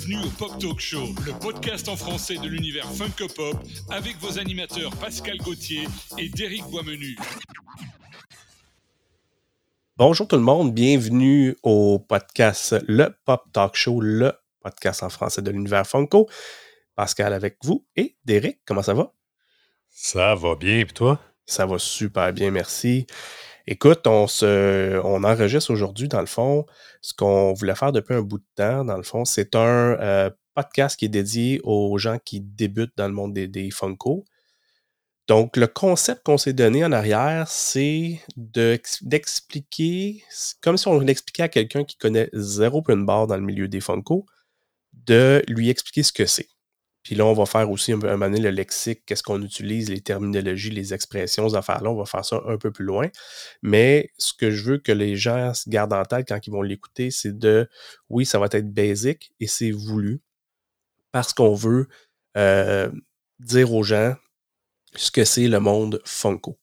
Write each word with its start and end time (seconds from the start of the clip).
Bienvenue 0.10 0.28
au 0.28 0.32
Pop 0.40 0.60
Talk 0.60 0.80
Show, 0.80 1.06
le 1.24 1.40
podcast 1.40 1.88
en 1.88 1.96
français 1.96 2.38
de 2.38 2.48
l'univers 2.48 2.92
Funko 2.92 3.28
Pop, 3.28 3.56
avec 3.92 4.18
vos 4.18 4.40
animateurs 4.40 4.90
Pascal 4.96 5.38
Gauthier 5.38 5.88
et 6.18 6.30
Derek 6.30 6.64
Boismenu. 6.64 7.16
Bonjour 9.98 10.28
tout 10.28 10.36
le 10.36 10.42
monde, 10.42 10.74
bienvenue 10.74 11.56
au 11.62 12.00
podcast 12.00 12.76
Le 12.88 13.16
Pop 13.24 13.44
Talk 13.54 13.76
Show, 13.76 14.02
le 14.02 14.34
podcast 14.62 15.04
en 15.04 15.10
français 15.10 15.44
de 15.44 15.52
l'univers 15.52 15.86
Funko. 15.86 16.28
Pascal 16.96 17.32
avec 17.32 17.58
vous 17.64 17.86
et 17.96 18.18
Derek, 18.26 18.62
comment 18.66 18.82
ça 18.82 18.96
va? 18.96 19.14
Ça 19.90 20.34
va 20.34 20.56
bien, 20.56 20.80
et 20.80 20.86
toi? 20.88 21.22
Ça 21.46 21.68
va 21.68 21.78
super 21.78 22.34
bien, 22.34 22.50
merci. 22.50 23.06
Écoute, 23.72 24.08
on, 24.08 24.26
enregistre 25.24 25.70
aujourd'hui, 25.72 26.08
dans 26.08 26.22
le 26.22 26.26
fond, 26.26 26.66
ce 27.02 27.14
qu'on 27.14 27.54
voulait 27.54 27.76
faire 27.76 27.92
depuis 27.92 28.16
un 28.16 28.24
bout 28.24 28.40
de 28.40 28.46
temps, 28.56 28.84
dans 28.84 28.98
le 28.98 29.04
fond, 29.04 29.26
c'est 29.26 29.56
un 29.56 29.96
euh, 30.02 30.32
podcast 30.56 30.98
qui 30.98 31.06
est 31.06 31.10
dédié 31.10 31.62
aux 31.64 31.96
gens 32.00 32.18
qui 32.18 32.42
débutent 32.42 32.98
dans 32.98 33.08
le 33.08 33.14
monde 33.14 33.32
des, 33.32 33.70
Funko. 33.70 34.26
Donc, 35.28 35.56
le 35.56 35.68
concept 35.68 36.24
qu'on 36.24 36.40
s'est 36.40 36.54
donné 36.54 36.84
en 36.84 36.92
arrière, 36.92 37.48
c'est 37.48 38.20
d'expliquer, 38.36 40.24
comme 40.62 40.76
si 40.76 40.88
on 40.88 41.00
l'expliquait 41.00 41.44
à 41.44 41.50
quelqu'un 41.50 41.84
qui 41.84 41.96
connaît 41.96 42.32
zéro 42.34 42.82
point 42.82 42.98
de 42.98 43.04
barre 43.04 43.28
dans 43.28 43.38
le 43.38 43.44
milieu 43.44 43.68
des 43.68 43.82
Funko, 43.82 44.26
de 44.94 45.44
lui 45.48 45.70
expliquer 45.70 46.02
ce 46.02 46.12
que 46.12 46.26
c'est. 46.26 46.50
Puis 47.04 47.16
là, 47.16 47.26
on 47.26 47.34
va 47.34 47.46
faire 47.46 47.70
aussi 47.72 47.94
un, 47.94 47.98
moment 47.98 48.18
donné 48.18 48.40
le 48.40 48.50
lexique, 48.50 49.04
qu'est-ce 49.06 49.24
qu'on 49.24 49.42
utilise, 49.42 49.90
les 49.90 50.02
terminologies, 50.02 50.70
les 50.70 50.94
expressions, 50.94 51.50
ces 51.50 51.56
affaires-là. 51.56 51.90
On 51.90 51.96
va 51.96 52.06
faire 52.06 52.26
ça 52.26 52.42
un 52.46 52.58
peu 52.58 52.72
plus 52.72 52.86
loin. 52.86 53.08
Mais 53.62 54.12
ce 54.18 54.34
que 54.34 54.52
je 54.52 54.64
veux 54.64 54.78
que 54.78 54.92
les 54.92 55.16
gens 55.16 55.54
gardent 55.68 55.94
en 55.94 56.04
tête 56.04 56.28
quand 56.28 56.46
ils 56.46 56.52
vont 56.52 56.62
l'écouter, 56.62 57.10
c'est 57.10 57.38
de, 57.38 57.70
oui, 58.10 58.26
ça 58.26 58.38
va 58.40 58.48
être 58.52 58.74
basic 58.74 59.32
et 59.40 59.48
c'est 59.48 59.72
voulu 59.72 60.22
parce 61.12 61.34
qu'on 61.34 61.56
veut 61.56 61.88
euh, 62.38 62.92
dire 63.40 63.74
aux 63.74 63.84
gens 63.84 64.16
ce 64.96 65.12
que 65.12 65.24
c'est 65.24 65.48
le 65.48 65.60
monde 65.60 66.02
Funko. 66.06 66.60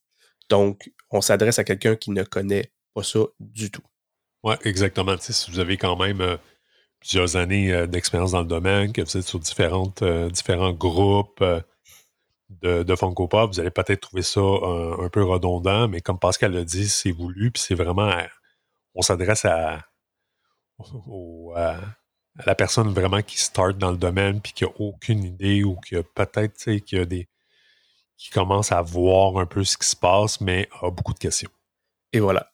Donc, 0.49 0.93
on 1.11 1.21
s'adresse 1.21 1.59
à 1.59 1.65
quelqu'un 1.65 1.97
qui 1.97 2.11
ne 2.11 2.23
connaît 2.23 2.73
pas 2.95 3.03
ça 3.03 3.21
du 3.41 3.71
tout. 3.71 3.83
Oui, 4.43 4.55
exactement. 4.65 5.17
si 5.19 5.51
vous 5.51 5.59
avez 5.59 5.77
quand 5.77 5.97
même 5.97 6.21
euh, 6.21 6.37
plusieurs 7.07 7.37
années 7.37 7.73
euh, 7.73 7.87
d'expérience 7.87 8.33
dans 8.33 8.41
le 8.41 8.49
domaine, 8.49 8.93
que 8.93 9.01
vous 9.01 9.17
êtes 9.17 9.23
sur 9.23 9.41
euh, 10.03 10.29
différents 10.29 10.73
groupes 10.73 11.41
euh, 11.41 11.61
de, 12.51 12.83
de, 12.83 12.97
Funko 12.97 13.29
Pop, 13.29 13.53
vous 13.53 13.61
allez 13.61 13.71
peut-être 13.71 14.01
trouver 14.01 14.23
ça 14.23 14.41
un, 14.41 15.09
peu 15.09 15.23
redondant, 15.23 15.87
mais 15.89 16.01
comme 16.01 16.19
Pascal 16.19 16.53
l'a 16.53 16.65
dit, 16.65 16.89
c'est 16.89 17.13
voulu, 17.13 17.53
puis 17.53 17.63
c'est 17.63 17.75
vraiment. 17.75 18.13
on 18.95 19.03
s'adresse 19.03 19.45
à, 19.45 19.85
la 22.45 22.55
personne 22.55 22.93
vraiment 22.93 23.23
qui 23.23 23.41
start 23.41 23.79
dans 23.79 23.91
le 23.91 23.97
domaine, 23.97 24.41
puis 24.41 24.53
qui 24.53 24.65
n'a 24.65 24.71
aucune 24.79 25.25
idée, 25.25 25.65
ou 25.65 25.77
qui 25.77 25.97
a 25.97 26.03
peut-être, 26.03 26.77
qui 26.77 26.99
a 26.99 27.05
des. 27.05 27.29
qui 28.17 28.31
commence 28.31 28.71
à 28.73 28.83
voir 28.83 29.39
un 29.39 29.47
peu 29.47 29.65
ce 29.65 29.77
qui 29.77 29.89
se 29.89 29.97
passe, 29.97 30.41
mais 30.41 30.69
a 30.83 30.91
beaucoup 30.91 31.15
de 31.15 31.19
questions. 31.19 31.51
Et 32.13 32.21
voilà. 32.21 32.51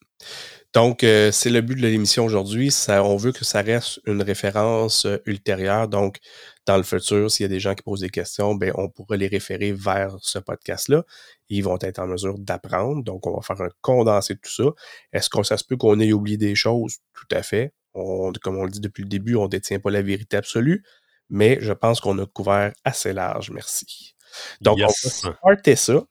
Donc, 0.72 1.04
euh, 1.04 1.30
c'est 1.32 1.50
le 1.50 1.60
but 1.60 1.74
de 1.74 1.82
l'émission 1.82 2.24
aujourd'hui. 2.24 2.74
On 2.88 3.16
veut 3.16 3.32
que 3.32 3.44
ça 3.44 3.60
reste 3.60 4.00
une 4.06 4.22
référence 4.22 5.04
euh, 5.04 5.18
ultérieure. 5.26 5.86
Donc, 5.86 6.18
dans 6.64 6.78
le 6.78 6.82
futur, 6.82 7.30
s'il 7.30 7.44
y 7.44 7.46
a 7.46 7.48
des 7.48 7.60
gens 7.60 7.74
qui 7.74 7.82
posent 7.82 8.00
des 8.00 8.08
questions, 8.08 8.54
ben, 8.54 8.72
on 8.76 8.88
pourra 8.88 9.16
les 9.16 9.26
référer 9.26 9.72
vers 9.72 10.16
ce 10.22 10.38
podcast-là. 10.38 11.04
Ils 11.50 11.62
vont 11.62 11.78
être 11.82 11.98
en 11.98 12.06
mesure 12.06 12.38
d'apprendre. 12.38 13.04
Donc, 13.04 13.26
on 13.26 13.36
va 13.36 13.42
faire 13.42 13.60
un 13.60 13.68
condensé 13.82 14.34
de 14.34 14.40
tout 14.40 14.50
ça. 14.50 14.70
Est-ce 15.12 15.28
que 15.28 15.42
ça 15.42 15.58
se 15.58 15.64
peut 15.64 15.76
qu'on 15.76 16.00
ait 16.00 16.12
oublié 16.12 16.38
des 16.38 16.54
choses? 16.54 16.96
Tout 17.12 17.36
à 17.36 17.42
fait. 17.42 17.74
comme 17.92 18.56
on 18.56 18.64
le 18.64 18.70
dit 18.70 18.80
depuis 18.80 19.02
le 19.02 19.08
début, 19.10 19.36
on 19.36 19.44
ne 19.44 19.48
détient 19.48 19.78
pas 19.78 19.90
la 19.90 20.00
vérité 20.00 20.38
absolue, 20.38 20.82
mais 21.28 21.58
je 21.60 21.74
pense 21.74 22.00
qu'on 22.00 22.18
a 22.18 22.24
couvert 22.24 22.72
assez 22.84 23.12
large. 23.12 23.50
Merci. 23.50 24.14
Donc, 24.62 24.78
on 24.80 24.86
va 24.86 25.10
starter 25.10 25.76
ça. 25.76 26.02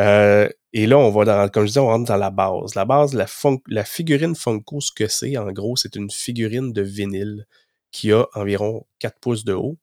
Euh, 0.00 0.48
et 0.72 0.86
là, 0.86 0.98
on 0.98 1.10
va 1.10 1.24
dans, 1.24 1.48
comme 1.48 1.64
je 1.64 1.68
disais, 1.68 1.80
on 1.80 1.86
rentre 1.86 2.06
dans 2.06 2.16
la 2.16 2.30
base. 2.30 2.74
La 2.74 2.84
base, 2.84 3.14
la, 3.14 3.84
figurine 3.84 4.34
Funko, 4.34 4.80
ce 4.80 4.92
que 4.92 5.08
c'est, 5.08 5.36
en 5.36 5.50
gros, 5.52 5.76
c'est 5.76 5.96
une 5.96 6.10
figurine 6.10 6.72
de 6.72 6.82
vinyle 6.82 7.46
qui 7.92 8.12
a 8.12 8.26
environ 8.34 8.86
4 8.98 9.18
pouces 9.20 9.44
de 9.44 9.54
haut. 9.54 9.78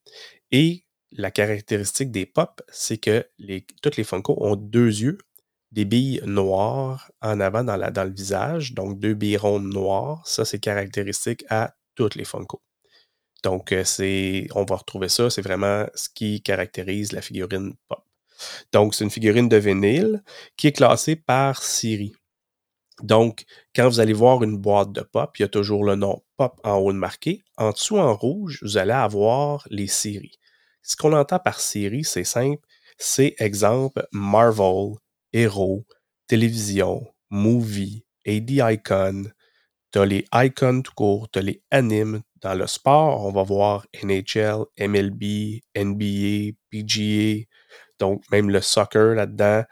Et 0.52 0.86
la 1.12 1.32
caractéristique 1.32 2.12
des 2.12 2.26
pop, 2.26 2.62
c'est 2.72 2.98
que 2.98 3.26
les, 3.40 3.66
toutes 3.82 3.98
les 3.98 4.04
Funko 4.04 4.38
ont 4.40 4.56
deux 4.56 4.88
yeux, 5.02 5.18
des 5.72 5.86
billes 5.86 6.22
noires 6.26 7.12
en 7.22 7.40
avant 7.40 7.64
dans, 7.64 7.78
dans 7.92 8.04
le 8.04 8.14
visage, 8.14 8.74
donc 8.74 9.00
deux 9.00 9.16
billes 9.16 9.38
rondes 9.38 9.74
noires. 9.74 10.26
Ça, 10.28 10.46
c'est 10.46 10.60
caractéristique 10.60 11.44
à 11.50 11.76
toutes 11.96 12.16
les 12.16 12.26
Funko. 12.26 12.62
Donc, 13.44 13.72
euh, 13.72 13.84
c'est, 13.84 14.48
on 14.56 14.64
va 14.66 14.78
retrouver 14.78 15.10
ça, 15.10 15.30
c'est 15.30 15.42
vraiment 15.42 15.86
ce 15.96 16.10
qui 16.10 16.42
caractérise 16.42 17.12
la 17.12 17.22
figurine 17.22 17.74
pop. 17.88 18.04
Donc, 18.72 18.96
c'est 18.96 19.04
une 19.04 19.10
figurine 19.10 19.50
de 19.50 19.58
vinyle 19.58 20.24
qui 20.58 20.68
est 20.68 20.72
classée 20.72 21.16
par 21.16 21.62
série. 21.62 22.14
Donc, 23.02 23.46
quand 23.76 23.88
vous 23.90 24.00
allez 24.00 24.14
voir 24.14 24.44
une 24.44 24.58
boîte 24.58 24.92
de 24.92 25.02
pop, 25.02 25.38
il 25.38 25.42
y 25.42 25.46
a 25.46 25.50
toujours 25.50 25.84
le 25.84 25.96
nom 25.96 26.22
pop 26.38 26.60
en 26.64 26.76
haut 26.76 26.94
de 26.94 26.98
marqué. 26.98 27.44
En 27.58 27.72
dessous, 27.72 27.98
en 27.98 28.14
rouge, 28.16 28.60
vous 28.62 28.78
allez 28.78 28.92
avoir 28.92 29.68
les 29.70 29.88
séries. 29.88 30.38
Ce 30.84 30.96
qu'on 30.96 31.14
entend 31.14 31.40
par 31.40 31.60
série, 31.60 32.04
c'est 32.04 32.24
simple. 32.24 32.66
C'est 32.98 33.36
exemple 33.40 34.06
Marvel, 34.12 34.96
Hero, 35.32 35.86
Télévision, 36.28 37.06
Movie, 37.30 38.06
AD 38.28 38.52
Icon. 38.52 39.24
Tu 39.92 40.00
as 40.00 40.06
les 40.06 40.26
icons 40.34 40.82
tout 40.82 40.94
court, 40.96 41.30
tu 41.32 41.40
as 41.40 41.42
les 41.42 41.62
animes. 41.72 42.22
Dans 42.42 42.54
le 42.54 42.68
sport, 42.68 43.26
on 43.26 43.32
va 43.32 43.44
voir 43.44 43.86
NHL, 44.04 44.66
MLB, 44.78 45.62
NBA, 45.76 46.58
PGA, 46.70 47.46
donc, 48.04 48.22
même 48.32 48.50
le 48.50 48.60
soccer 48.60 49.16
là-dedans. 49.16 49.64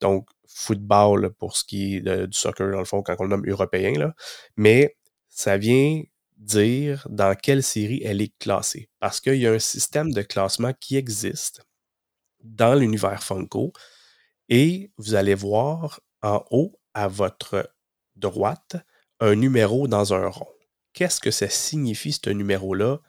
Donc, 0.00 0.28
football 0.46 1.32
pour 1.38 1.56
ce 1.56 1.64
qui 1.64 1.96
est 1.96 2.26
du 2.26 2.38
soccer, 2.38 2.70
dans 2.70 2.78
le 2.78 2.84
fond, 2.84 3.02
quand 3.02 3.16
on 3.18 3.24
le 3.24 3.30
nomme 3.30 3.48
européen. 3.48 3.92
Là. 3.98 4.14
Mais 4.56 4.96
ça 5.28 5.58
vient 5.58 6.02
dire 6.36 7.04
dans 7.10 7.34
quelle 7.34 7.64
série 7.64 8.00
elle 8.04 8.22
est 8.22 8.32
classée. 8.38 8.88
Parce 9.00 9.20
qu'il 9.20 9.36
y 9.36 9.46
a 9.46 9.52
un 9.52 9.58
système 9.58 10.12
de 10.12 10.22
classement 10.22 10.72
qui 10.72 10.96
existe 10.96 11.62
dans 12.44 12.74
l'univers 12.76 13.24
Funko. 13.24 13.72
Et 14.48 14.92
vous 14.96 15.16
allez 15.16 15.34
voir 15.34 16.00
en 16.22 16.44
haut 16.50 16.78
à 16.94 17.08
votre 17.08 17.74
droite 18.14 18.76
un 19.18 19.34
numéro 19.34 19.88
dans 19.88 20.14
un 20.14 20.28
rond. 20.28 20.54
Qu'est-ce 20.92 21.20
que 21.20 21.32
ça 21.32 21.48
signifie, 21.48 22.12
ce 22.12 22.30
numéro-là? 22.30 23.00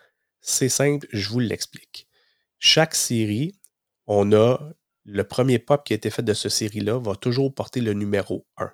C'est 0.42 0.70
simple, 0.70 1.08
je 1.12 1.30
vous 1.30 1.40
l'explique. 1.40 2.08
Chaque 2.58 2.96
série 2.96 3.54
on 4.08 4.32
a 4.34 4.60
le 5.06 5.24
premier 5.24 5.60
pop 5.60 5.84
qui 5.84 5.94
a 5.94 5.96
été 5.96 6.10
fait 6.10 6.24
de 6.24 6.34
cette 6.34 6.52
série-là 6.52 7.00
va 7.00 7.16
toujours 7.16 7.54
porter 7.54 7.82
le 7.82 7.94
numéro 7.94 8.46
1. 8.58 8.72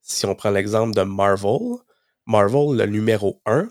Si 0.00 0.26
on 0.26 0.34
prend 0.34 0.50
l'exemple 0.50 0.94
de 0.94 1.02
Marvel, 1.02 1.78
Marvel, 2.26 2.76
le 2.76 2.86
numéro 2.86 3.40
1, 3.46 3.68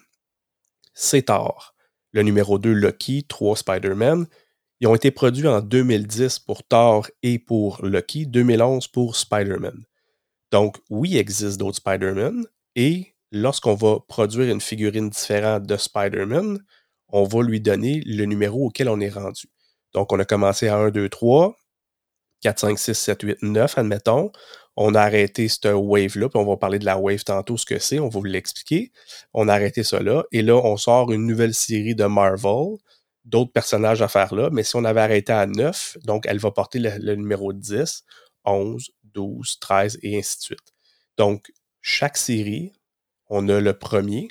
c'est 0.93 1.23
Thor. 1.23 1.75
Le 2.11 2.21
numéro 2.21 2.59
2, 2.59 2.71
Lucky, 2.71 3.25
3 3.25 3.57
Spider-Man. 3.57 4.27
Ils 4.79 4.87
ont 4.87 4.95
été 4.95 5.11
produits 5.11 5.47
en 5.47 5.61
2010 5.61 6.39
pour 6.39 6.63
Thor 6.63 7.07
et 7.23 7.39
pour 7.39 7.83
Lucky, 7.85 8.27
2011 8.27 8.87
pour 8.87 9.15
Spider-Man. 9.15 9.85
Donc, 10.51 10.77
oui, 10.89 11.11
il 11.11 11.17
existe 11.17 11.57
d'autres 11.57 11.77
Spider-Man, 11.77 12.45
et 12.75 13.15
lorsqu'on 13.31 13.73
va 13.73 13.99
produire 14.07 14.53
une 14.53 14.61
figurine 14.61 15.09
différente 15.09 15.65
de 15.65 15.75
Spider-Man, 15.75 16.59
on 17.07 17.23
va 17.23 17.41
lui 17.41 17.59
donner 17.59 18.01
le 18.05 18.25
numéro 18.25 18.67
auquel 18.67 18.89
on 18.89 18.99
est 18.99 19.09
rendu. 19.09 19.47
Donc, 19.93 20.11
on 20.11 20.19
a 20.19 20.25
commencé 20.25 20.67
à 20.67 20.77
1, 20.77 20.89
2, 20.89 21.09
3, 21.09 21.55
4, 22.41 22.59
5, 22.59 22.79
6, 22.79 22.93
7, 22.93 23.21
8, 23.21 23.37
9, 23.43 23.77
admettons. 23.77 24.31
On 24.75 24.95
a 24.95 25.01
arrêté 25.01 25.47
cette 25.47 25.65
wave-là, 25.65 26.29
puis 26.29 26.39
on 26.39 26.45
va 26.45 26.57
parler 26.57 26.79
de 26.79 26.85
la 26.85 26.97
wave 26.97 27.23
tantôt, 27.23 27.57
ce 27.57 27.65
que 27.65 27.79
c'est, 27.79 27.99
on 27.99 28.09
va 28.09 28.19
vous 28.19 28.23
l'expliquer. 28.23 28.91
On 29.33 29.47
a 29.47 29.53
arrêté 29.53 29.83
ça 29.83 29.99
là, 30.01 30.23
et 30.31 30.41
là, 30.41 30.55
on 30.55 30.77
sort 30.77 31.11
une 31.11 31.25
nouvelle 31.27 31.53
série 31.53 31.95
de 31.95 32.05
Marvel, 32.05 32.77
d'autres 33.23 33.51
personnages 33.51 34.01
à 34.01 34.07
faire 34.07 34.33
là, 34.33 34.49
mais 34.51 34.63
si 34.63 34.75
on 34.75 34.83
avait 34.83 35.01
arrêté 35.01 35.31
à 35.31 35.45
9, 35.45 35.97
donc 36.05 36.25
elle 36.27 36.39
va 36.39 36.51
porter 36.51 36.79
le, 36.79 37.15
numéro 37.15 37.53
10, 37.53 38.03
11, 38.45 38.91
12, 39.03 39.59
13, 39.59 39.99
et 40.01 40.17
ainsi 40.17 40.37
de 40.37 40.43
suite. 40.43 40.73
Donc, 41.17 41.51
chaque 41.81 42.17
série, 42.17 42.73
on 43.29 43.47
a 43.49 43.59
le 43.59 43.77
premier 43.77 44.27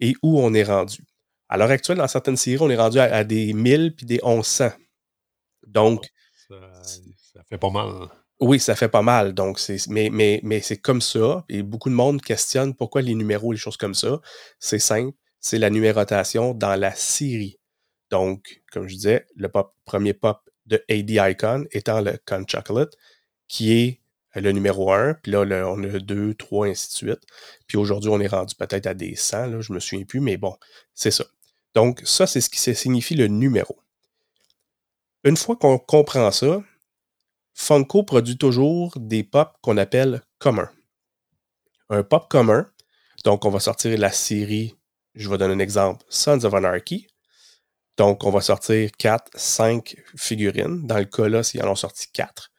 et 0.00 0.14
où 0.22 0.40
on 0.40 0.52
est 0.54 0.64
rendu. 0.64 1.02
À 1.48 1.56
l'heure 1.56 1.70
actuelle, 1.70 1.98
dans 1.98 2.08
certaines 2.08 2.36
séries, 2.36 2.58
on 2.60 2.70
est 2.70 2.76
rendu 2.76 2.98
à, 2.98 3.04
à 3.04 3.24
des 3.24 3.52
1000 3.52 3.94
puis 3.96 4.06
des 4.06 4.20
1100. 4.22 4.70
Donc, 5.66 6.06
Ça, 6.48 7.42
fait 7.48 7.58
pas 7.58 7.70
mal. 7.70 8.08
Oui, 8.40 8.60
ça 8.60 8.76
fait 8.76 8.88
pas 8.88 9.02
mal. 9.02 9.34
Donc, 9.34 9.58
c'est, 9.58 9.86
mais, 9.88 10.10
mais, 10.10 10.40
mais 10.42 10.60
c'est 10.60 10.76
comme 10.76 11.00
ça. 11.00 11.44
Et 11.48 11.62
beaucoup 11.62 11.88
de 11.88 11.94
monde 11.94 12.20
questionne 12.20 12.74
pourquoi 12.74 13.02
les 13.02 13.14
numéros, 13.14 13.52
les 13.52 13.58
choses 13.58 13.76
comme 13.76 13.94
ça. 13.94 14.20
C'est 14.58 14.78
simple. 14.78 15.16
C'est 15.40 15.58
la 15.58 15.70
numérotation 15.70 16.54
dans 16.54 16.76
la 16.76 16.94
série. 16.94 17.58
Donc, 18.10 18.62
comme 18.72 18.88
je 18.88 18.94
disais, 18.94 19.26
le 19.36 19.48
premier 19.84 20.12
pop 20.12 20.38
de 20.66 20.84
AD 20.88 21.10
Icon 21.10 21.64
étant 21.70 22.00
le 22.00 22.18
Con 22.26 22.44
Chocolate, 22.46 22.92
qui 23.48 23.72
est 23.72 24.00
le 24.34 24.52
numéro 24.52 24.92
1, 24.92 25.14
puis 25.14 25.32
là, 25.32 25.40
on 25.66 25.82
a 25.82 25.98
2, 25.98 26.34
3, 26.34 26.68
ainsi 26.68 26.88
de 26.88 26.92
suite. 26.92 27.20
Puis 27.66 27.78
aujourd'hui, 27.78 28.10
on 28.10 28.20
est 28.20 28.26
rendu 28.26 28.54
peut-être 28.54 28.86
à 28.86 28.94
des 28.94 29.16
100, 29.16 29.46
là, 29.46 29.60
je 29.60 29.72
me 29.72 29.80
souviens 29.80 30.04
plus, 30.04 30.20
mais 30.20 30.36
bon, 30.36 30.56
c'est 30.94 31.10
ça. 31.10 31.24
Donc, 31.74 32.02
ça, 32.04 32.26
c'est 32.26 32.40
ce 32.40 32.50
qui 32.50 32.74
signifie 32.74 33.14
le 33.14 33.28
numéro. 33.28 33.78
Une 35.26 35.36
fois 35.36 35.56
qu'on 35.56 35.76
comprend 35.76 36.30
ça, 36.30 36.62
Funko 37.52 38.04
produit 38.04 38.38
toujours 38.38 38.92
des 38.96 39.24
pops 39.24 39.50
qu'on 39.60 39.76
appelle 39.76 40.22
communs. 40.38 40.70
Un 41.90 42.04
pop 42.04 42.28
commun, 42.28 42.64
donc 43.24 43.44
on 43.44 43.50
va 43.50 43.58
sortir 43.58 43.98
la 43.98 44.12
série, 44.12 44.76
je 45.16 45.28
vais 45.28 45.36
donner 45.36 45.54
un 45.54 45.58
exemple, 45.58 46.04
Sons 46.08 46.44
of 46.44 46.54
Anarchy. 46.54 47.08
Donc, 47.96 48.22
on 48.22 48.30
va 48.30 48.40
sortir 48.40 48.90
4, 48.96 49.32
5 49.34 49.96
figurines. 50.16 50.86
Dans 50.86 50.98
le 50.98 51.06
cas 51.06 51.26
là, 51.26 51.42
s'ils 51.42 51.60
en 51.64 51.72
ont 51.72 51.74
sorti 51.74 52.06
4. 52.12 52.52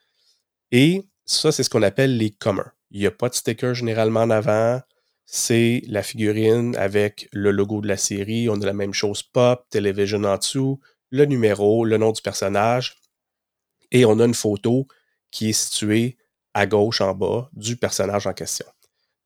Et 0.72 1.08
ça, 1.24 1.52
c'est 1.52 1.62
ce 1.62 1.70
qu'on 1.70 1.82
appelle 1.82 2.18
les 2.18 2.32
communs. 2.32 2.70
Il 2.90 3.00
n'y 3.00 3.06
a 3.06 3.10
pas 3.10 3.30
de 3.30 3.34
sticker 3.34 3.72
généralement 3.72 4.20
en 4.20 4.30
avant. 4.30 4.82
C'est 5.24 5.80
la 5.86 6.02
figurine 6.02 6.76
avec 6.76 7.30
le 7.32 7.50
logo 7.50 7.80
de 7.80 7.88
la 7.88 7.96
série. 7.96 8.50
On 8.50 8.60
a 8.60 8.66
la 8.66 8.74
même 8.74 8.92
chose 8.92 9.22
pop, 9.22 9.64
television 9.70 10.22
en 10.24 10.36
dessous, 10.36 10.80
le 11.10 11.24
numéro, 11.24 11.84
le 11.84 11.96
nom 11.96 12.12
du 12.12 12.22
personnage. 12.22 12.96
Et 13.90 14.04
on 14.04 14.18
a 14.20 14.24
une 14.24 14.34
photo 14.34 14.86
qui 15.30 15.50
est 15.50 15.52
située 15.52 16.18
à 16.54 16.66
gauche 16.66 17.00
en 17.00 17.14
bas 17.14 17.48
du 17.52 17.76
personnage 17.76 18.26
en 18.26 18.32
question. 18.32 18.66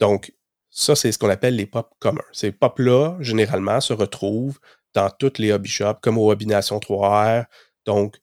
Donc, 0.01 0.33
ça, 0.71 0.97
c'est 0.97 1.13
ce 1.13 1.19
qu'on 1.19 1.29
appelle 1.29 1.57
les 1.57 1.67
pop 1.67 1.95
communs. 1.99 2.25
Ces 2.33 2.51
pop-là, 2.51 3.17
généralement, 3.21 3.81
se 3.81 3.93
retrouvent 3.93 4.59
dans 4.95 5.11
toutes 5.11 5.39
les 5.39 5.53
hobby 5.53 5.69
shops, 5.69 6.01
comme 6.03 6.19
au 6.19 6.31
Hobby 6.31 6.47
Nation 6.47 6.79
3R. 6.79 7.45
Donc, 7.85 8.19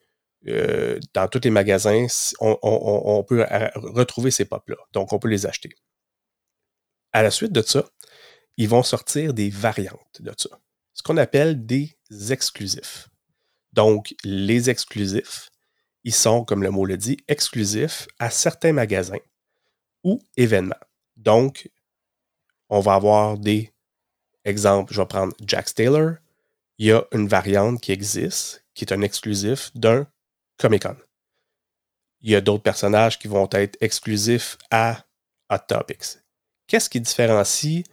euh, 0.48 1.00
dans 1.14 1.28
tous 1.28 1.42
les 1.44 1.50
magasins, 1.50 2.08
on, 2.40 3.24
peut 3.28 3.46
retrouver 3.76 4.32
ces 4.32 4.46
pop-là. 4.46 4.78
Donc, 4.94 5.14
on 5.14 5.20
peut 5.20 5.28
les 5.28 5.46
acheter. 5.46 5.70
À 7.12 7.24
la 7.24 7.32
suite 7.32 7.52
de 7.52 7.62
ça, 7.62 7.86
ils 8.58 8.70
vont 8.70 8.84
sortir 8.84 9.34
des 9.34 9.50
variantes 9.50 10.22
de 10.22 10.34
ça. 10.38 10.50
Ce 10.94 11.04
qu'on 11.04 11.18
appelle 11.18 11.66
des 11.66 11.98
exclusifs. 12.30 13.10
Donc, 13.74 14.16
les 14.24 14.70
exclusifs, 14.70 15.50
ils 16.04 16.14
sont, 16.14 16.44
comme 16.44 16.64
le 16.64 16.72
mot 16.72 16.86
le 16.86 16.98
dit, 16.98 17.18
exclusifs 17.28 18.08
à 18.20 18.30
certains 18.30 18.74
magasins 18.74 19.20
ou 20.04 20.22
événements. 20.38 20.76
Donc, 21.18 21.70
on 22.70 22.80
va 22.80 22.96
avoir 22.96 23.38
des 23.38 23.74
exemples. 24.46 24.94
Je 24.94 25.02
vais 25.02 25.08
prendre 25.08 25.36
Jack 25.46 25.74
Taylor. 25.74 26.16
Il 26.78 26.88
y 26.88 26.92
a 26.92 27.06
une 27.12 27.28
variante 27.28 27.82
qui 27.82 27.92
existe, 27.92 28.64
qui 28.74 28.86
est 28.86 28.94
un 28.94 29.02
exclusif 29.02 29.72
d'un 29.76 30.08
Comic 30.58 30.84
Con. 30.84 30.96
Il 32.22 32.32
y 32.32 32.36
a 32.36 32.42
d'autres 32.42 32.64
personnages 32.64 33.20
qui 33.20 33.28
vont 33.28 33.50
être 33.52 33.78
exclusifs 33.82 34.58
à 34.72 35.06
Hot 35.50 35.58
Topics. 35.68 36.20
Qu'est-ce 36.68 36.90
qui 36.90 37.02
différencie 37.02 37.84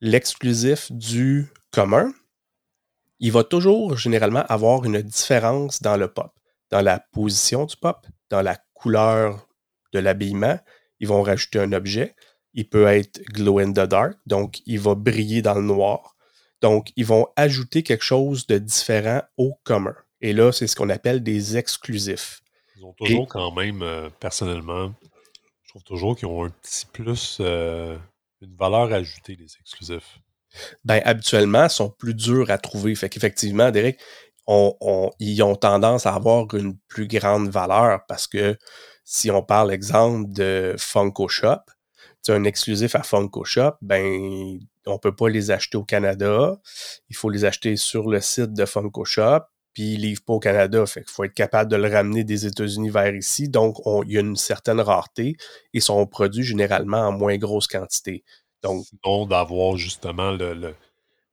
l'exclusif 0.00 0.90
du 0.90 1.46
commun? 1.70 2.12
Il 3.20 3.32
va 3.32 3.44
toujours 3.44 3.96
généralement 3.96 4.44
avoir 4.48 4.84
une 4.84 5.02
différence 5.02 5.82
dans 5.82 5.96
le 5.96 6.08
pop, 6.08 6.32
dans 6.70 6.82
la 6.82 7.00
position 7.12 7.64
du 7.64 7.76
pop, 7.76 8.06
dans 8.30 8.42
la 8.42 8.56
couleur 8.74 9.48
de 9.92 9.98
l'habillement. 9.98 10.58
Ils 11.00 11.08
vont 11.08 11.22
rajouter 11.22 11.58
un 11.58 11.72
objet. 11.72 12.14
Il 12.54 12.68
peut 12.68 12.86
être 12.86 13.22
glow 13.32 13.58
in 13.58 13.72
the 13.72 13.86
dark, 13.86 14.18
donc 14.26 14.60
il 14.66 14.80
va 14.80 14.94
briller 14.94 15.42
dans 15.42 15.54
le 15.54 15.62
noir. 15.62 16.16
Donc, 16.60 16.92
ils 16.96 17.06
vont 17.06 17.28
ajouter 17.36 17.82
quelque 17.82 18.04
chose 18.04 18.46
de 18.46 18.58
différent 18.58 19.22
au 19.36 19.54
commun. 19.62 19.94
Et 20.20 20.32
là, 20.32 20.50
c'est 20.50 20.66
ce 20.66 20.74
qu'on 20.74 20.88
appelle 20.88 21.22
des 21.22 21.56
exclusifs. 21.56 22.42
Ils 22.76 22.84
ont 22.84 22.92
toujours 22.92 23.28
quand 23.28 23.52
même, 23.52 23.82
euh, 23.82 24.08
personnellement, 24.18 24.92
je 25.62 25.68
trouve 25.68 25.84
toujours 25.84 26.16
qu'ils 26.16 26.26
ont 26.26 26.44
un 26.44 26.50
petit 26.50 26.86
plus, 26.86 27.38
euh, 27.40 27.96
une 28.40 28.56
valeur 28.56 28.92
ajoutée, 28.92 29.36
les 29.36 29.56
exclusifs. 29.60 30.18
Ben, 30.84 31.00
habituellement, 31.04 31.64
ils 31.64 31.70
sont 31.70 31.90
plus 31.90 32.14
durs 32.14 32.50
à 32.50 32.58
trouver. 32.58 32.94
Fait 32.94 33.08
qu'effectivement, 33.08 33.70
Derek, 33.70 33.98
ils 34.48 35.42
ont 35.42 35.56
tendance 35.56 36.06
à 36.06 36.14
avoir 36.14 36.52
une 36.54 36.76
plus 36.88 37.06
grande 37.06 37.48
valeur 37.48 38.00
parce 38.08 38.26
que 38.26 38.56
si 39.04 39.30
on 39.30 39.42
parle, 39.42 39.72
exemple, 39.72 40.30
de 40.32 40.74
Funko 40.78 41.28
Shop, 41.28 41.60
un 42.30 42.44
exclusif 42.44 42.94
à 42.94 43.02
Funko 43.02 43.44
Shop, 43.44 43.72
ben, 43.80 44.58
on 44.86 44.98
peut 44.98 45.14
pas 45.16 45.30
les 45.30 45.50
acheter 45.50 45.78
au 45.78 45.84
Canada. 45.84 46.58
Il 47.08 47.16
faut 47.16 47.30
les 47.30 47.46
acheter 47.46 47.76
sur 47.76 48.08
le 48.08 48.20
site 48.20 48.52
de 48.52 48.66
Funko 48.66 49.04
Shop 49.06 49.40
puis 49.78 49.92
il 49.94 50.00
livre 50.00 50.22
pas 50.24 50.32
au 50.32 50.40
Canada. 50.40 50.84
Fait 50.86 51.04
qu'il 51.04 51.12
faut 51.12 51.22
être 51.22 51.34
capable 51.34 51.70
de 51.70 51.76
le 51.76 51.88
ramener 51.88 52.24
des 52.24 52.46
États-Unis 52.46 52.90
vers 52.90 53.14
ici. 53.14 53.48
Donc, 53.48 53.76
il 54.06 54.12
y 54.12 54.16
a 54.16 54.20
une 54.20 54.34
certaine 54.34 54.80
rareté 54.80 55.36
et 55.72 55.78
sont 55.78 56.04
produits 56.04 56.42
généralement 56.42 56.98
en 56.98 57.12
moins 57.12 57.36
grosse 57.36 57.68
quantité. 57.68 58.24
Donc, 58.62 58.84
Sinon, 58.86 59.26
d'avoir 59.26 59.76
justement 59.76 60.32
le, 60.32 60.74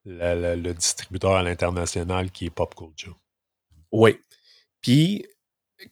le, 0.05 0.73
distributeur 0.73 1.31
à 1.31 1.43
l'international 1.43 2.31
qui 2.31 2.45
est 2.45 2.49
Pop 2.49 2.75
Culture. 2.75 3.17
Oui. 3.91 4.19
Puis, 4.81 5.25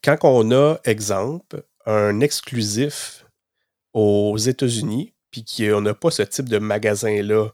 quand 0.03 0.17
on 0.23 0.51
a, 0.51 0.77
exemple, 0.85 1.63
un 1.85 2.19
exclusif 2.19 3.25
aux 3.93 4.37
États-Unis, 4.37 5.13
puis 5.31 5.43
qu'on 5.43 5.81
n'a 5.81 5.93
pas 5.93 6.11
ce 6.11 6.21
type 6.21 6.49
de 6.49 6.59
magasin-là 6.59 7.49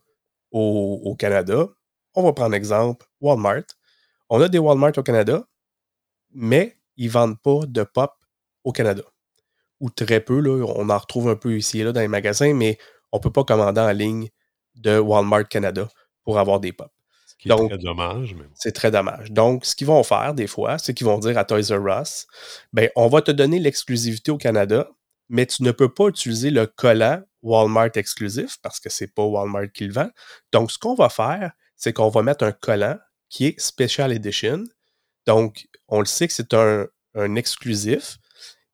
au, 0.51 1.01
au 1.03 1.15
Canada, 1.15 1.67
on 2.15 2.23
va 2.23 2.33
prendre 2.33 2.55
exemple 2.55 3.05
Walmart 3.21 3.63
on 4.29 4.41
a 4.41 4.47
des 4.47 4.59
Walmart 4.59 4.93
au 4.97 5.03
Canada, 5.03 5.43
mais 6.31 6.77
ils 6.97 7.07
ne 7.07 7.11
vendent 7.11 7.41
pas 7.41 7.61
de 7.67 7.83
pop 7.83 8.13
au 8.63 8.71
Canada. 8.71 9.03
Ou 9.79 9.89
très 9.89 10.19
peu, 10.19 10.39
là, 10.39 10.65
on 10.75 10.89
en 10.89 10.97
retrouve 10.97 11.29
un 11.29 11.35
peu 11.35 11.57
ici 11.57 11.79
et 11.79 11.83
là 11.83 11.91
dans 11.91 12.01
les 12.01 12.07
magasins, 12.07 12.53
mais 12.53 12.77
on 13.11 13.17
ne 13.17 13.21
peut 13.21 13.31
pas 13.31 13.43
commander 13.43 13.81
en 13.81 13.91
ligne 13.91 14.29
de 14.75 14.99
Walmart 14.99 15.47
Canada 15.47 15.87
pour 16.23 16.39
avoir 16.39 16.59
des 16.59 16.73
pop. 16.73 16.91
C'est 17.41 17.67
très 17.69 17.77
dommage. 17.77 18.35
C'est 18.53 18.71
très 18.73 18.91
dommage. 18.91 19.31
Donc, 19.31 19.65
ce 19.65 19.73
qu'ils 19.73 19.87
vont 19.87 20.03
faire 20.03 20.33
des 20.33 20.47
fois, 20.47 20.77
c'est 20.77 20.93
qu'ils 20.93 21.07
vont 21.07 21.19
dire 21.19 21.37
à 21.37 21.45
Toys 21.45 21.71
R 21.71 22.01
Us, 22.01 22.27
ben, 22.73 22.89
on 22.95 23.07
va 23.07 23.21
te 23.21 23.31
donner 23.31 23.59
l'exclusivité 23.59 24.31
au 24.31 24.37
Canada, 24.37 24.89
mais 25.29 25.45
tu 25.45 25.63
ne 25.63 25.71
peux 25.71 25.93
pas 25.93 26.07
utiliser 26.07 26.51
le 26.51 26.67
collant 26.67 27.21
Walmart 27.41 27.91
exclusif 27.95 28.57
parce 28.61 28.79
que 28.81 28.89
c'est 28.89 29.13
pas 29.13 29.23
Walmart 29.23 29.71
qui 29.73 29.85
le 29.85 29.93
vend. 29.93 30.09
Donc, 30.51 30.71
ce 30.71 30.77
qu'on 30.77 30.95
va 30.95 31.09
faire, 31.09 31.53
c'est 31.77 31.93
qu'on 31.93 32.09
va 32.09 32.23
mettre 32.23 32.43
un 32.43 32.51
collant 32.51 32.97
qui 33.29 33.45
est 33.45 33.59
Special 33.59 34.11
Edition. 34.11 34.63
Donc, 35.25 35.67
on 35.87 35.99
le 35.99 36.05
sait 36.05 36.27
que 36.27 36.33
c'est 36.33 36.53
un, 36.53 36.87
exclusif. 37.35 38.17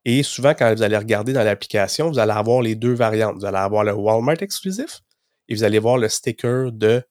Et 0.06 0.22
souvent, 0.22 0.54
quand 0.54 0.74
vous 0.74 0.84
allez 0.84 0.98
regarder 0.98 1.34
dans 1.34 1.44
l'application, 1.44 2.10
vous 2.10 2.20
allez 2.20 2.32
avoir 2.32 2.62
les 2.62 2.76
deux 2.76 2.94
variantes. 2.94 3.36
Vous 3.38 3.46
allez 3.46 3.58
avoir 3.58 3.84
le 3.84 3.94
Walmart 3.94 4.42
exclusif 4.42 5.02
et 5.48 5.56
vous 5.56 5.64
allez 5.64 5.80
voir 5.80 5.98
le 5.98 6.10
sticker 6.10 6.72
de. 6.72 7.04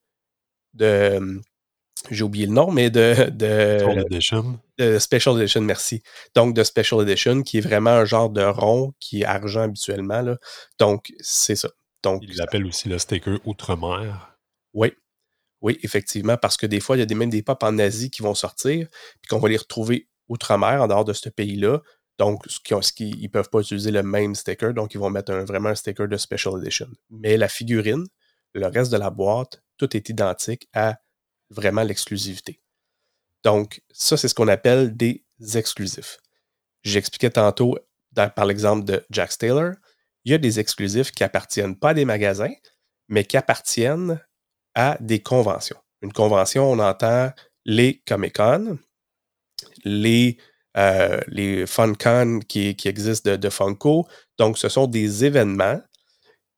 de 0.74 1.40
j'ai 2.10 2.22
oublié 2.22 2.46
le 2.46 2.52
nom, 2.52 2.70
mais 2.70 2.90
de. 2.90 3.30
de 3.30 3.78
Special 3.78 4.04
Edition. 4.10 4.60
De 4.78 4.98
Special 4.98 5.40
Edition, 5.40 5.60
merci. 5.62 6.02
Donc, 6.34 6.54
de 6.54 6.62
Special 6.62 7.00
Edition, 7.02 7.42
qui 7.42 7.58
est 7.58 7.62
vraiment 7.62 7.90
un 7.90 8.04
genre 8.04 8.30
de 8.30 8.42
rond 8.42 8.92
qui 9.00 9.22
est 9.22 9.24
argent 9.24 9.62
habituellement. 9.62 10.20
Là. 10.20 10.36
Donc, 10.78 11.12
c'est 11.20 11.56
ça. 11.56 11.70
Donc, 12.02 12.22
Il 12.22 12.36
l'appelle 12.36 12.66
aussi 12.66 12.88
le 12.88 12.98
sticker 12.98 13.38
Outre-mer. 13.44 14.36
Oui, 14.74 14.92
oui, 15.62 15.78
effectivement, 15.82 16.36
parce 16.36 16.58
que 16.58 16.66
des 16.66 16.80
fois, 16.80 16.96
il 16.96 17.00
y 17.00 17.02
a 17.02 17.06
des, 17.06 17.14
même 17.14 17.30
des 17.30 17.42
pop 17.42 17.62
en 17.62 17.78
Asie 17.78 18.10
qui 18.10 18.20
vont 18.20 18.34
sortir, 18.34 18.86
puis 19.22 19.28
qu'on 19.30 19.38
va 19.38 19.48
les 19.48 19.56
retrouver 19.56 20.08
outre-mer, 20.28 20.82
en 20.82 20.88
dehors 20.88 21.06
de 21.06 21.14
ce 21.14 21.30
pays-là. 21.30 21.80
Donc, 22.18 22.44
ce 22.46 22.58
ils 22.98 23.22
ne 23.22 23.28
peuvent 23.28 23.50
pas 23.50 23.60
utiliser 23.60 23.90
le 23.90 24.02
même 24.02 24.34
sticker, 24.34 24.72
donc 24.72 24.94
ils 24.94 24.98
vont 24.98 25.10
mettre 25.10 25.34
vraiment 25.34 25.70
un 25.70 25.74
sticker 25.74 26.06
de 26.08 26.16
Special 26.16 26.54
Edition. 26.60 26.88
Mais 27.10 27.36
la 27.36 27.48
figurine, 27.48 28.06
le 28.52 28.66
reste 28.68 28.92
de 28.92 28.96
la 28.96 29.10
boîte, 29.10 29.62
tout 29.78 29.96
est 29.96 30.08
identique 30.08 30.68
à 30.72 30.98
vraiment 31.50 31.82
l'exclusivité. 31.82 32.60
Donc, 33.42 33.82
ça, 33.90 34.16
c'est 34.16 34.28
ce 34.28 34.34
qu'on 34.34 34.48
appelle 34.48 34.96
des 34.96 35.24
exclusifs. 35.54 36.18
J'expliquais 36.82 37.30
tantôt, 37.30 37.78
par 38.14 38.46
l'exemple 38.46 38.84
de 38.84 39.04
Jack 39.10 39.36
Taylor, 39.36 39.72
il 40.24 40.32
y 40.32 40.34
a 40.34 40.38
des 40.38 40.60
exclusifs 40.60 41.10
qui 41.10 41.24
appartiennent 41.24 41.76
pas 41.76 41.90
à 41.90 41.94
des 41.94 42.04
magasins, 42.04 42.54
mais 43.08 43.24
qui 43.24 43.36
appartiennent 43.36 44.20
à 44.74 44.96
des 45.00 45.20
conventions. 45.22 45.76
Une 46.00 46.12
convention, 46.12 46.70
on 46.70 46.78
entend 46.78 47.32
les 47.64 48.02
Comic-Con, 48.06 48.78
les, 49.84 50.38
euh, 50.76 51.20
les 51.28 51.66
FunCon 51.66 52.40
qui, 52.48 52.74
qui 52.74 52.88
existent 52.88 53.36
de, 53.36 53.48
Funko. 53.48 54.06
Donc, 54.38 54.58
ce 54.58 54.68
sont 54.68 54.86
des 54.86 55.24
événements 55.24 55.80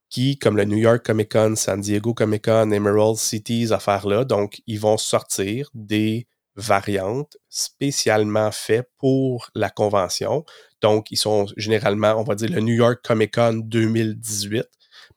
qui, 0.08 0.38
comme 0.38 0.56
le 0.56 0.64
New 0.64 0.78
York 0.78 1.04
Comic 1.04 1.32
Con, 1.32 1.54
San 1.56 1.80
Diego 1.80 2.14
Comic 2.14 2.44
Con, 2.44 2.70
Emerald 2.70 3.16
City, 3.16 3.68
affaires-là, 3.70 4.24
donc 4.24 4.62
ils 4.66 4.80
vont 4.80 4.96
sortir 4.96 5.68
des 5.74 6.26
variantes 6.54 7.36
spécialement 7.50 8.50
faites 8.50 8.88
pour 8.98 9.50
la 9.54 9.68
convention. 9.68 10.44
Donc, 10.80 11.10
ils 11.10 11.16
sont 11.16 11.46
généralement, 11.56 12.14
on 12.14 12.22
va 12.22 12.34
dire, 12.34 12.50
le 12.50 12.60
New 12.60 12.74
York 12.74 13.00
Comic 13.04 13.34
Con 13.34 13.60
2018, 13.64 14.64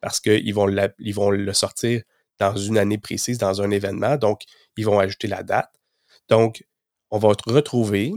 parce 0.01 0.19
qu'ils 0.19 0.53
vont, 0.53 0.67
vont 1.13 1.29
le 1.29 1.53
sortir 1.53 2.01
dans 2.39 2.55
une 2.55 2.77
année 2.77 2.97
précise, 2.97 3.37
dans 3.37 3.61
un 3.61 3.71
événement. 3.71 4.17
Donc, 4.17 4.41
ils 4.75 4.85
vont 4.85 4.99
ajouter 4.99 5.27
la 5.27 5.43
date. 5.43 5.71
Donc, 6.29 6.65
on 7.11 7.17
va 7.17 7.29
retrouver 7.29 8.13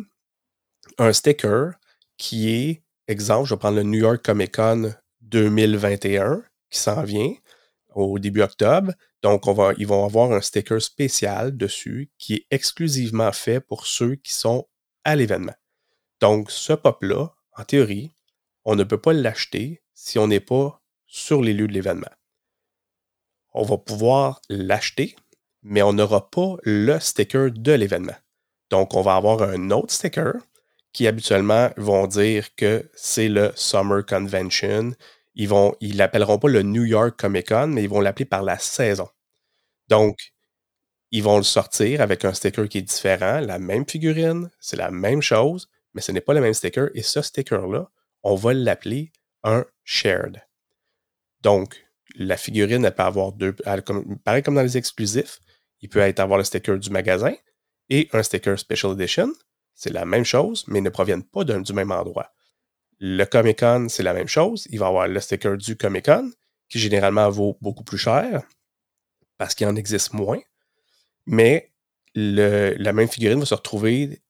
un 0.99 1.13
sticker 1.13 1.73
qui 2.17 2.51
est, 2.51 2.83
exemple, 3.09 3.49
je 3.49 3.55
vais 3.55 3.59
prendre 3.59 3.77
le 3.77 3.83
New 3.83 4.01
York 4.01 4.25
Comic 4.25 4.55
Con 4.55 4.95
2021 5.23 6.43
qui 6.71 6.79
s'en 6.79 7.03
vient 7.03 7.33
au 7.95 8.19
début 8.19 8.43
octobre. 8.43 8.93
Donc, 9.23 9.47
on 9.47 9.53
va, 9.53 9.73
ils 9.79 9.87
vont 9.87 10.05
avoir 10.05 10.33
un 10.33 10.41
sticker 10.41 10.81
spécial 10.81 11.57
dessus 11.57 12.11
qui 12.19 12.35
est 12.35 12.47
exclusivement 12.51 13.33
fait 13.33 13.61
pour 13.61 13.87
ceux 13.87 14.17
qui 14.17 14.33
sont 14.33 14.67
à 15.05 15.17
l'événement. 15.17 15.55
Donc, 16.21 16.51
ce 16.51 16.73
pop-là, 16.73 17.29
en 17.57 17.65
théorie, 17.65 18.13
on 18.65 18.77
ne 18.77 18.85
peut 18.85 19.01
pas 19.01 19.13
l'acheter 19.13 19.83
si 19.95 20.19
on 20.19 20.29
n'est 20.29 20.41
pas 20.41 20.81
sur 21.07 21.43
les 21.43 21.53
lieux 21.53 21.69
de 21.69 21.73
l'événement. 21.73 22.11
On 23.53 23.65
va 23.65 23.77
pouvoir 23.77 24.41
l'acheter, 24.49 25.15
mais 25.63 25.83
on 25.83 25.93
n'aura 25.93 26.31
pas 26.31 26.57
le 26.63 26.99
sticker 26.99 27.51
de 27.51 27.73
l'événement. 27.73 28.17
Donc, 28.71 28.95
on 28.95 29.03
va 29.03 29.17
avoir 29.17 29.43
un 29.43 29.71
autre 29.71 29.93
sticker 29.93 30.35
qui 30.93 31.07
habituellement 31.07 31.71
vont 31.77 32.07
dire 32.07 32.55
que 32.55 32.91
c'est 32.95 33.29
le 33.29 33.53
Summer 33.55 34.05
Convention. 34.05 34.93
Ils 35.35 35.49
vont, 35.49 35.75
ils 35.81 35.97
l'appelleront 35.97 36.39
pas 36.39 36.49
le 36.49 36.63
New 36.63 36.85
York 36.85 37.19
Comic 37.19 37.49
Con, 37.49 37.69
mais 37.69 37.85
ils 37.85 37.89
vont 37.89 38.01
l'appeler 38.01 38.27
par 38.27 38.43
la 38.43 38.59
saison. 38.59 39.09
Donc, 39.89 40.33
ils 41.11 41.23
vont 41.23 41.37
le 41.37 41.43
sortir 41.43 42.01
avec 42.01 42.25
un 42.25 42.33
sticker 42.33 42.69
qui 42.69 42.79
est 42.79 42.83
différent, 42.83 43.41
la 43.41 43.59
même 43.59 43.87
figurine, 43.87 44.51
c'est 44.61 44.77
la 44.77 44.91
même 44.91 45.21
chose, 45.21 45.69
mais 45.95 46.01
ce 46.01 46.13
n'est 46.13 46.23
pas 46.23 46.35
le 46.35 46.41
même 46.41 46.55
sticker. 46.55 46.89
Et 46.95 47.03
ce 47.03 47.21
sticker-là, 47.21 47.91
on 48.23 48.35
va 48.35 48.55
l'appeler 48.55 49.13
un 49.43 49.65
shared. 49.85 50.41
Donc, 51.43 51.85
la 52.15 52.37
figurine, 52.37 52.85
elle 52.85 52.95
peut 52.95 53.03
avoir 53.03 53.33
deux. 53.33 53.53
pareil 53.53 54.43
comme 54.43 54.55
dans 54.55 54.63
les 54.63 54.77
exclusifs, 54.77 55.41
il 55.81 55.89
peut 55.89 56.01
être 56.01 56.21
avoir 56.21 56.39
le 56.39 56.45
sticker 56.45 56.79
du 56.79 56.91
magasin 56.91 57.35
et 57.91 58.09
un 58.13 58.23
sticker 58.23 58.59
Special 58.59 58.93
Edition. 58.93 59.33
C'est 59.83 59.91
la 59.91 60.05
même 60.05 60.25
chose, 60.25 60.65
mais 60.69 60.79
ils 60.79 60.83
ne 60.85 60.91
proviennent 60.91 61.25
pas 61.25 61.43
du 61.43 61.73
même 61.73 61.91
endroit. 61.91 62.33
Le 63.01 63.25
Comic 63.25 63.59
Con, 63.59 63.89
c'est 63.89 64.05
la 64.05 64.15
même 64.15 64.29
chose. 64.29 64.69
Il 64.71 64.79
va 64.79 64.87
avoir 64.87 65.09
le 65.09 65.19
sticker 65.19 65.57
du 65.57 65.77
Comic 65.77 66.05
Con, 66.05 66.31
qui 66.69 66.79
généralement 66.79 67.29
vaut 67.31 67.59
beaucoup 67.61 67.83
plus 67.83 67.99
cher 67.99 68.45
parce 69.39 69.57
qu'il 69.57 69.67
en 69.67 69.75
existe 69.75 70.13
moins. 70.13 70.39
Mais 71.27 71.73
la 72.15 72.93
même 72.93 73.09
figurine 73.09 73.41
va 73.41 73.45
se 73.45 73.57
retrouver 73.57 74.23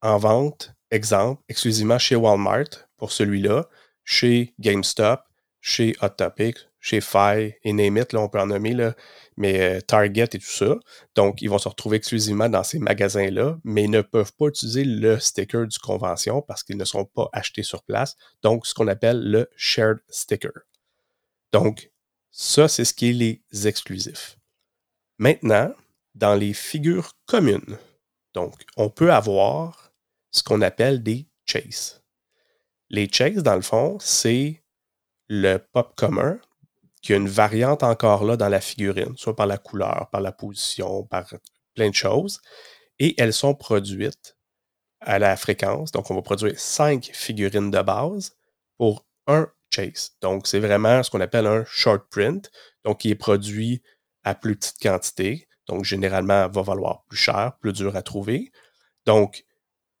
en 0.00 0.16
vente, 0.16 0.72
exemple, 0.90 1.42
exclusivement 1.50 1.98
chez 1.98 2.16
Walmart 2.16 2.88
pour 2.96 3.12
celui-là, 3.12 3.68
chez 4.04 4.54
GameStop, 4.58 5.20
chez 5.60 5.94
Hot 6.00 6.08
Topic, 6.16 6.56
chez 6.84 7.00
Fi 7.00 7.54
et 7.62 7.72
Name 7.72 7.96
là, 7.96 8.20
on 8.20 8.28
peut 8.28 8.38
en 8.38 8.48
nommer, 8.48 8.74
là, 8.74 8.94
mais 9.38 9.58
euh, 9.58 9.80
Target 9.80 10.24
et 10.34 10.38
tout 10.38 10.44
ça. 10.44 10.76
Donc, 11.14 11.40
ils 11.40 11.48
vont 11.48 11.56
se 11.56 11.66
retrouver 11.66 11.96
exclusivement 11.96 12.50
dans 12.50 12.62
ces 12.62 12.78
magasins-là, 12.78 13.58
mais 13.64 13.84
ils 13.84 13.90
ne 13.90 14.02
peuvent 14.02 14.34
pas 14.34 14.48
utiliser 14.48 14.84
le 14.84 15.18
sticker 15.18 15.66
du 15.66 15.78
convention 15.78 16.42
parce 16.42 16.62
qu'ils 16.62 16.76
ne 16.76 16.84
sont 16.84 17.06
pas 17.06 17.30
achetés 17.32 17.62
sur 17.62 17.84
place. 17.84 18.16
Donc, 18.42 18.66
ce 18.66 18.74
qu'on 18.74 18.86
appelle 18.86 19.18
le 19.18 19.48
shared 19.56 20.00
sticker. 20.10 20.52
Donc, 21.52 21.90
ça, 22.30 22.68
c'est 22.68 22.84
ce 22.84 22.92
qui 22.92 23.08
est 23.08 23.12
les 23.14 23.66
exclusifs. 23.66 24.36
Maintenant, 25.16 25.72
dans 26.14 26.34
les 26.34 26.52
figures 26.52 27.12
communes, 27.24 27.78
donc, 28.34 28.60
on 28.76 28.90
peut 28.90 29.10
avoir 29.10 29.90
ce 30.32 30.42
qu'on 30.42 30.60
appelle 30.60 31.02
des 31.02 31.30
chases. 31.46 32.02
Les 32.90 33.10
chases, 33.10 33.42
dans 33.42 33.56
le 33.56 33.62
fond, 33.62 33.96
c'est 34.00 34.62
le 35.28 35.56
pop 35.56 35.94
commun 35.96 36.38
qu'il 37.04 37.12
y 37.12 37.18
a 37.18 37.20
une 37.20 37.28
variante 37.28 37.82
encore 37.82 38.24
là 38.24 38.38
dans 38.38 38.48
la 38.48 38.62
figurine, 38.62 39.14
soit 39.16 39.36
par 39.36 39.46
la 39.46 39.58
couleur, 39.58 40.08
par 40.10 40.22
la 40.22 40.32
position, 40.32 41.04
par 41.04 41.34
plein 41.74 41.90
de 41.90 41.94
choses. 41.94 42.40
Et 42.98 43.14
elles 43.20 43.34
sont 43.34 43.54
produites 43.54 44.38
à 45.00 45.18
la 45.18 45.36
fréquence. 45.36 45.92
Donc, 45.92 46.10
on 46.10 46.14
va 46.14 46.22
produire 46.22 46.58
cinq 46.58 47.10
figurines 47.12 47.70
de 47.70 47.82
base 47.82 48.32
pour 48.78 49.04
un 49.26 49.48
chase. 49.70 50.12
Donc, 50.22 50.46
c'est 50.46 50.60
vraiment 50.60 51.02
ce 51.02 51.10
qu'on 51.10 51.20
appelle 51.20 51.46
un 51.46 51.64
short 51.66 52.08
print, 52.10 52.50
donc 52.84 53.00
qui 53.00 53.10
est 53.10 53.16
produit 53.16 53.82
à 54.22 54.34
plus 54.34 54.56
petite 54.56 54.80
quantité. 54.80 55.46
Donc, 55.66 55.84
généralement, 55.84 56.48
va 56.48 56.62
valoir 56.62 57.04
plus 57.04 57.18
cher, 57.18 57.52
plus 57.60 57.74
dur 57.74 57.96
à 57.96 58.02
trouver. 58.02 58.50
Donc, 59.04 59.44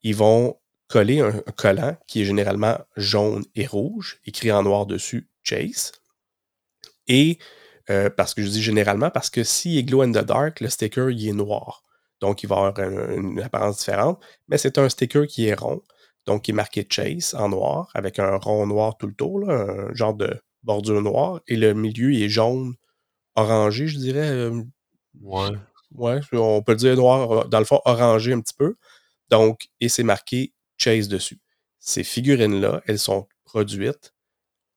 ils 0.00 0.16
vont 0.16 0.58
coller 0.88 1.20
un 1.20 1.32
collant 1.54 1.98
qui 2.06 2.22
est 2.22 2.24
généralement 2.24 2.78
jaune 2.96 3.44
et 3.54 3.66
rouge, 3.66 4.20
écrit 4.24 4.52
en 4.52 4.62
noir 4.62 4.86
dessus 4.86 5.28
Chase. 5.42 5.92
Et 7.08 7.38
euh, 7.90 8.10
parce 8.10 8.34
que 8.34 8.42
je 8.42 8.48
dis 8.48 8.62
généralement, 8.62 9.10
parce 9.10 9.30
que 9.30 9.44
s'il 9.44 9.78
est 9.78 9.84
glow 9.84 10.02
in 10.02 10.12
the 10.12 10.24
dark, 10.24 10.60
le 10.60 10.68
sticker 10.68 11.10
il 11.10 11.28
est 11.28 11.32
noir. 11.32 11.82
Donc, 12.20 12.42
il 12.42 12.46
va 12.46 12.56
avoir 12.56 12.78
une, 12.80 13.40
apparence 13.40 13.78
différente. 13.78 14.22
Mais 14.48 14.56
c'est 14.58 14.78
un 14.78 14.88
sticker 14.88 15.26
qui 15.26 15.46
est 15.46 15.54
rond. 15.54 15.82
Donc, 16.26 16.42
qui 16.42 16.52
est 16.52 16.54
marqué 16.54 16.86
Chase 16.88 17.34
en 17.34 17.50
noir, 17.50 17.90
avec 17.94 18.18
un 18.18 18.36
rond 18.36 18.66
noir 18.66 18.96
tout 18.96 19.06
le 19.06 19.14
tour, 19.14 19.50
un 19.50 19.92
genre 19.92 20.14
de 20.14 20.40
bordure 20.62 21.02
noire. 21.02 21.40
Et 21.48 21.56
le 21.56 21.74
milieu, 21.74 22.12
il 22.12 22.22
est 22.22 22.28
jaune, 22.30 22.74
orangé, 23.34 23.86
je 23.88 23.98
dirais. 23.98 24.30
Euh, 24.30 24.62
ouais. 25.20 25.50
Ouais, 25.92 26.20
on 26.32 26.62
peut 26.62 26.74
dire 26.74 26.96
noir, 26.96 27.46
dans 27.48 27.58
le 27.58 27.64
fond, 27.64 27.80
orangé 27.84 28.32
un 28.32 28.40
petit 28.40 28.54
peu. 28.54 28.76
Donc, 29.28 29.68
et 29.80 29.88
c'est 29.88 30.02
marqué 30.02 30.54
Chase 30.78 31.08
dessus. 31.08 31.40
Ces 31.78 32.04
figurines-là, 32.04 32.82
elles 32.86 32.98
sont 32.98 33.28
produites 33.44 34.14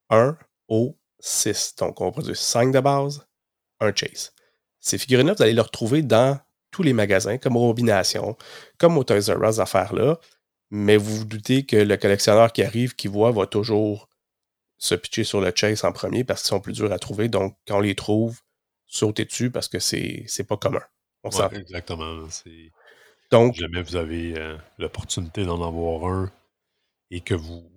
1 0.10 0.38
au 0.68 0.98
6. 1.20 1.76
Donc, 1.80 2.02
on 2.02 2.06
va 2.06 2.12
produire 2.12 2.36
5 2.36 2.72
de 2.72 2.80
base, 2.80 3.28
un 3.80 3.94
chase. 3.94 4.34
Ces 4.80 4.98
figurines-là, 4.98 5.34
vous 5.34 5.44
allez 5.44 5.54
les 5.54 5.62
retrouver 5.62 6.02
dans 6.02 6.40
tous 6.72 6.84
les 6.84 6.94
magasins, 6.94 7.38
comme 7.38 7.58
Robination, 7.58 8.38
comme 8.78 8.98
au 8.98 9.04
Toys 9.04 9.34
R 9.34 9.50
Us, 9.50 9.60
affaires-là. 9.60 10.20
Mais 10.70 10.98
vous 10.98 11.18
vous 11.18 11.26
doutez 11.26 11.66
que 11.66 11.78
le 11.78 11.98
collectionneur 11.98 12.52
qui 12.52 12.64
arrive, 12.64 12.96
qui 12.96 13.08
voit, 13.08 13.32
va 13.32 13.48
toujours 13.48 14.10
se 14.78 14.96
pitcher 14.96 15.24
sur 15.24 15.42
le 15.42 15.52
chase 15.56 15.84
en 15.84 15.92
premier 15.92 16.24
parce 16.24 16.42
qu'ils 16.42 16.50
sont 16.50 16.60
plus 16.60 16.74
durs 16.74 16.92
à 16.92 17.00
trouver. 17.00 17.30
Donc, 17.30 17.58
quand 17.68 17.78
on 17.78 17.82
les 17.82 17.96
trouve, 17.96 18.42
sautez 18.86 19.26
dessus 19.26 19.50
parce 19.50 19.68
que 19.68 19.80
c'est, 19.80 20.26
pas 20.48 20.58
commun. 20.58 20.82
On 21.24 21.30
ouais, 21.30 21.58
exactement. 21.58 22.28
Donc, 23.32 23.56
jamais 23.56 23.82
vous 23.82 23.96
avez 23.96 24.38
euh, 24.38 24.58
l'opportunité 24.78 25.46
d'en 25.46 25.66
avoir 25.68 26.10
un 26.12 26.32
et 27.12 27.22
que 27.22 27.34
vous 27.34 27.70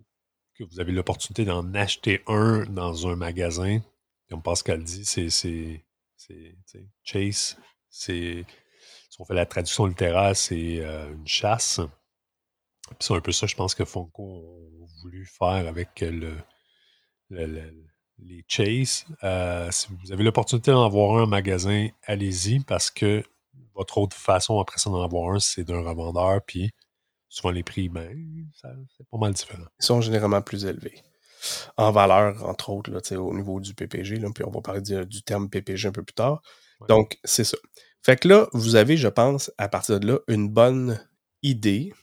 vous 0.65 0.81
avez 0.81 0.93
l'opportunité 0.93 1.45
d'en 1.45 1.75
acheter 1.75 2.23
un 2.27 2.65
dans 2.67 3.07
un 3.09 3.17
magasin, 3.17 3.81
comme 4.29 4.43
Pascal 4.43 4.83
dit, 4.83 5.05
c'est 5.05 5.85
Chase, 7.03 7.57
c'est 7.89 8.45
si 9.11 9.21
on 9.21 9.25
fait 9.25 9.35
la 9.35 9.47
traduction 9.47 9.87
littéraire, 9.87 10.37
c'est 10.37 10.79
euh, 10.81 11.13
une 11.13 11.27
chasse. 11.27 11.81
C'est 12.99 13.15
un 13.15 13.21
peu 13.21 13.33
ça, 13.33 13.47
je 13.47 13.57
pense 13.57 13.75
que 13.75 13.85
Funko 13.85 14.45
a 14.83 15.03
voulu 15.03 15.27
faire 15.27 15.67
avec 15.67 16.01
le, 16.01 16.37
les 17.31 18.45
Chase. 18.47 19.07
Euh, 19.25 19.69
si 19.71 19.89
vous 19.91 20.13
avez 20.13 20.23
l'opportunité 20.23 20.71
d'en 20.71 20.85
avoir 20.85 21.19
un 21.19 21.25
en 21.25 21.27
magasin, 21.27 21.89
allez-y 22.05 22.61
parce 22.61 22.91
que 22.91 23.25
votre 23.75 23.99
autre 23.99 24.17
façon 24.17 24.61
après 24.61 24.79
ça 24.79 24.91
d'en 24.91 25.03
avoir 25.03 25.35
un, 25.35 25.41
c'est 25.41 25.65
d'un 25.65 25.83
revendeur. 25.83 26.41
Puis 26.47 26.71
souvent 27.31 27.53
les 27.53 27.63
prix, 27.63 27.89
ben, 27.89 28.47
c'est 28.61 29.09
pas 29.09 29.17
mal 29.17 29.33
différent. 29.33 29.65
Ils 29.81 29.85
sont 29.85 30.03
généralement 30.03 30.43
plus 30.43 30.67
élevés. 30.67 31.03
En 31.79 31.91
valeur, 31.91 32.45
entre 32.47 32.69
autres, 32.69 32.91
là, 32.91 33.01
au 33.19 33.35
niveau 33.35 33.61
du 33.61 33.73
PPG, 33.73 34.17
là, 34.17 34.29
puis 34.35 34.45
on 34.45 34.51
va 34.51 34.61
parler 34.61 34.83
du, 34.83 35.23
terme 35.23 35.49
PPG 35.49 35.89
un 35.89 35.93
peu 35.93 36.03
plus 36.03 36.15
tard. 36.15 36.43
Donc, 36.89 37.19
c'est 37.25 37.45
ça. 37.45 37.57
Fait 38.03 38.17
que 38.17 38.29
là, 38.29 38.49
vous 38.53 38.77
avez, 38.77 38.97
je 38.97 39.09
pense, 39.09 39.51
à 39.57 39.69
partir 39.69 40.01
de 40.01 40.09
là, 40.09 40.19
une 40.29 40.49
bonne 40.49 41.01
idée. 41.43 41.95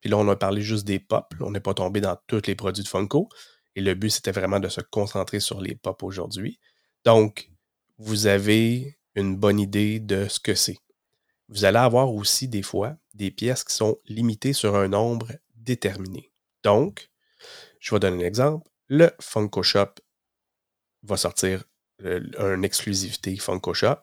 Puis 0.00 0.10
là, 0.10 0.16
on 0.16 0.26
a 0.28 0.34
parlé 0.34 0.62
juste 0.62 0.86
des 0.86 0.98
pop. 0.98 1.34
on 1.40 1.50
n'est 1.50 1.60
pas 1.60 1.74
tombé 1.74 2.00
dans 2.00 2.16
tous 2.26 2.46
les 2.46 2.54
produits 2.54 2.82
de 2.82 2.88
Funko. 2.88 3.28
Et 3.76 3.80
le 3.80 3.94
but, 3.94 4.10
c'était 4.10 4.32
vraiment 4.32 4.60
de 4.60 4.68
se 4.68 4.80
concentrer 4.80 5.40
sur 5.40 5.60
les 5.60 5.76
pop 5.76 6.02
aujourd'hui. 6.02 6.58
Donc, 7.04 7.50
vous 7.98 8.26
avez 8.26 8.98
une 9.14 9.36
bonne 9.36 9.60
idée 9.60 10.00
de 10.00 10.26
ce 10.26 10.40
que 10.40 10.54
c'est. 10.54 10.78
Vous 11.48 11.64
allez 11.64 11.78
avoir 11.78 12.12
aussi 12.12 12.48
des 12.48 12.62
fois 12.62 12.96
des 13.14 13.30
pièces 13.30 13.64
qui 13.64 13.74
sont 13.74 13.98
limitées 14.06 14.52
sur 14.52 14.76
un 14.76 14.88
nombre 14.88 15.28
déterminé. 15.56 16.30
Donc, 16.62 17.10
je 17.78 17.94
vais 17.94 18.00
donner 18.00 18.24
un 18.24 18.26
exemple. 18.26 18.68
Le 18.88 19.10
Funko 19.20 19.62
Shop 19.62 19.94
va 21.02 21.16
sortir 21.16 21.64
euh, 22.04 22.54
une 22.54 22.64
exclusivité 22.64 23.36
Funko 23.36 23.74
Shop 23.74 24.02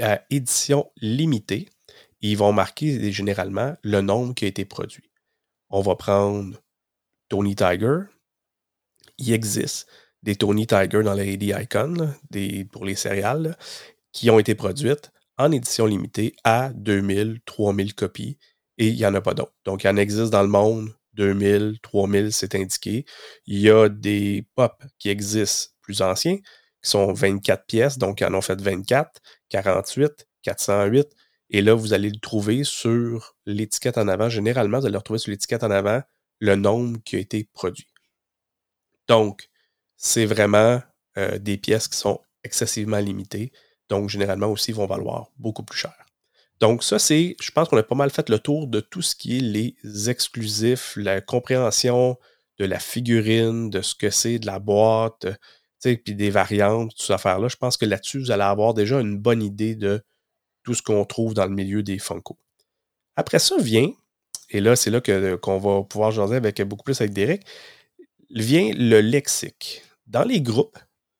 à 0.00 0.22
édition 0.30 0.90
limitée. 0.96 1.68
Ils 2.20 2.36
vont 2.36 2.52
marquer 2.52 3.12
généralement 3.12 3.76
le 3.82 4.00
nombre 4.00 4.34
qui 4.34 4.44
a 4.44 4.48
été 4.48 4.64
produit. 4.64 5.10
On 5.68 5.80
va 5.80 5.96
prendre 5.96 6.60
Tony 7.28 7.54
Tiger. 7.54 8.00
Il 9.18 9.32
existe 9.32 9.88
des 10.22 10.36
Tony 10.36 10.66
Tiger 10.66 11.02
dans 11.02 11.14
les 11.14 11.34
AD 11.34 11.62
Icon, 11.62 12.14
pour 12.72 12.84
les 12.84 12.94
céréales, 12.94 13.56
qui 14.12 14.30
ont 14.30 14.38
été 14.38 14.54
produites 14.54 15.12
en 15.40 15.52
édition 15.52 15.86
limitée 15.86 16.34
à 16.44 16.70
2000, 16.74 17.40
3000 17.44 17.94
copies 17.94 18.38
et 18.78 18.88
il 18.88 18.96
n'y 18.96 19.06
en 19.06 19.14
a 19.14 19.20
pas 19.20 19.34
d'autres. 19.34 19.54
Donc, 19.64 19.84
il 19.84 19.88
en 19.88 19.96
existe 19.96 20.30
dans 20.30 20.42
le 20.42 20.48
monde 20.48 20.90
2000, 21.14 21.78
3000, 21.82 22.32
c'est 22.32 22.54
indiqué. 22.54 23.04
Il 23.46 23.58
y 23.58 23.70
a 23.70 23.88
des 23.88 24.46
pop 24.54 24.82
qui 24.98 25.10
existent 25.10 25.72
plus 25.82 26.02
anciens, 26.02 26.36
qui 26.36 26.90
sont 26.90 27.12
24 27.12 27.66
pièces, 27.66 27.98
donc 27.98 28.20
ils 28.20 28.24
en 28.26 28.34
ont 28.34 28.40
fait 28.40 28.60
24, 28.60 29.20
48, 29.48 30.26
408. 30.42 31.08
Et 31.50 31.62
là, 31.62 31.74
vous 31.74 31.92
allez 31.92 32.10
le 32.10 32.20
trouver 32.20 32.64
sur 32.64 33.36
l'étiquette 33.44 33.98
en 33.98 34.08
avant. 34.08 34.28
Généralement, 34.28 34.78
vous 34.78 34.86
allez 34.86 34.92
le 34.92 34.98
retrouver 34.98 35.18
sur 35.18 35.30
l'étiquette 35.30 35.64
en 35.64 35.70
avant 35.70 36.00
le 36.38 36.56
nombre 36.56 36.98
qui 37.04 37.16
a 37.16 37.18
été 37.18 37.48
produit. 37.52 37.86
Donc, 39.08 39.48
c'est 39.96 40.24
vraiment 40.24 40.80
euh, 41.18 41.38
des 41.38 41.58
pièces 41.58 41.88
qui 41.88 41.98
sont 41.98 42.20
excessivement 42.44 42.98
limitées. 42.98 43.52
Donc, 43.90 44.08
généralement 44.08 44.46
aussi, 44.46 44.72
vont 44.72 44.86
valoir 44.86 45.30
beaucoup 45.36 45.62
plus 45.62 45.78
cher. 45.78 45.94
Donc, 46.60 46.82
ça, 46.82 46.98
c'est, 46.98 47.36
je 47.40 47.50
pense 47.50 47.68
qu'on 47.68 47.76
a 47.76 47.82
pas 47.82 47.94
mal 47.94 48.10
fait 48.10 48.28
le 48.28 48.38
tour 48.38 48.66
de 48.66 48.80
tout 48.80 49.02
ce 49.02 49.14
qui 49.14 49.38
est 49.38 49.40
les 49.40 50.10
exclusifs, 50.10 50.94
la 50.96 51.20
compréhension 51.20 52.18
de 52.58 52.64
la 52.66 52.78
figurine, 52.78 53.70
de 53.70 53.80
ce 53.82 53.94
que 53.94 54.10
c'est, 54.10 54.38
de 54.38 54.46
la 54.46 54.58
boîte, 54.58 55.26
puis 55.82 56.14
des 56.14 56.30
variantes, 56.30 56.90
tout 56.90 57.02
cette 57.02 57.12
affaire-là. 57.12 57.48
Je 57.48 57.56
pense 57.56 57.76
que 57.76 57.86
là-dessus, 57.86 58.18
vous 58.18 58.30
allez 58.30 58.42
avoir 58.42 58.74
déjà 58.74 59.00
une 59.00 59.18
bonne 59.18 59.42
idée 59.42 59.74
de 59.74 60.02
tout 60.62 60.74
ce 60.74 60.82
qu'on 60.82 61.04
trouve 61.04 61.34
dans 61.34 61.46
le 61.46 61.52
milieu 61.52 61.82
des 61.82 61.98
Funko. 61.98 62.38
Après 63.16 63.38
ça 63.38 63.56
vient, 63.58 63.90
et 64.50 64.60
là, 64.60 64.76
c'est 64.76 64.90
là 64.90 65.00
qu'on 65.38 65.58
va 65.58 65.82
pouvoir 65.84 66.10
jaser 66.10 66.36
avec 66.36 66.60
beaucoup 66.62 66.84
plus 66.84 67.00
avec 67.00 67.12
Derek, 67.12 67.42
vient 68.30 68.70
le 68.74 69.00
lexique. 69.00 69.82
Dans 70.06 70.24
les 70.24 70.40
groupes, 70.40 70.78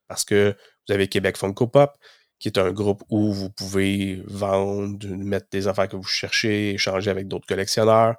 parce 0.08 0.24
que 0.24 0.54
vous 0.86 0.94
avez 0.94 1.08
Québec 1.08 1.36
Funko 1.36 1.68
Pop, 1.68 1.96
qui 2.40 2.48
est 2.48 2.58
un 2.58 2.72
groupe 2.72 3.04
où 3.10 3.32
vous 3.32 3.50
pouvez 3.50 4.22
vendre, 4.26 5.06
mettre 5.08 5.48
des 5.50 5.68
affaires 5.68 5.88
que 5.88 5.96
vous 5.96 6.02
cherchez, 6.02 6.70
échanger 6.70 7.10
avec 7.10 7.28
d'autres 7.28 7.46
collectionneurs. 7.46 8.16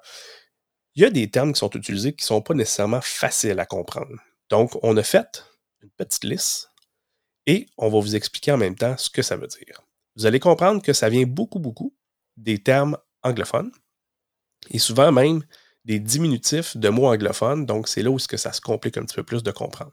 Il 0.94 1.02
y 1.02 1.04
a 1.04 1.10
des 1.10 1.28
termes 1.28 1.52
qui 1.52 1.58
sont 1.58 1.70
utilisés 1.70 2.12
qui 2.12 2.22
ne 2.24 2.26
sont 2.26 2.40
pas 2.40 2.54
nécessairement 2.54 3.00
faciles 3.02 3.58
à 3.58 3.66
comprendre. 3.66 4.16
Donc, 4.48 4.78
on 4.82 4.96
a 4.96 5.02
fait 5.02 5.44
une 5.82 5.90
petite 5.90 6.24
liste 6.24 6.70
et 7.46 7.66
on 7.76 7.88
va 7.88 8.00
vous 8.00 8.14
expliquer 8.14 8.52
en 8.52 8.58
même 8.58 8.76
temps 8.76 8.96
ce 8.96 9.10
que 9.10 9.22
ça 9.22 9.36
veut 9.36 9.48
dire. 9.48 9.82
Vous 10.14 10.24
allez 10.24 10.38
comprendre 10.38 10.82
que 10.82 10.92
ça 10.92 11.08
vient 11.08 11.26
beaucoup, 11.26 11.58
beaucoup 11.58 11.94
des 12.36 12.62
termes 12.62 12.96
anglophones 13.22 13.72
et 14.70 14.78
souvent 14.78 15.10
même 15.10 15.42
des 15.84 15.98
diminutifs 15.98 16.76
de 16.76 16.88
mots 16.90 17.08
anglophones. 17.08 17.66
Donc, 17.66 17.88
c'est 17.88 18.02
là 18.02 18.10
où 18.10 18.18
que 18.18 18.36
ça 18.36 18.52
se 18.52 18.60
complique 18.60 18.96
un 18.96 19.04
petit 19.04 19.16
peu 19.16 19.24
plus 19.24 19.42
de 19.42 19.50
comprendre. 19.50 19.92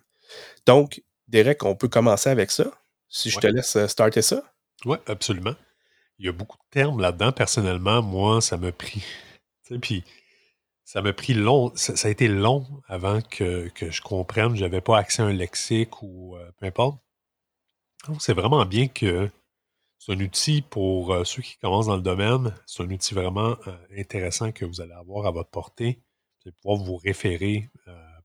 Donc, 0.67 1.01
Derek, 1.27 1.63
on 1.63 1.75
peut 1.75 1.87
commencer 1.87 2.29
avec 2.29 2.51
ça. 2.51 2.71
Si 3.09 3.31
je 3.31 3.39
te 3.39 3.47
laisse 3.47 3.75
euh, 3.75 3.87
starter 3.87 4.21
ça? 4.21 4.43
Oui, 4.85 4.97
absolument. 5.07 5.55
Il 6.19 6.25
y 6.25 6.29
a 6.29 6.31
beaucoup 6.31 6.57
de 6.57 6.69
termes 6.69 7.01
là-dedans. 7.01 7.31
Personnellement, 7.31 8.01
moi, 8.01 8.39
ça 8.39 8.57
m'a 8.57 8.71
pris. 8.71 9.03
Puis, 9.81 10.03
ça 10.85 11.01
m'a 11.01 11.11
pris 11.11 11.33
long. 11.33 11.71
Ça, 11.75 12.07
a 12.07 12.11
été 12.11 12.27
long 12.27 12.67
avant 12.87 13.21
que, 13.21 13.69
je 13.79 14.01
comprenne. 14.01 14.55
Je 14.55 14.61
n'avais 14.61 14.81
pas 14.81 14.97
accès 14.97 15.21
à 15.21 15.25
un 15.25 15.33
lexique 15.33 16.01
ou 16.01 16.35
euh, 16.37 16.51
peu 16.57 16.67
importe. 16.67 16.99
c'est 18.19 18.33
vraiment 18.33 18.65
bien 18.65 18.87
que 18.87 19.29
c'est 19.97 20.13
un 20.13 20.19
outil 20.19 20.61
pour 20.61 21.13
euh, 21.13 21.23
ceux 21.23 21.41
qui 21.41 21.57
commencent 21.57 21.87
dans 21.87 21.95
le 21.95 22.01
domaine. 22.01 22.53
C'est 22.67 22.83
un 22.83 22.91
outil 22.91 23.15
vraiment 23.15 23.57
intéressant 23.97 24.51
que 24.51 24.65
vous 24.65 24.81
allez 24.81 24.93
avoir 24.93 25.25
à 25.25 25.31
votre 25.31 25.49
portée. 25.49 25.99
Vous 26.37 26.49
allez 26.49 26.55
pouvoir 26.61 26.77
vous 26.77 26.97
référer 26.97 27.69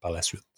par 0.00 0.10
la 0.10 0.22
suite. 0.22 0.53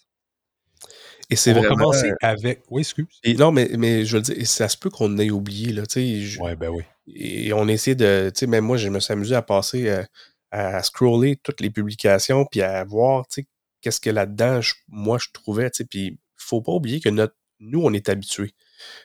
Et 1.29 1.37
c'est 1.37 1.53
vraiment. 1.53 1.75
commencer 1.75 2.13
avec. 2.23 2.63
Oui, 2.71 2.83
excuse. 2.83 3.07
Et 3.25 3.35
non, 3.35 3.53
mais, 3.53 3.71
mais 3.77 4.05
je 4.05 4.17
veux 4.17 4.23
dire, 4.23 4.47
ça 4.47 4.69
se 4.69 4.77
peut 4.77 4.91
qu'on 4.91 5.19
ait 5.19 5.31
oublié, 5.31 5.73
là, 5.73 5.87
tu 5.87 6.31
sais. 6.31 6.41
Ouais, 6.41 6.57
ben 6.57 6.71
oui. 6.71 6.85
Et 7.15 7.53
on 7.53 7.67
essaie 7.69 7.95
de. 7.95 8.31
Tu 8.35 8.41
sais, 8.41 8.47
même 8.47 8.65
moi, 8.65 8.77
je 8.77 8.89
me 8.89 9.01
suis 9.01 9.13
amusé 9.13 9.35
à 9.35 9.43
passer, 9.43 9.89
euh, 9.89 10.05
à, 10.51 10.83
scroller 10.83 11.37
toutes 11.37 11.61
les 11.61 11.71
publications, 11.71 12.45
puis 12.45 12.63
à 12.63 12.85
voir, 12.85 13.27
tu 13.29 13.43
sais, 13.43 13.49
qu'est-ce 13.81 14.01
que 14.01 14.11
là-dedans, 14.11 14.61
moi, 14.89 15.19
je 15.19 15.29
trouvais, 15.33 15.71
tu 15.71 15.79
sais. 15.79 15.85
Puis, 15.85 16.07
il 16.07 16.19
faut 16.37 16.63
pas 16.63 16.73
oublier 16.73 17.01
que 17.01 17.09
notre, 17.09 17.35
nous, 17.59 17.83
on 17.83 17.93
est 17.93 18.09
habitués. 18.09 18.55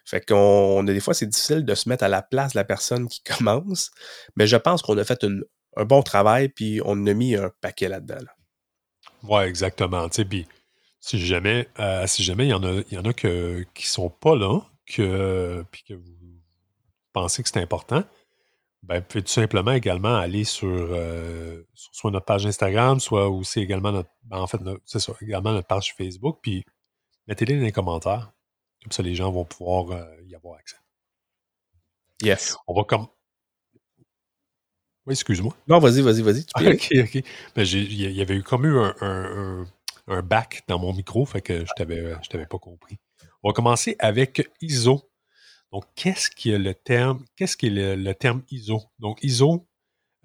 Fait 0.06 0.24
qu'on 0.24 0.86
a 0.86 0.94
des 0.94 1.00
fois, 1.00 1.14
c'est 1.14 1.26
difficile 1.26 1.66
de 1.66 1.76
se 1.76 1.90
mettre 1.90 2.04
à 2.04 2.10
la 2.10 2.22
place 2.22 2.54
de 2.54 2.60
la 2.60 2.66
personne 2.66 3.08
qui 3.08 3.24
commence, 3.38 3.92
mais 4.36 4.46
je 4.46 4.58
pense 4.58 4.82
qu'on 4.82 4.98
a 4.98 5.04
fait 5.04 5.26
un 5.78 5.86
bon 5.86 6.04
travail, 6.04 6.50
puis 6.50 6.82
on 6.86 7.08
a 7.08 7.14
mis 7.14 7.36
un 7.36 7.52
paquet 7.62 7.88
là-dedans. 7.88 8.20
Là. 8.20 8.36
Ouais, 9.24 9.48
exactement. 9.48 10.10
Tu 10.10 10.18
sais, 10.18 10.26
puis 10.26 10.48
si 11.02 11.20
jamais, 11.20 11.68
euh, 11.80 12.06
si 12.08 12.24
jamais 12.24 12.46
il 12.46 12.50
y 12.50 12.54
en 12.54 12.64
a, 12.64 12.82
il 12.90 12.94
y 12.94 12.98
en 12.98 13.06
a 13.06 13.12
que, 13.12 13.66
qui 13.74 13.88
sont 13.88 14.10
pas 14.10 14.36
là, 14.36 14.62
que, 14.86 15.66
puis 15.72 15.84
que 15.84 15.96
vous 15.96 16.16
pensez 17.12 17.42
que 17.44 17.50
c'est 17.50 17.60
important, 17.60 18.04
ben, 18.84 19.00
vous 19.00 19.06
pouvez 19.06 19.24
tout 19.24 19.32
simplement 19.32 19.72
également 19.72 20.16
aller 20.16 20.44
sur, 20.44 20.70
euh, 20.70 21.64
soit 21.74 22.12
notre 22.12 22.26
page 22.26 22.46
Instagram, 22.46 23.00
soit 23.00 23.30
aussi 23.30 23.60
également 23.60 23.92
notre, 23.92 24.10
en 24.30 24.46
fait, 24.48 24.60
c'est 24.86 25.00
ça, 25.00 25.14
également 25.22 25.54
notre 25.54 25.68
page 25.68 25.94
Facebook, 25.98 26.40
puis 26.42 26.64
mettez-les 27.28 27.58
dans 27.58 27.66
les 27.66 27.72
commentaires. 27.72 28.32
Comme 28.84 28.92
ça, 28.92 29.04
les 29.04 29.16
gens 29.16 29.32
vont 29.32 29.46
pouvoir 29.46 29.92
euh, 29.92 30.06
y 30.26 30.36
avoir 30.36 30.58
accès. 30.58 30.78
Yes. 32.22 32.58
On 32.68 32.74
va 32.74 32.84
comme. 32.84 33.08
Oui, 35.08 35.14
excuse-moi. 35.14 35.56
Non, 35.68 35.80
vas-y, 35.80 36.02
vas-y, 36.02 36.22
vas-y. 36.22 36.46
ok, 36.56 36.90
ok. 37.04 37.24
Ben, 37.56 37.64
il 37.66 38.12
y 38.12 38.22
avait 38.22 38.36
eu 38.36 38.44
comme 38.44 38.66
eu 38.66 38.78
un 38.78 38.96
un 39.02 39.68
bac 40.08 40.64
dans 40.68 40.80
mon 40.80 40.94
micro, 40.94 41.26
fait 41.26 41.42
que 41.42 41.66
je 41.66 41.72
t'avais, 41.76 42.14
t'avais 42.30 42.46
pas 42.46 42.60
compris. 42.60 43.00
On 43.44 43.50
va 43.50 43.54
commencer 43.54 43.96
avec 44.00 44.50
ISO. 44.62 45.10
Donc, 45.72 45.86
qu'est-ce 45.96 46.30
qui 46.30 46.52
est 46.52 46.60
le 46.60 46.74
terme, 46.74 47.24
qu'est-ce 47.36 47.56
qui 47.56 47.68
est 47.68 47.96
le, 47.96 48.14
terme 48.14 48.44
ISO? 48.52 48.82
Donc, 49.00 49.24
ISO, 49.24 49.68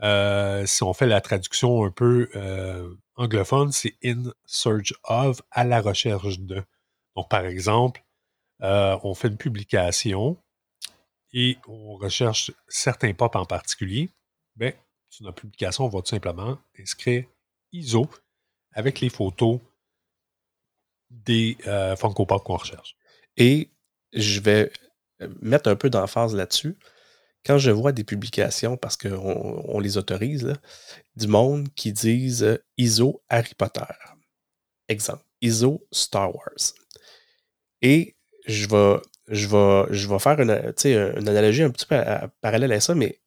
euh, 0.03 0.67
si 0.67 0.83
on 0.83 0.93
fait 0.93 1.07
la 1.07 1.21
traduction 1.21 1.85
un 1.85 1.91
peu 1.91 2.29
euh, 2.35 2.95
anglophone, 3.15 3.73
c'est 3.73 3.95
in 4.05 4.33
search 4.45 4.93
of, 5.05 5.41
à 5.51 5.65
la 5.65 5.81
recherche 5.81 6.41
de. 6.41 6.63
Donc, 7.15 7.31
par 7.31 7.47
exemple, 7.47 8.05
euh, 8.63 8.99
on 9.05 9.15
fait 9.15 9.29
une 9.29 9.37
publication 9.37 10.37
et 11.33 11.59
on 11.69 11.97
recherche 11.97 12.51
certains 12.69 13.15
pop 13.15 13.37
en 13.37 13.47
particulier. 13.47 14.11
Bien, 14.57 14.73
sur 15.09 15.25
notre 15.25 15.41
publication, 15.41 15.85
on 15.85 15.89
va 15.89 16.01
tout 16.01 16.09
simplement 16.09 16.59
inscrire 16.79 17.25
ISO 17.73 18.09
avec 18.77 19.01
les 19.01 19.09
photos 19.09 19.59
des 21.11 21.57
euh, 21.67 21.97
Funko 21.97 22.27
qu'on 22.27 22.57
recherche. 22.57 22.95
Et 23.37 23.71
je 24.13 24.39
vais 24.41 24.71
euh, 25.23 25.29
mettre 25.41 25.69
un 25.71 25.77
peu 25.77 25.91
d'emphase 25.91 26.37
là-dessus. 26.37 26.77
Quand 27.45 27.59
je 27.59 27.71
vois 27.71 27.93
des 27.93 28.05
publications, 28.05 28.77
parce 28.77 28.97
qu'on 28.97 29.63
on 29.67 29.81
les 29.81 29.97
autorise, 29.97 30.53
du 31.17 31.27
monde 31.27 31.69
qui 31.75 31.93
disent 31.93 32.45
euh, 32.45 32.63
ISO 32.77 33.23
Harry 33.31 33.55
Potter. 33.55 33.81
Exemple, 34.89 35.25
ISO 35.41 35.87
Star 35.91 36.35
Wars. 36.35 36.75
Et 37.81 38.15
je 38.47 38.69
vais, 38.69 39.01
je 39.29 39.49
vais, 39.49 39.95
je 39.95 40.09
vais 40.09 40.19
faire 40.19 40.39
une, 40.39 40.51
une 40.85 41.29
analogie 41.29 41.63
un 41.63 41.71
petit 41.71 41.87
peu 41.87 41.97
parallèle 42.43 42.73
à 42.73 42.81
ça, 42.81 42.95
mais 42.95 43.21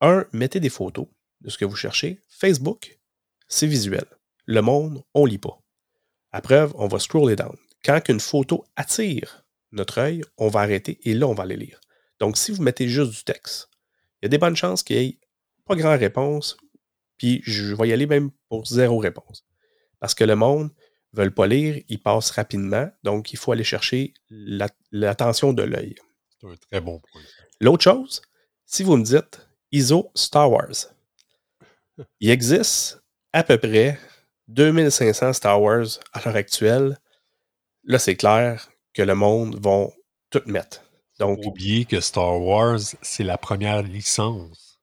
un, 0.00 0.26
mettez 0.32 0.58
des 0.58 0.68
photos 0.68 1.06
de 1.42 1.48
ce 1.48 1.58
que 1.58 1.64
vous 1.64 1.76
cherchez. 1.76 2.18
Facebook, 2.28 2.98
c'est 3.48 3.66
visuel. 3.66 4.04
Le 4.50 4.62
monde, 4.62 5.04
on 5.14 5.26
lit 5.26 5.38
pas. 5.38 5.62
À 6.32 6.40
preuve, 6.40 6.72
on 6.74 6.88
va 6.88 6.98
scroller 6.98 7.36
down. 7.36 7.56
Quand 7.84 8.08
une 8.08 8.18
photo 8.18 8.64
attire 8.74 9.44
notre 9.70 9.98
œil, 9.98 10.24
on 10.38 10.48
va 10.48 10.62
arrêter 10.62 10.98
et 11.08 11.14
là, 11.14 11.28
on 11.28 11.34
va 11.34 11.44
aller 11.44 11.56
lire. 11.56 11.80
Donc, 12.18 12.36
si 12.36 12.50
vous 12.50 12.60
mettez 12.60 12.88
juste 12.88 13.12
du 13.12 13.22
texte, 13.22 13.68
il 14.20 14.24
y 14.24 14.26
a 14.26 14.28
des 14.28 14.38
bonnes 14.38 14.56
chances 14.56 14.82
qu'il 14.82 14.96
n'y 14.96 15.04
ait 15.04 15.18
pas 15.66 15.76
grand 15.76 15.96
réponse, 15.96 16.56
puis 17.16 17.42
je 17.44 17.76
vais 17.76 17.90
y 17.90 17.92
aller 17.92 18.08
même 18.08 18.32
pour 18.48 18.66
zéro 18.66 18.98
réponse. 18.98 19.46
Parce 20.00 20.16
que 20.16 20.24
le 20.24 20.34
monde 20.34 20.70
ne 21.12 21.22
veut 21.22 21.30
pas 21.30 21.46
lire, 21.46 21.80
il 21.88 22.02
passe 22.02 22.32
rapidement, 22.32 22.90
donc 23.04 23.32
il 23.32 23.36
faut 23.36 23.52
aller 23.52 23.62
chercher 23.62 24.14
l'attention 24.90 25.52
de 25.52 25.62
l'œil. 25.62 25.94
C'est 26.40 26.48
un 26.48 26.56
très 26.56 26.80
bon 26.80 26.98
point. 26.98 27.22
L'autre 27.60 27.84
chose, 27.84 28.20
si 28.66 28.82
vous 28.82 28.96
me 28.96 29.04
dites 29.04 29.46
ISO 29.70 30.10
Star 30.16 30.50
Wars, 30.50 30.88
il 32.18 32.30
existe 32.30 33.00
à 33.32 33.44
peu 33.44 33.56
près 33.56 33.96
2500 34.50 35.32
Star 35.32 35.62
Wars 35.62 35.86
à 36.12 36.20
l'heure 36.24 36.36
actuelle, 36.36 36.98
là, 37.84 37.98
c'est 37.98 38.16
clair 38.16 38.68
que 38.94 39.02
le 39.02 39.14
monde 39.14 39.58
va 39.64 39.86
tout 40.30 40.42
mettre. 40.46 40.82
Donc, 41.18 41.38
oublier 41.44 41.84
que 41.84 42.00
Star 42.00 42.40
Wars, 42.40 42.80
c'est 43.02 43.24
la 43.24 43.38
première 43.38 43.82
licence. 43.82 44.80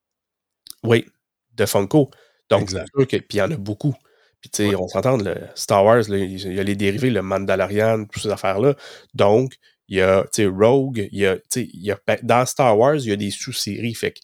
Oui, 0.83 1.05
de 1.53 1.65
Funko. 1.65 2.09
Donc, 2.49 2.69
c'est 2.69 2.85
sûr 2.95 3.07
que, 3.07 3.17
puis 3.17 3.25
il 3.33 3.37
y 3.37 3.41
en 3.41 3.51
a 3.51 3.57
beaucoup. 3.57 3.93
Puis, 4.39 4.49
tu 4.51 4.69
sais, 4.69 4.75
on 4.75 4.87
s'entend, 4.87 5.17
le 5.17 5.35
Star 5.55 5.83
Wars, 5.83 6.03
il 6.07 6.53
y 6.53 6.59
a 6.59 6.63
les 6.63 6.75
dérivés, 6.75 7.09
le 7.09 7.21
Mandalorian, 7.21 8.05
toutes 8.05 8.23
ces 8.23 8.29
affaires-là. 8.29 8.75
Donc, 9.15 9.55
il 9.89 9.97
y 9.97 10.01
a, 10.01 10.23
tu 10.23 10.43
sais, 10.43 10.45
Rogue, 10.45 11.09
il 11.11 11.19
y 11.19 11.25
a, 11.25 11.37
tu 11.49 11.69
sais, 11.71 11.97
dans 12.23 12.45
Star 12.45 12.77
Wars, 12.77 12.97
il 12.97 13.09
y 13.09 13.11
a 13.11 13.17
des 13.17 13.31
sous-séries. 13.31 13.95
Fait 13.95 14.11
que, 14.11 14.19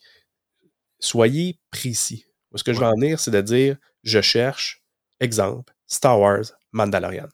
soyez 1.00 1.60
précis. 1.72 2.26
Ce 2.56 2.64
que 2.64 2.72
je 2.72 2.80
veux 2.80 2.86
en 2.86 2.94
venir, 2.94 3.20
c'est 3.20 3.32
de 3.32 3.42
dire, 3.42 3.78
je 4.04 4.22
cherche 4.22 4.83
Exemple, 5.20 5.74
Star 5.88 6.20
Wars, 6.20 6.46
Mandalorian. 6.72 7.30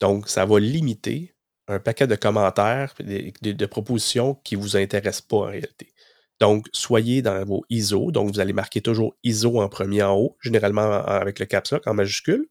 Donc, 0.00 0.28
ça 0.28 0.46
va 0.46 0.58
limiter 0.58 1.34
un 1.68 1.78
paquet 1.78 2.06
de 2.06 2.16
commentaires, 2.16 2.94
de, 2.98 3.66
propositions 3.66 4.34
qui 4.42 4.56
ne 4.56 4.62
vous 4.62 4.76
intéressent 4.76 5.22
pas 5.22 5.36
en 5.36 5.42
réalité. 5.42 5.92
Donc, 6.40 6.66
soyez 6.72 7.22
dans 7.22 7.44
vos 7.44 7.64
ISO. 7.68 8.10
Donc, 8.10 8.32
vous 8.32 8.40
allez 8.40 8.54
marquer 8.54 8.80
toujours 8.80 9.14
ISO 9.22 9.60
en 9.60 9.68
premier 9.68 10.02
en 10.02 10.16
haut, 10.16 10.36
généralement 10.40 11.04
avec 11.04 11.38
le 11.38 11.46
caps 11.46 11.70
lock 11.70 11.86
en 11.86 11.94
majuscule. 11.94 12.46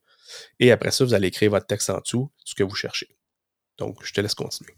Et 0.60 0.72
après 0.72 0.92
ça, 0.92 1.04
vous 1.04 1.14
allez 1.14 1.28
écrire 1.28 1.52
votre 1.52 1.66
texte 1.66 1.90
en 1.90 2.00
dessous, 2.00 2.32
ce 2.46 2.54
que 2.54 2.64
vous 2.64 2.76
cherchez. 2.76 3.18
Donc, 3.78 3.98
je 4.04 4.14
te 4.14 4.22
laisse 4.22 4.36
continuer. 4.36 4.76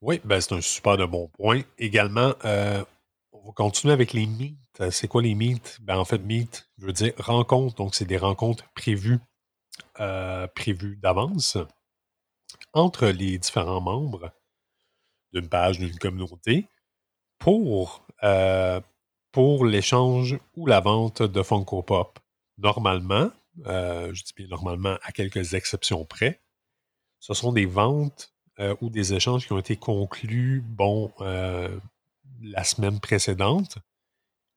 Oui, 0.00 0.20
ben 0.24 0.40
c'est 0.40 0.54
un 0.54 0.60
super 0.60 0.96
bon 1.06 1.28
point. 1.28 1.62
Également, 1.78 2.34
euh, 2.44 2.82
va 3.44 3.52
continuer 3.52 3.92
avec 3.92 4.12
les 4.12 4.26
meets. 4.26 4.56
Euh, 4.80 4.90
c'est 4.90 5.08
quoi 5.08 5.22
les 5.22 5.34
meets? 5.34 5.78
Ben, 5.80 5.98
en 5.98 6.04
fait, 6.04 6.18
meet 6.18 6.68
veut 6.78 6.92
dire 6.92 7.12
rencontre. 7.18 7.76
Donc, 7.76 7.94
c'est 7.94 8.04
des 8.04 8.16
rencontres 8.16 8.64
prévues, 8.74 9.18
euh, 10.00 10.46
prévues 10.48 10.96
d'avance 10.96 11.58
entre 12.72 13.06
les 13.06 13.38
différents 13.38 13.80
membres 13.80 14.32
d'une 15.32 15.48
page, 15.48 15.78
d'une 15.78 15.98
communauté 15.98 16.68
pour, 17.38 18.06
pour 19.32 19.64
l'échange 19.64 20.38
ou 20.56 20.66
la 20.66 20.80
vente 20.80 21.22
de 21.22 21.42
Funko 21.42 21.82
Pop. 21.82 22.18
Normalement, 22.58 23.30
je 23.64 24.22
dis 24.22 24.32
bien 24.36 24.46
normalement 24.48 24.96
à 25.02 25.10
quelques 25.10 25.54
exceptions 25.54 26.04
près, 26.04 26.42
ce 27.22 27.34
sont 27.34 27.52
des 27.52 27.66
ventes 27.66 28.32
euh, 28.58 28.74
ou 28.80 28.90
des 28.90 29.14
échanges 29.14 29.46
qui 29.46 29.52
ont 29.52 29.58
été 29.58 29.76
conclus, 29.76 30.60
bon, 30.60 31.10
euh, 31.20 31.78
la 32.42 32.64
semaine 32.64 33.00
précédente 33.00 33.78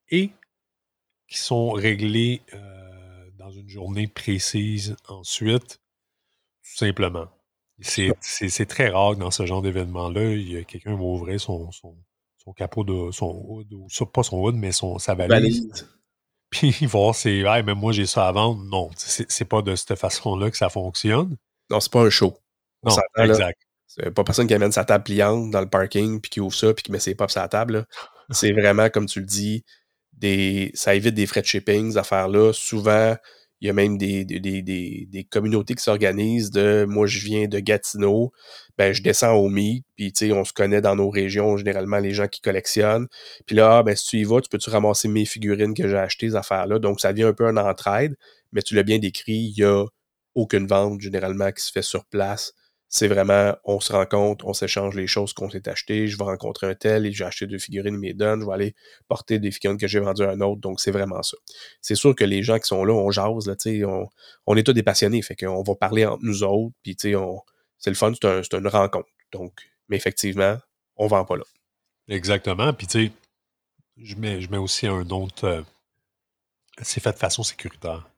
et 0.10 0.32
qui 1.28 1.38
sont 1.38 1.72
réglés 1.72 2.42
euh, 2.54 3.30
dans 3.38 3.52
une 3.52 3.70
journée 3.70 4.08
précise 4.08 4.96
ensuite, 5.08 5.80
tout 6.64 6.76
simplement. 6.78 7.28
C'est 7.80 8.66
très 8.68 8.90
rare 8.90 9.16
dans 9.16 9.32
ce 9.32 9.46
genre 9.46 9.62
d'événement-là. 9.62 10.64
Quelqu'un 10.64 10.96
va 10.96 11.04
ouvrir 11.04 11.40
son, 11.40 11.72
son, 11.72 11.96
capot 12.56 12.84
de 12.84 13.12
son 13.12 13.44
hood, 13.48 13.74
ou 13.74 13.88
pas 14.06 14.24
son 14.24 14.38
hood, 14.38 14.56
mais 14.56 14.72
son, 14.72 14.98
sa 14.98 15.16
valise. 15.16 15.88
Puis 16.50 16.78
il 16.80 16.88
va 16.88 17.00
voir, 17.00 17.16
c'est 17.16 17.40
hey, 17.40 17.64
mais 17.64 17.74
moi 17.74 17.92
j'ai 17.92 18.06
ça 18.06 18.28
à 18.28 18.32
vendre. 18.32 18.64
Non, 18.64 18.90
c'est 18.96 19.46
pas 19.46 19.62
de 19.62 19.76
cette 19.76 19.96
façon-là 19.96 20.52
que 20.52 20.58
ça 20.58 20.70
fonctionne. 20.70 21.36
Non, 21.70 21.80
c'est 21.80 21.92
pas 21.92 22.04
un 22.04 22.10
show. 22.10 22.38
Non, 22.84 22.96
exact. 23.18 23.60
C'est 23.88 24.12
pas 24.12 24.24
personne 24.24 24.48
qui 24.48 24.54
amène 24.54 24.72
sa 24.72 24.84
table 24.84 25.04
pliante 25.04 25.52
dans 25.52 25.62
le 25.62 25.70
parking, 25.70 26.20
puis 26.20 26.30
qui 26.30 26.40
ouvre 26.42 26.56
ça, 26.56 26.74
puis 26.74 26.84
qui 26.84 26.92
met 26.92 27.00
ses 27.00 27.16
pops 27.16 27.32
sur 27.32 27.42
la 27.42 27.48
table. 27.48 27.86
C'est 28.32 28.52
vraiment, 28.52 28.90
comme 28.90 29.06
tu 29.06 29.20
le 29.20 29.26
dis, 29.26 29.64
des, 30.14 30.72
ça 30.74 30.96
évite 30.96 31.14
des 31.14 31.28
frais 31.28 31.42
de 31.42 31.46
shipping, 31.46 31.92
ces 31.92 31.98
affaires-là. 31.98 32.52
Souvent, 32.54 33.16
il 33.62 33.68
y 33.68 33.70
a 33.70 33.74
même 33.74 33.98
des, 33.98 34.26
des, 34.26 34.40
des, 34.40 35.08
des 35.10 35.24
communautés 35.24 35.76
qui 35.76 35.84
s'organisent 35.84 36.52
de 36.52 36.86
moi, 36.88 37.08
je 37.08 37.20
viens 37.20 37.48
de 37.48 37.60
Gatineau, 37.60 38.32
ben 38.78 38.94
je 38.94 39.02
descends 39.02 39.34
au 39.34 39.48
Mi, 39.50 39.84
puis 39.96 40.12
on 40.34 40.44
se 40.44 40.54
connaît 40.54 40.82
dans 40.82 40.96
nos 40.96 41.10
régions, 41.10 41.56
généralement 41.58 42.00
les 42.00 42.12
gens 42.12 42.28
qui 42.28 42.42
collectionnent. 42.42 43.08
Puis 43.46 43.56
là, 43.56 43.78
ah, 43.78 43.84
ben 43.84 43.96
si 43.96 44.08
tu 44.08 44.18
y 44.18 44.24
vas, 44.24 44.42
tu 44.42 44.50
peux-tu 44.50 44.70
ramasser 44.70 45.08
mes 45.08 45.26
figurines 45.26 45.74
que 45.74 45.88
j'ai 45.88 45.98
achetées, 45.98 46.30
ces 46.30 46.36
affaires-là? 46.36 46.80
Donc, 46.80 47.00
ça 47.00 47.14
devient 47.14 47.24
un 47.24 47.34
peu 47.34 47.48
un 47.48 47.58
entraide, 47.58 48.16
mais 48.52 48.62
tu 48.62 48.76
l'as 48.76 48.84
bien 48.84 49.00
décrit, 49.00 49.54
il 49.56 49.56
n'y 49.58 49.64
a 49.64 49.86
aucune 50.36 50.68
vente 50.68 51.00
généralement 51.00 51.52
qui 51.52 51.64
se 51.64 51.72
fait 51.72 51.82
sur 51.82 52.06
place 52.06 52.54
c'est 52.96 53.10
vraiment, 53.10 53.54
on 53.66 53.82
se 53.82 53.92
rencontre, 53.92 54.46
on 54.48 54.54
s'échange 54.54 54.96
les 54.96 55.06
choses 55.06 55.34
qu'on 55.34 55.50
s'est 55.50 55.68
achetées. 55.68 56.08
Je 56.08 56.18
vais 56.18 56.24
rencontrer 56.24 56.68
un 56.68 56.76
tel 56.76 57.06
et 57.06 57.12
j'ai 57.12 57.26
acheté 57.26 57.46
deux 57.46 57.60
figurines, 57.60 58.00
il. 58.02 58.16
Je 58.18 58.46
vais 58.46 58.54
aller 58.54 58.76
porter 59.10 59.38
des 59.38 59.52
figurines 59.52 59.78
que 59.78 59.86
j'ai 59.86 60.00
vendues 60.00 60.24
à 60.24 60.30
un 60.30 60.40
autre. 60.40 60.62
Donc, 60.62 60.80
c'est 60.80 60.92
vraiment 60.92 61.22
ça. 61.22 61.36
C'est 61.82 61.96
sûr 61.96 62.16
que 62.16 62.24
les 62.24 62.42
gens 62.42 62.58
qui 62.58 62.68
sont 62.68 62.86
là, 62.86 62.94
on 62.94 63.12
jase, 63.12 63.48
là, 63.48 63.56
on, 63.86 64.08
on 64.48 64.56
est 64.56 64.64
tous 64.64 64.72
des 64.72 64.82
passionnés. 64.82 65.22
Fait 65.22 65.36
qu'on 65.36 65.62
va 65.62 65.76
parler 65.76 66.06
entre 66.06 66.24
nous 66.24 66.44
autres. 66.44 66.74
Puis, 66.84 66.96
c'est 66.98 67.12
le 67.12 67.96
fun, 67.96 68.14
c'est 68.22 68.54
une 68.54 68.68
rencontre. 68.68 69.10
Donc, 69.34 69.52
mais 69.90 69.98
effectivement, 69.98 70.58
on 70.96 71.08
vend 71.08 71.26
pas 71.26 71.36
là. 71.36 71.44
Exactement. 72.08 72.72
Puis, 72.72 72.88
tu 72.88 73.08
sais, 73.08 73.12
je 73.98 74.16
mets, 74.16 74.58
aussi 74.58 74.88
un 74.88 75.10
autre. 75.10 75.44
Euh, 75.44 75.62
c'est 76.82 77.04
fait 77.04 77.12
de 77.12 77.18
façon 77.18 77.44
sécuritaire. 77.44 78.10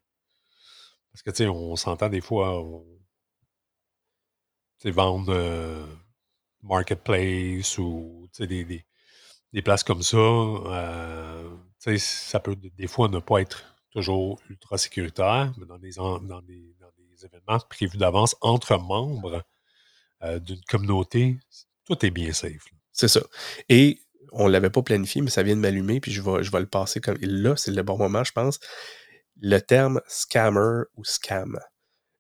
Parce 1.12 1.24
que, 1.24 1.32
tu 1.32 1.48
on 1.48 1.76
s'entend 1.76 2.10
des 2.10 2.22
fois 2.22 2.64
vendre 4.92 5.34
euh, 5.34 5.86
marketplace 6.64 7.78
ou 7.78 8.30
des, 8.40 8.64
des, 9.54 9.62
places 9.62 9.84
comme 9.84 10.04
ça, 10.04 10.18
euh, 10.18 11.50
ça 11.98 12.40
peut 12.40 12.56
des 12.56 12.88
fois 12.88 13.08
ne 13.08 13.20
pas 13.20 13.40
être 13.40 13.64
toujours 13.92 14.40
ultra 14.50 14.78
sécuritaire, 14.78 15.54
mais 15.58 15.66
dans 15.66 15.80
des, 15.80 15.92
dans 15.94 16.42
des, 16.42 16.76
dans 16.80 16.92
événements 17.26 17.60
prévus 17.70 17.98
d'avance 17.98 18.36
entre 18.42 18.78
membres 18.78 19.44
euh, 20.24 20.40
d'une 20.40 20.62
communauté, 20.62 21.38
tout 21.86 22.06
est 22.06 22.12
bien 22.12 22.34
safe. 22.34 22.66
C'est 22.92 23.08
ça. 23.08 23.22
Et 23.70 24.02
on 24.32 24.48
ne 24.48 24.52
l'avait 24.52 24.70
pas 24.70 24.82
planifié, 24.82 25.22
mais 25.22 25.30
ça 25.30 25.44
vient 25.44 25.56
de 25.56 25.62
m'allumer, 25.62 26.00
puis 26.00 26.12
je 26.12 26.22
vais, 26.22 26.44
je 26.44 26.52
vais 26.52 26.60
le 26.60 26.68
passer 26.68 27.00
comme. 27.00 27.18
là, 27.22 27.56
c'est 27.56 27.72
le 27.72 27.84
bon 27.84 27.98
moment, 27.98 28.24
je 28.24 28.32
pense. 28.32 28.60
Le 29.40 29.60
terme 29.60 30.02
scammer 30.08 30.84
ou 30.96 31.04
scam 31.04 31.60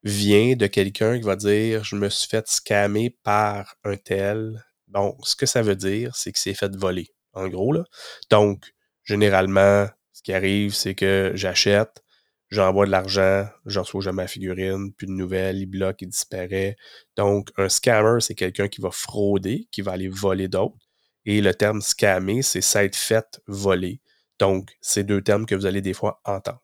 vient 0.03 0.55
de 0.55 0.67
quelqu'un 0.67 1.17
qui 1.17 1.25
va 1.25 1.35
dire 1.35 1.83
Je 1.83 1.95
me 1.95 2.09
suis 2.09 2.29
fait 2.29 2.47
scammer 2.47 3.09
par 3.23 3.75
un 3.83 3.97
tel. 3.97 4.63
Bon, 4.87 5.17
ce 5.23 5.35
que 5.35 5.45
ça 5.45 5.61
veut 5.61 5.75
dire, 5.75 6.15
c'est 6.15 6.31
que 6.31 6.39
c'est 6.39 6.53
fait 6.53 6.75
voler, 6.75 7.09
en 7.33 7.47
gros. 7.49 7.73
Là. 7.73 7.83
Donc, 8.29 8.73
généralement, 9.03 9.87
ce 10.13 10.21
qui 10.21 10.33
arrive, 10.33 10.73
c'est 10.73 10.95
que 10.95 11.31
j'achète, 11.35 12.03
j'envoie 12.49 12.85
de 12.85 12.91
l'argent, 12.91 13.47
je 13.65 13.79
reçois 13.79 14.01
jamais 14.01 14.23
ma 14.23 14.27
figurine, 14.27 14.93
plus 14.93 15.07
de 15.07 15.11
nouvelles, 15.11 15.57
il 15.57 15.65
bloque, 15.65 16.01
il 16.01 16.09
disparaît. 16.09 16.75
Donc, 17.17 17.49
un 17.57 17.69
scammer, 17.69 18.21
c'est 18.21 18.35
quelqu'un 18.35 18.67
qui 18.67 18.81
va 18.81 18.91
frauder, 18.91 19.67
qui 19.71 19.81
va 19.81 19.93
aller 19.93 20.07
voler 20.07 20.47
d'autres. 20.47 20.77
Et 21.25 21.41
le 21.41 21.53
terme 21.53 21.81
scammer, 21.81 22.41
c'est 22.41 22.61
s'être 22.61 22.95
fait 22.95 23.41
voler. 23.47 24.01
Donc, 24.39 24.77
c'est 24.81 25.03
deux 25.03 25.21
termes 25.21 25.45
que 25.45 25.55
vous 25.55 25.65
allez 25.65 25.81
des 25.81 25.93
fois 25.93 26.21
entendre. 26.23 26.63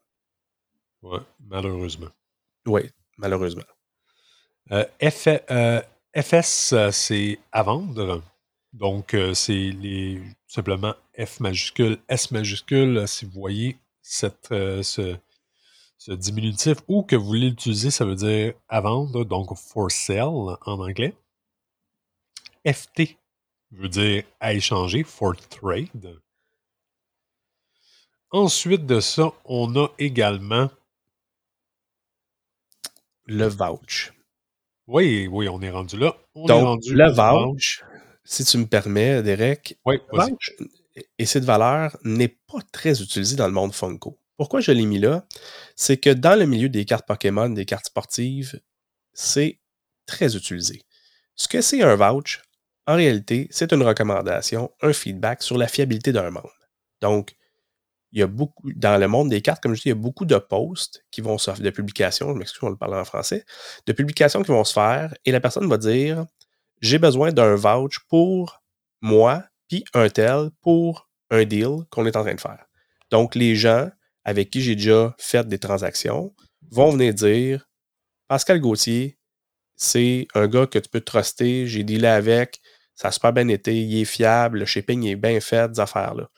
Oui, 1.02 1.20
malheureusement. 1.42 2.08
Oui, 2.66 2.90
malheureusement. 3.18 3.64
Euh, 4.72 4.86
euh, 5.52 5.82
FS, 6.16 6.74
euh, 6.74 6.92
c'est 6.92 7.40
à 7.52 7.64
vendre. 7.64 8.24
Donc, 8.72 9.16
c'est 9.36 9.54
les, 9.54 10.20
simplement 10.48 10.96
F 11.16 11.40
majuscule, 11.40 12.00
S 12.10 12.32
majuscule, 12.32 13.08
si 13.08 13.26
vous 13.26 13.40
voyez 13.40 13.78
cette, 14.02 14.48
ce, 14.50 15.16
diminutif 16.08 16.78
ou 16.88 17.04
que 17.04 17.16
vous 17.16 17.26
voulez 17.26 17.50
l'utiliser, 17.52 17.92
ça 17.92 18.04
veut 18.04 18.16
dire 18.16 18.54
à 18.68 18.82
vendre, 18.82 19.26
donc 19.26 19.56
for 19.56 19.92
sale 19.92 20.58
en 20.66 20.80
anglais. 20.80 21.14
FT 22.66 23.16
veut 23.72 23.90
dire 23.90 24.24
à 24.40 24.54
échanger, 24.54 25.04
for 25.04 25.36
trade. 25.50 26.20
Ensuite 28.32 28.88
de 28.88 29.00
ça, 29.00 29.34
on 29.46 29.76
a 29.76 29.90
également 30.00 30.72
le 33.26 33.48
vouch. 33.48 34.14
Oui, 34.88 35.28
oui, 35.32 35.48
on 35.48 35.62
est 35.62 35.70
rendu 35.70 35.98
là. 35.98 36.16
Donc, 36.36 36.82
le 36.86 37.12
vouch, 37.12 37.84
si 38.24 38.44
tu 38.44 38.58
me 38.58 38.66
permets, 38.66 39.24
Derek, 39.24 39.78
oui, 39.86 40.00
vouch 40.12 40.52
et 41.18 41.26
cette 41.26 41.46
valeur 41.46 41.98
n'est 42.04 42.28
pas 42.28 42.60
très 42.72 43.02
utilisée 43.02 43.36
dans 43.36 43.48
le 43.48 43.54
monde 43.54 43.74
Funko. 43.74 44.20
Pourquoi 44.38 44.62
je 44.62 44.72
l'ai 44.72 44.86
mis 44.86 45.00
là? 45.00 45.26
C'est 45.76 45.98
que 45.98 46.10
dans 46.10 46.38
le 46.38 46.46
milieu 46.46 46.70
des 46.70 46.86
cartes 46.86 47.08
Pokémon, 47.08 47.50
des 47.50 47.66
cartes 47.66 47.88
sportives, 47.88 48.60
c'est 49.14 49.60
très 50.06 50.36
utilisé. 50.36 50.82
Ce 51.36 51.48
que 51.48 51.62
c'est 51.62 51.82
un 51.82 51.96
vouch, 51.96 52.42
en 52.86 52.96
réalité, 52.96 53.48
c'est 53.52 53.72
une 53.74 53.84
recommandation, 53.84 54.72
un 54.82 54.94
feedback 54.94 55.42
sur 55.42 55.58
la 55.58 55.68
fiabilité 55.68 56.12
d'un 56.12 56.30
membre. 56.30 56.54
Donc, 57.02 57.36
il 58.14 58.20
y 58.20 58.22
a 58.22 58.28
beaucoup, 58.28 58.72
dans 58.76 59.00
le 59.00 59.08
monde 59.08 59.30
des 59.30 59.42
cartes, 59.42 59.62
comme 59.62 59.74
je 59.74 59.82
dis, 59.82 59.88
il 59.88 59.92
y 59.92 59.94
a 59.94 59.96
beaucoup 59.96 60.26
de 60.26 60.38
posts 60.38 61.04
qui 61.10 61.22
vont 61.22 61.40
se 61.40 61.52
faire, 61.52 61.60
de 61.60 61.70
publications, 61.72 62.32
je 62.32 62.38
m'excuse, 62.38 62.60
on 62.62 62.70
le 62.70 62.78
parle 62.78 62.96
en 62.96 63.04
français, 63.04 63.44
de 63.88 63.92
publications 63.92 64.44
qui 64.44 64.52
vont 64.52 64.64
se 64.64 64.74
faire 64.74 65.14
et 65.26 65.32
la 65.32 65.40
personne 65.40 65.68
va 65.68 65.78
dire 65.78 66.26
j'ai 66.80 67.00
besoin 67.00 67.32
d'un 67.32 67.56
vouch 67.56 68.00
pour 68.10 68.62
moi, 69.02 69.44
puis 69.68 69.84
un 69.94 70.10
tel 70.10 70.50
pour 70.62 71.10
un 71.32 71.44
deal 71.44 71.86
qu'on 71.90 72.06
est 72.06 72.16
en 72.16 72.24
train 72.24 72.36
de 72.36 72.42
faire. 72.42 72.66
Donc, 73.10 73.36
les 73.36 73.56
gens 73.56 73.90
avec 74.26 74.50
qui 74.50 74.62
j'ai 74.62 74.76
déjà 74.76 75.16
fait 75.18 75.48
des 75.48 75.60
transactions 75.60 76.36
vont 76.72 76.92
venir 76.92 77.14
dire 77.14 77.68
Pascal 78.28 78.60
Gauthier, 78.60 79.18
c'est 79.76 80.28
un 80.36 80.48
gars 80.48 80.68
que 80.68 80.80
tu 80.80 80.90
peux 80.90 81.02
truster, 81.02 81.68
j'ai 81.68 81.84
dealé 81.84 82.08
avec, 82.08 82.62
ça 82.96 83.08
a 83.08 83.12
super 83.12 83.34
bien 83.34 83.48
été, 83.48 83.76
il 83.76 84.02
est 84.02 84.06
fiable, 84.06 84.60
le 84.60 84.66
shipping 84.66 85.06
est 85.08 85.16
bien 85.16 85.40
fait, 85.40 85.72
des 85.72 85.80
affaires-là. 85.80 86.30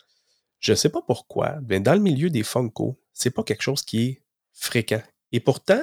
Je 0.59 0.71
ne 0.71 0.75
sais 0.75 0.89
pas 0.89 1.01
pourquoi, 1.01 1.57
mais 1.67 1.79
dans 1.79 1.93
le 1.93 1.99
milieu 1.99 2.29
des 2.29 2.43
Funko, 2.43 2.99
c'est 3.13 3.31
pas 3.31 3.43
quelque 3.43 3.61
chose 3.61 3.83
qui 3.83 4.05
est 4.05 4.23
fréquent. 4.53 5.03
Et 5.31 5.39
pourtant, 5.39 5.81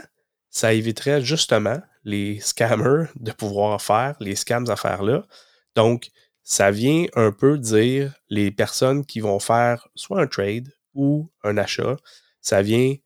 ça 0.51 0.73
éviterait 0.73 1.23
justement 1.23 1.81
les 2.05 2.41
scammers 2.41 3.07
de 3.17 3.33
pouvoir 3.33 3.81
faire 3.81 4.17
les 4.21 4.35
scams 4.35 4.69
à 4.69 4.77
faire 4.77 5.03
là. 5.03 5.27
Donc, 5.75 6.11
ça 6.43 6.71
vient 6.71 7.07
un 7.15 7.31
peu 7.31 7.59
dire 7.59 8.15
les 8.29 8.51
personnes 8.51 9.07
qui 9.07 9.21
vont 9.21 9.39
faire 9.39 9.89
soit 9.95 10.21
un 10.21 10.27
trade 10.27 10.73
ou 10.95 11.31
un 11.45 11.57
achat, 11.57 11.97
ça 12.41 12.63
vient 12.63 12.97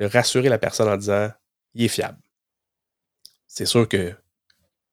rassurer 0.00 0.48
la 0.48 0.58
personne 0.58 0.88
en 0.88 0.96
disant 0.96 1.30
il 1.74 1.84
est 1.84 1.88
fiable. 1.88 2.18
C'est 3.46 3.66
sûr 3.66 3.88
que 3.88 4.14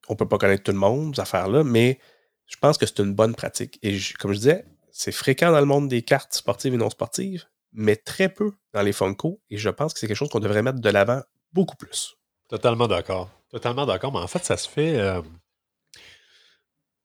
on 0.07 0.15
peut 0.15 0.27
pas 0.27 0.37
connaître 0.37 0.63
tout 0.63 0.71
le 0.71 0.77
monde, 0.77 1.15
ces 1.15 1.21
affaires-là, 1.21 1.63
mais 1.63 1.99
je 2.47 2.57
pense 2.57 2.77
que 2.77 2.85
c'est 2.85 2.99
une 2.99 3.13
bonne 3.13 3.35
pratique. 3.35 3.77
Et 3.83 3.99
comme 4.17 4.33
je 4.33 4.39
disais, 4.39 4.65
C'est 4.99 5.13
fréquent 5.13 5.49
dans 5.53 5.61
le 5.61 5.65
monde 5.65 5.87
des 5.87 6.01
cartes 6.01 6.33
sportives 6.33 6.73
et 6.73 6.77
non 6.77 6.89
sportives, 6.89 7.45
mais 7.71 7.95
très 7.95 8.27
peu 8.27 8.51
dans 8.73 8.81
les 8.81 8.91
Funko. 8.91 9.39
Et 9.49 9.57
je 9.57 9.69
pense 9.69 9.93
que 9.93 9.99
c'est 10.01 10.07
quelque 10.07 10.17
chose 10.17 10.27
qu'on 10.27 10.41
devrait 10.41 10.61
mettre 10.61 10.81
de 10.81 10.89
l'avant 10.89 11.21
beaucoup 11.53 11.77
plus. 11.77 12.17
Totalement 12.49 12.85
d'accord. 12.85 13.31
Totalement 13.49 13.85
d'accord. 13.85 14.11
Mais 14.11 14.19
en 14.19 14.27
fait, 14.27 14.43
ça 14.43 14.57
se 14.57 14.67
fait. 14.67 14.99
euh, 14.99 15.21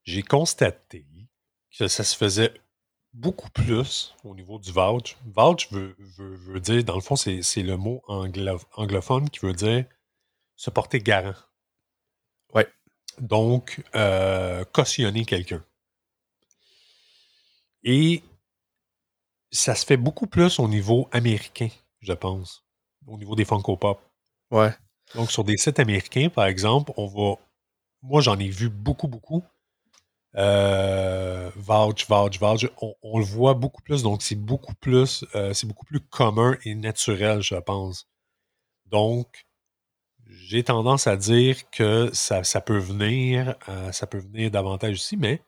J'ai 0.03 0.25
constaté 0.25 1.07
que 1.79 1.87
ça 1.87 2.03
se 2.03 2.17
faisait 2.17 2.53
beaucoup 3.13 3.49
plus 3.51 4.13
au 4.25 4.35
niveau 4.35 4.59
du 4.59 4.73
vouch. 4.73 5.17
Vouch 5.27 5.71
veut, 5.71 5.95
veut- 6.19 6.35
veut 6.35 6.59
dire, 6.61 6.83
dans 6.83 6.97
le 6.97 7.01
fond, 7.01 7.15
c'est 7.15 7.63
le 7.63 7.77
mot 7.77 8.03
anglo- 8.09 8.61
anglophone 8.75 9.31
qui 9.31 9.39
veut 9.47 9.53
dire 9.53 9.85
se 10.57 10.69
porter 10.71 10.99
garant. 10.99 11.39
Ouais. 12.53 12.67
Donc, 13.21 13.85
euh, 13.95 14.65
cautionner 14.73 15.25
quelqu'un. 15.25 15.65
Et 17.85 18.23
ça 19.51 19.75
se 19.75 19.87
fait 19.87 19.97
beaucoup 19.97 20.27
plus 20.27 20.59
au 20.59 20.69
niveau 20.69 21.09
américain, 21.13 21.69
je 22.01 22.13
pense, 22.13 22.65
au 23.07 23.17
niveau 23.19 23.35
des 23.37 23.45
Funko 23.45 23.77
Pop. 23.77 24.01
Ouais. 24.51 24.75
Donc, 25.15 25.31
sur 25.31 25.45
des 25.45 25.57
sites 25.57 25.79
américains, 25.79 26.29
par 26.29 26.47
exemple, 26.47 26.93
on 26.97 27.07
va. 27.07 27.37
Moi, 28.03 28.21
j'en 28.21 28.39
ai 28.39 28.49
vu 28.49 28.69
beaucoup, 28.71 29.09
beaucoup. 29.09 29.43
Euh, 30.37 31.51
vouch, 31.57 32.07
vouch, 32.09 32.39
vouch. 32.41 32.67
On, 32.83 32.95
on 33.03 33.19
le 33.19 33.25
voit 33.25 33.55
beaucoup 33.55 33.83
plus. 33.83 34.03
Donc, 34.03 34.23
c'est 34.23 34.35
beaucoup 34.37 34.75
plus. 34.75 35.25
euh, 35.35 35.55
c'est 35.55 35.67
beaucoup 35.67 35.87
plus 35.87 36.01
commun 36.01 36.57
et 36.65 36.75
naturel, 36.75 37.41
je 37.43 37.57
pense. 37.57 38.09
Donc, 38.87 39.47
j'ai 40.29 40.65
tendance 40.65 41.07
à 41.07 41.17
dire 41.17 41.71
que 41.71 42.11
ça, 42.13 42.45
ça 42.45 42.61
peut 42.61 42.79
venir. 42.79 43.57
euh, 43.69 43.93
ça 43.93 44.07
peut 44.07 44.19
venir 44.19 44.51
davantage 44.51 44.97
ici, 44.99 45.17
mais 45.17 45.43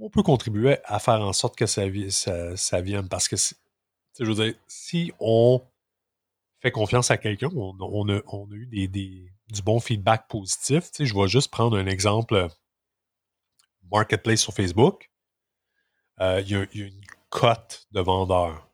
on 0.00 0.10
peut 0.10 0.22
contribuer 0.22 0.78
à 0.84 0.98
faire 0.98 1.20
en 1.20 1.32
sorte 1.32 1.56
que 1.56 1.66
ça, 1.66 1.86
vi- 1.88 2.10
ça, 2.10 2.56
ça 2.56 2.80
vienne. 2.80 3.08
Parce 3.08 3.28
que, 3.28 3.36
je 3.36 4.24
veux 4.24 4.34
dire, 4.34 4.54
si 4.66 5.12
on 5.20 5.62
fait 6.60 6.70
confiance 6.72 7.10
à 7.10 7.16
quelqu'un, 7.18 7.48
on, 7.54 7.76
on 7.80 8.08
a, 8.08 8.20
on 8.26 8.50
a 8.50 8.54
eu 8.54 8.66
des, 8.66 8.88
des- 8.88 9.32
du 9.48 9.62
bon 9.62 9.80
feedback 9.80 10.28
positif. 10.28 10.90
Je 10.98 11.14
vais 11.14 11.28
juste 11.28 11.50
prendre 11.50 11.76
un 11.78 11.86
exemple 11.86 12.34
euh, 12.34 12.48
Marketplace 13.90 14.40
sur 14.40 14.52
Facebook. 14.54 15.10
Euh, 16.20 16.40
Il 16.44 16.50
y, 16.50 16.54
a- 16.56 16.66
il 16.72 16.80
y 16.80 16.82
a 16.84 16.86
une 16.86 17.04
cote 17.30 17.86
de 17.92 18.00
vendeurs. 18.00 18.68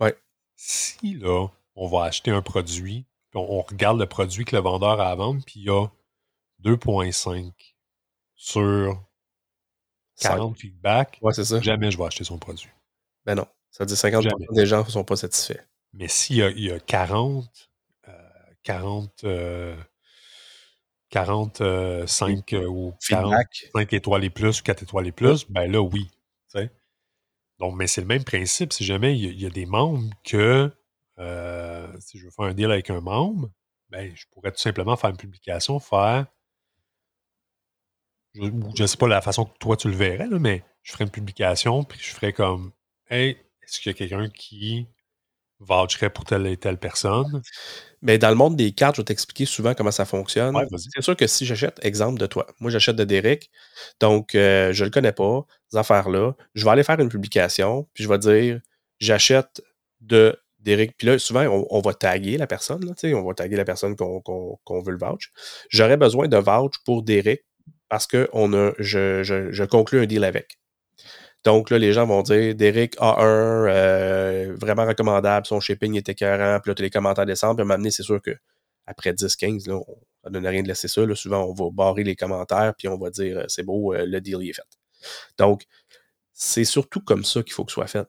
Ouais. 0.00 0.16
Si 0.56 1.14
là, 1.14 1.48
on 1.74 1.88
va 1.88 2.04
acheter 2.04 2.30
un 2.30 2.42
produit, 2.42 3.06
puis 3.30 3.38
on, 3.40 3.58
on 3.58 3.62
regarde 3.62 3.98
le 3.98 4.06
produit 4.06 4.44
que 4.44 4.56
le 4.56 4.62
vendeur 4.62 5.00
a 5.00 5.10
à 5.10 5.14
vendre, 5.14 5.42
puis 5.44 5.60
il 5.60 5.66
y 5.66 5.70
a 5.70 5.86
2,5 6.62 7.52
sur 8.36 9.02
40 10.20 10.58
feedbacks, 10.58 11.18
Ouais, 11.22 11.32
c'est 11.32 11.44
ça. 11.44 11.60
jamais 11.60 11.90
je 11.90 11.98
vais 11.98 12.04
acheter 12.04 12.24
son 12.24 12.38
produit. 12.38 12.68
Ben 13.24 13.34
non. 13.34 13.46
Ça 13.70 13.84
dit 13.84 13.94
50% 13.94 14.22
Jamais. 14.22 14.46
des 14.52 14.66
gens 14.66 14.84
ne 14.84 14.90
sont 14.90 15.04
pas 15.04 15.16
satisfaits. 15.16 15.60
Mais 15.92 16.08
s'il 16.08 16.36
y 16.36 16.42
a, 16.42 16.50
il 16.50 16.64
y 16.64 16.70
a 16.70 16.78
40, 16.80 17.70
euh, 18.08 18.12
40, 18.62 19.24
euh, 19.24 19.76
45 21.10 22.52
euh, 22.52 22.66
ou 22.66 22.94
40, 23.08 23.30
Feedback. 23.32 23.70
5 23.74 23.92
étoiles 23.92 24.24
et 24.24 24.30
plus 24.30 24.60
ou 24.60 24.62
4 24.62 24.82
étoiles 24.82 25.06
et 25.06 25.12
plus, 25.12 25.48
ben 25.50 25.70
là, 25.70 25.80
oui. 25.80 26.08
Donc, 27.58 27.76
mais 27.76 27.86
c'est 27.86 28.00
le 28.00 28.06
même 28.06 28.24
principe. 28.24 28.72
Si 28.72 28.84
jamais 28.84 29.14
il 29.14 29.22
y 29.22 29.28
a, 29.28 29.30
il 29.32 29.40
y 29.42 29.44
a 29.46 29.50
des 29.50 29.66
membres 29.66 30.08
que, 30.24 30.72
euh, 31.18 31.86
si 32.00 32.18
je 32.18 32.24
veux 32.24 32.30
faire 32.30 32.46
un 32.46 32.54
deal 32.54 32.70
avec 32.72 32.88
un 32.88 33.02
membre, 33.02 33.50
ben, 33.90 34.10
je 34.14 34.24
pourrais 34.30 34.50
tout 34.50 34.58
simplement 34.60 34.96
faire 34.96 35.10
une 35.10 35.18
publication, 35.18 35.78
faire, 35.78 36.24
je 38.34 38.82
ne 38.82 38.86
sais 38.86 38.96
pas 38.96 39.08
la 39.08 39.20
façon 39.20 39.44
que 39.44 39.56
toi 39.58 39.76
tu 39.76 39.88
le 39.88 39.96
verrais, 39.96 40.28
là, 40.28 40.38
mais 40.38 40.64
je 40.82 40.92
ferais 40.92 41.04
une 41.04 41.10
publication, 41.10 41.84
puis 41.84 41.98
je 42.00 42.10
ferais 42.10 42.32
comme, 42.32 42.72
hey, 43.08 43.36
est-ce 43.62 43.80
qu'il 43.80 43.92
y 43.92 43.94
a 43.94 43.98
quelqu'un 43.98 44.28
qui 44.28 44.86
voucherait 45.58 46.10
pour 46.10 46.24
telle 46.24 46.46
et 46.46 46.56
telle 46.56 46.78
personne? 46.78 47.42
Mais 48.02 48.18
dans 48.18 48.30
le 48.30 48.34
monde 48.34 48.56
des 48.56 48.72
cartes, 48.72 48.96
je 48.96 49.02
vais 49.02 49.06
t'expliquer 49.06 49.44
souvent 49.44 49.74
comment 49.74 49.90
ça 49.90 50.04
fonctionne. 50.04 50.56
Ouais, 50.56 50.66
c'est 50.76 51.02
sûr 51.02 51.16
que 51.16 51.26
si 51.26 51.44
j'achète, 51.44 51.84
exemple 51.84 52.18
de 52.18 52.26
toi, 52.26 52.46
moi 52.60 52.70
j'achète 52.70 52.96
de 52.96 53.04
Derek, 53.04 53.50
donc 54.00 54.34
euh, 54.34 54.72
je 54.72 54.84
le 54.84 54.90
connais 54.90 55.12
pas, 55.12 55.44
ces 55.68 55.76
affaires-là, 55.76 56.34
je 56.54 56.64
vais 56.64 56.70
aller 56.70 56.84
faire 56.84 56.98
une 56.98 57.10
publication, 57.10 57.88
puis 57.94 58.04
je 58.04 58.08
vais 58.08 58.18
dire 58.18 58.60
j'achète 59.00 59.62
de 60.00 60.38
Derek. 60.60 60.96
Puis 60.96 61.06
là, 61.06 61.18
souvent, 61.18 61.44
on, 61.46 61.66
on 61.70 61.80
va 61.80 61.94
taguer 61.94 62.36
la 62.36 62.46
personne, 62.46 62.84
là, 62.84 62.94
tu 62.94 63.08
sais, 63.08 63.14
on 63.14 63.24
va 63.24 63.34
taguer 63.34 63.56
la 63.56 63.64
personne 63.64 63.96
qu'on 63.96 64.82
veut 64.82 64.92
le 64.92 64.98
vouch. 64.98 65.32
J'aurais 65.68 65.96
besoin 65.96 66.28
de 66.28 66.36
vouch 66.36 66.74
pour 66.84 67.02
Derek 67.02 67.44
parce 67.90 68.06
que 68.06 68.28
on 68.32 68.54
a, 68.54 68.72
je, 68.78 69.22
je, 69.22 69.52
je 69.52 69.64
conclus 69.64 70.00
un 70.00 70.06
deal 70.06 70.24
avec. 70.24 70.58
Donc 71.44 71.70
là, 71.70 71.78
les 71.78 71.92
gens 71.92 72.06
vont 72.06 72.22
dire 72.22 72.54
Derek 72.54 72.96
A1, 72.98 73.22
euh, 73.22 74.56
vraiment 74.58 74.86
recommandable, 74.86 75.46
son 75.46 75.60
shipping 75.60 75.96
est 75.96 76.08
écœurant, 76.08 76.60
puis 76.60 76.70
là, 76.70 76.74
tous 76.74 76.82
les 76.82 76.90
commentaires 76.90 77.26
descendent, 77.26 77.58
puis 77.58 77.70
à 77.70 77.76
donné, 77.76 77.90
c'est 77.90 78.02
sûr 78.02 78.22
que 78.22 78.36
après 78.86 79.12
10-15, 79.12 79.68
là, 79.68 79.76
on, 79.76 79.98
ça 80.22 80.28
ne 80.28 80.34
donne 80.34 80.46
rien 80.46 80.62
de 80.62 80.68
laisser 80.68 80.88
ça. 80.88 81.04
là. 81.04 81.14
Souvent, 81.14 81.44
on 81.44 81.54
va 81.54 81.70
barrer 81.72 82.04
les 82.04 82.16
commentaires, 82.16 82.74
puis 82.76 82.88
on 82.88 82.98
va 82.98 83.10
dire 83.10 83.38
euh, 83.38 83.44
c'est 83.48 83.62
beau, 83.62 83.94
euh, 83.94 84.04
le 84.06 84.20
deal 84.20 84.48
est 84.48 84.52
fait. 84.52 84.62
Donc, 85.38 85.64
c'est 86.32 86.64
surtout 86.64 87.00
comme 87.00 87.24
ça 87.24 87.42
qu'il 87.42 87.52
faut 87.52 87.64
que 87.64 87.70
ce 87.70 87.74
soit 87.74 87.86
fait. 87.86 88.06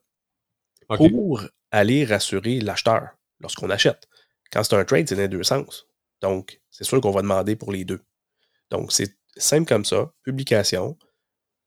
Pour 0.98 1.42
aller 1.72 2.04
rassurer 2.04 2.60
l'acheteur 2.60 3.10
lorsqu'on 3.40 3.70
achète. 3.70 4.10
Quand 4.52 4.64
c'est 4.64 4.76
un 4.76 4.84
trade, 4.84 5.08
c'est 5.08 5.16
dans 5.16 5.22
les 5.22 5.30
deux 5.30 5.44
sens. 5.44 5.88
Donc, 6.22 6.60
c'est 6.70 6.84
sûr 6.84 7.00
qu'on 7.00 7.12
va 7.12 7.22
demander 7.22 7.56
pour 7.56 7.72
les 7.72 7.86
deux. 7.86 8.02
Donc, 8.70 8.92
c'est 8.92 9.16
simple 9.38 9.68
comme 9.68 9.86
ça. 9.86 10.12
Publication. 10.24 10.98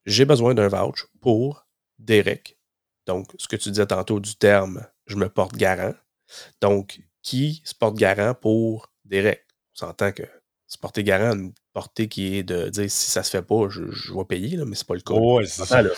J'ai 0.06 0.24
besoin 0.24 0.54
d'un 0.54 0.68
vouch 0.68 1.06
pour 1.20 1.66
Derek. 1.98 2.58
Donc, 3.06 3.30
ce 3.38 3.48
que 3.48 3.56
tu 3.56 3.70
disais 3.70 3.86
tantôt 3.86 4.20
du 4.20 4.36
terme, 4.36 4.86
je 5.06 5.16
me 5.16 5.28
porte 5.28 5.54
garant. 5.56 5.94
Donc, 6.60 7.00
qui 7.22 7.62
se 7.64 7.74
porte 7.74 7.96
garant 7.96 8.34
pour 8.34 8.90
Derek? 9.04 9.46
On 9.74 9.86
s'entend 9.86 10.12
que 10.12 10.22
se 10.66 10.78
porter 10.78 11.04
garant, 11.04 11.32
une 11.36 11.52
portée 11.72 12.08
qui 12.08 12.36
est 12.38 12.42
de 12.42 12.68
dire 12.68 12.90
si 12.90 13.10
ça 13.10 13.22
se 13.22 13.30
fait 13.30 13.42
pas, 13.42 13.68
je, 13.68 13.90
je 13.90 14.12
vais 14.14 14.24
payer, 14.24 14.56
là, 14.56 14.64
mais 14.64 14.74
c'est 14.74 14.86
pas 14.86 14.94
le 14.94 15.00
cas. 15.00 15.14
Ouais, 15.14 15.44
c'est 15.46 15.64
ça. 15.64 15.82
là. 15.82 15.90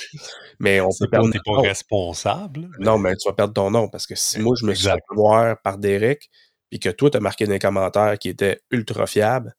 Mais 0.58 0.80
on 0.80 0.88
peut 0.98 1.08
perdre 1.08 1.30
pas 1.44 1.52
nom. 1.52 1.60
responsable. 1.62 2.68
mais- 2.78 2.84
Non, 2.84 2.98
mais 2.98 3.14
tu 3.16 3.28
vas 3.28 3.34
perdre 3.34 3.54
ton 3.54 3.70
nom 3.70 3.88
parce 3.88 4.06
que 4.06 4.14
si 4.14 4.38
moi 4.40 4.54
je 4.60 4.66
me 4.66 4.74
suis 4.74 4.88
fait 4.88 4.98
voir 5.10 5.60
par 5.62 5.78
Derek 5.78 6.28
puis 6.70 6.80
que 6.80 6.88
toi 6.90 7.10
tu 7.10 7.16
as 7.16 7.20
marqué 7.20 7.46
dans 7.46 7.52
les 7.52 7.58
commentaires 7.58 8.18
qui 8.18 8.28
était 8.28 8.60
ultra 8.70 9.06
fiable, 9.06 9.54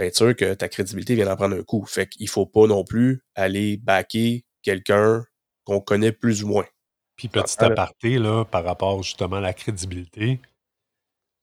ben 0.00 0.06
être 0.08 0.16
sûr 0.16 0.34
que 0.34 0.54
ta 0.54 0.68
crédibilité 0.68 1.14
vient 1.14 1.26
d'en 1.26 1.36
prendre 1.36 1.56
un 1.56 1.62
coup. 1.62 1.84
Fait 1.84 2.08
qu'il 2.08 2.28
faut 2.28 2.46
pas 2.46 2.66
non 2.66 2.84
plus 2.84 3.22
aller 3.34 3.76
backer 3.76 4.44
quelqu'un 4.62 5.24
qu'on 5.64 5.80
connaît 5.80 6.12
plus 6.12 6.42
ou 6.42 6.48
moins. 6.48 6.66
Puis 7.16 7.28
petit 7.28 7.56
Ah, 7.58 7.66
là. 7.66 7.72
aparté, 7.72 8.18
là, 8.18 8.44
par 8.44 8.64
rapport 8.64 9.02
justement 9.02 9.36
à 9.36 9.40
la 9.40 9.52
crédibilité, 9.52 10.40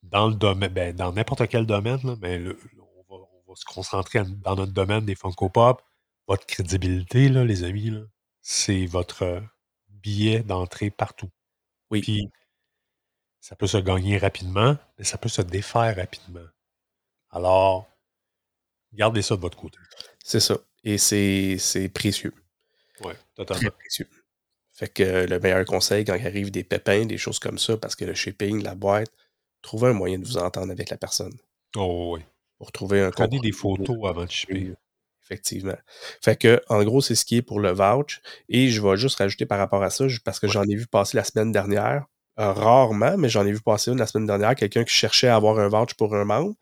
dans 0.03 0.27
le 0.27 0.35
domaine, 0.35 0.71
ben, 0.73 0.95
dans 0.95 1.13
n'importe 1.13 1.47
quel 1.47 1.65
domaine, 1.65 1.99
là, 2.03 2.15
mais 2.21 2.39
le- 2.39 2.57
on, 2.79 3.15
va, 3.17 3.23
on 3.45 3.49
va 3.51 3.55
se 3.55 3.65
concentrer 3.65 4.23
dans 4.25 4.55
notre 4.55 4.71
domaine 4.73 5.05
des 5.05 5.15
Funko 5.15 5.49
Pop. 5.49 5.81
Votre 6.27 6.45
crédibilité, 6.45 7.29
là, 7.29 7.43
les 7.45 7.63
amis, 7.63 7.91
là, 7.91 8.01
c'est 8.41 8.85
votre 8.87 9.41
billet 9.89 10.41
d'entrée 10.41 10.89
partout. 10.89 11.29
Oui. 11.91 12.01
Puis 12.01 12.29
ça 13.39 13.55
peut 13.55 13.67
se 13.67 13.77
gagner 13.77 14.17
rapidement, 14.17 14.77
mais 14.97 15.05
ça 15.05 15.17
peut 15.17 15.29
se 15.29 15.41
défaire 15.41 15.95
rapidement. 15.95 16.47
Alors, 17.29 17.87
gardez 18.93 19.21
ça 19.21 19.35
de 19.35 19.41
votre 19.41 19.57
côté. 19.57 19.77
C'est 20.23 20.39
ça. 20.39 20.57
Et 20.83 20.97
c'est 20.97 21.57
c'est 21.59 21.89
précieux. 21.89 22.33
Oui, 23.01 23.13
Très 23.13 23.45
totalement. 23.45 23.71
précieux. 23.79 24.07
Fait 24.73 24.87
que 24.87 25.03
euh, 25.03 25.27
le 25.27 25.39
meilleur 25.39 25.65
conseil 25.65 26.05
quand 26.05 26.15
il 26.15 26.25
arrive 26.27 26.51
des 26.51 26.63
pépins, 26.63 27.05
des 27.05 27.17
choses 27.17 27.39
comme 27.39 27.57
ça, 27.57 27.77
parce 27.77 27.95
que 27.95 28.05
le 28.05 28.13
shipping, 28.13 28.63
la 28.63 28.75
boîte, 28.75 29.11
trouvez 29.61 29.89
un 29.89 29.93
moyen 29.93 30.19
de 30.19 30.25
vous 30.25 30.37
entendre 30.37 30.71
avec 30.71 30.89
la 30.89 30.97
personne. 30.97 31.35
Oh, 31.75 32.15
oui. 32.15 32.21
Pour 32.57 32.71
trouver 32.71 33.01
un 33.01 33.11
Prenez 33.11 33.39
des 33.39 33.51
photos 33.51 33.97
avant 34.07 34.25
de 34.25 34.31
shipper. 34.31 34.73
Effectivement. 35.23 35.75
Fait 36.23 36.35
que, 36.37 36.61
en 36.69 36.83
gros, 36.83 37.01
c'est 37.01 37.15
ce 37.15 37.25
qui 37.25 37.37
est 37.37 37.41
pour 37.41 37.59
le 37.59 37.71
vouch. 37.71 38.21
Et 38.49 38.69
je 38.69 38.81
vais 38.81 38.95
juste 38.97 39.17
rajouter 39.17 39.45
par 39.45 39.57
rapport 39.59 39.83
à 39.83 39.89
ça, 39.89 40.05
parce 40.23 40.39
que 40.39 40.47
Ouais. 40.47 40.53
j'en 40.53 40.63
ai 40.63 40.75
vu 40.75 40.87
passer 40.87 41.17
la 41.17 41.23
semaine 41.23 41.51
dernière, 41.51 42.05
euh, 42.39 42.51
rarement, 42.53 43.17
mais 43.17 43.29
j'en 43.29 43.45
ai 43.45 43.51
vu 43.51 43.59
passer 43.61 43.91
une 43.91 43.97
la 43.99 44.07
semaine 44.07 44.25
dernière, 44.27 44.55
quelqu'un 44.55 44.83
qui 44.85 44.93
cherchait 44.93 45.27
à 45.27 45.35
avoir 45.35 45.59
un 45.59 45.67
vouch 45.67 45.93
pour 45.95 46.15
un 46.15 46.23
membre. 46.23 46.55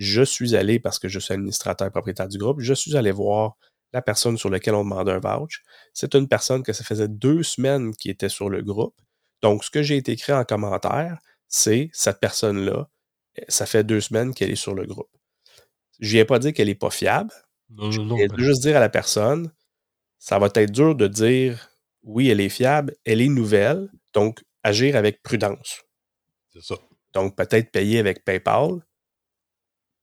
Je 0.00 0.22
suis 0.22 0.56
allé, 0.56 0.80
parce 0.80 0.98
que 0.98 1.08
je 1.08 1.18
suis 1.18 1.34
administrateur 1.34 1.86
et 1.86 1.90
propriétaire 1.90 2.26
du 2.26 2.38
groupe, 2.38 2.60
je 2.60 2.72
suis 2.72 2.96
allé 2.96 3.12
voir 3.12 3.58
la 3.92 4.00
personne 4.00 4.38
sur 4.38 4.48
laquelle 4.48 4.74
on 4.74 4.82
demandait 4.82 5.12
un 5.12 5.18
vouch. 5.18 5.62
C'est 5.92 6.14
une 6.14 6.26
personne 6.26 6.62
que 6.62 6.72
ça 6.72 6.84
faisait 6.84 7.06
deux 7.06 7.42
semaines 7.42 7.94
qui 7.94 8.08
était 8.08 8.30
sur 8.30 8.48
le 8.48 8.62
groupe. 8.62 8.94
Donc, 9.42 9.62
ce 9.62 9.70
que 9.70 9.82
j'ai 9.82 9.98
été 9.98 10.12
écrit 10.12 10.32
en 10.32 10.44
commentaire, 10.44 11.18
c'est 11.48 11.90
cette 11.92 12.18
personne-là, 12.18 12.88
ça 13.48 13.66
fait 13.66 13.84
deux 13.84 14.00
semaines 14.00 14.32
qu'elle 14.32 14.50
est 14.50 14.56
sur 14.56 14.74
le 14.74 14.86
groupe. 14.86 15.10
Je 15.98 16.12
viens 16.12 16.24
pas 16.24 16.38
dire 16.38 16.54
qu'elle 16.54 16.70
est 16.70 16.74
pas 16.74 16.90
fiable. 16.90 17.30
Non, 17.68 17.90
non, 17.90 18.04
non. 18.04 18.16
Ben, 18.16 18.30
juste 18.38 18.62
dire 18.62 18.78
à 18.78 18.80
la 18.80 18.88
personne, 18.88 19.52
ça 20.18 20.38
va 20.38 20.48
être 20.54 20.72
dur 20.72 20.94
de 20.94 21.08
dire 21.08 21.68
oui, 22.02 22.30
elle 22.30 22.40
est 22.40 22.48
fiable, 22.48 22.96
elle 23.04 23.20
est 23.20 23.28
nouvelle, 23.28 23.90
donc 24.14 24.42
agir 24.62 24.96
avec 24.96 25.22
prudence. 25.22 25.82
C'est 26.52 26.62
ça. 26.62 26.76
Donc 27.12 27.36
peut-être 27.36 27.70
payer 27.70 27.98
avec 27.98 28.24
PayPal, 28.24 28.80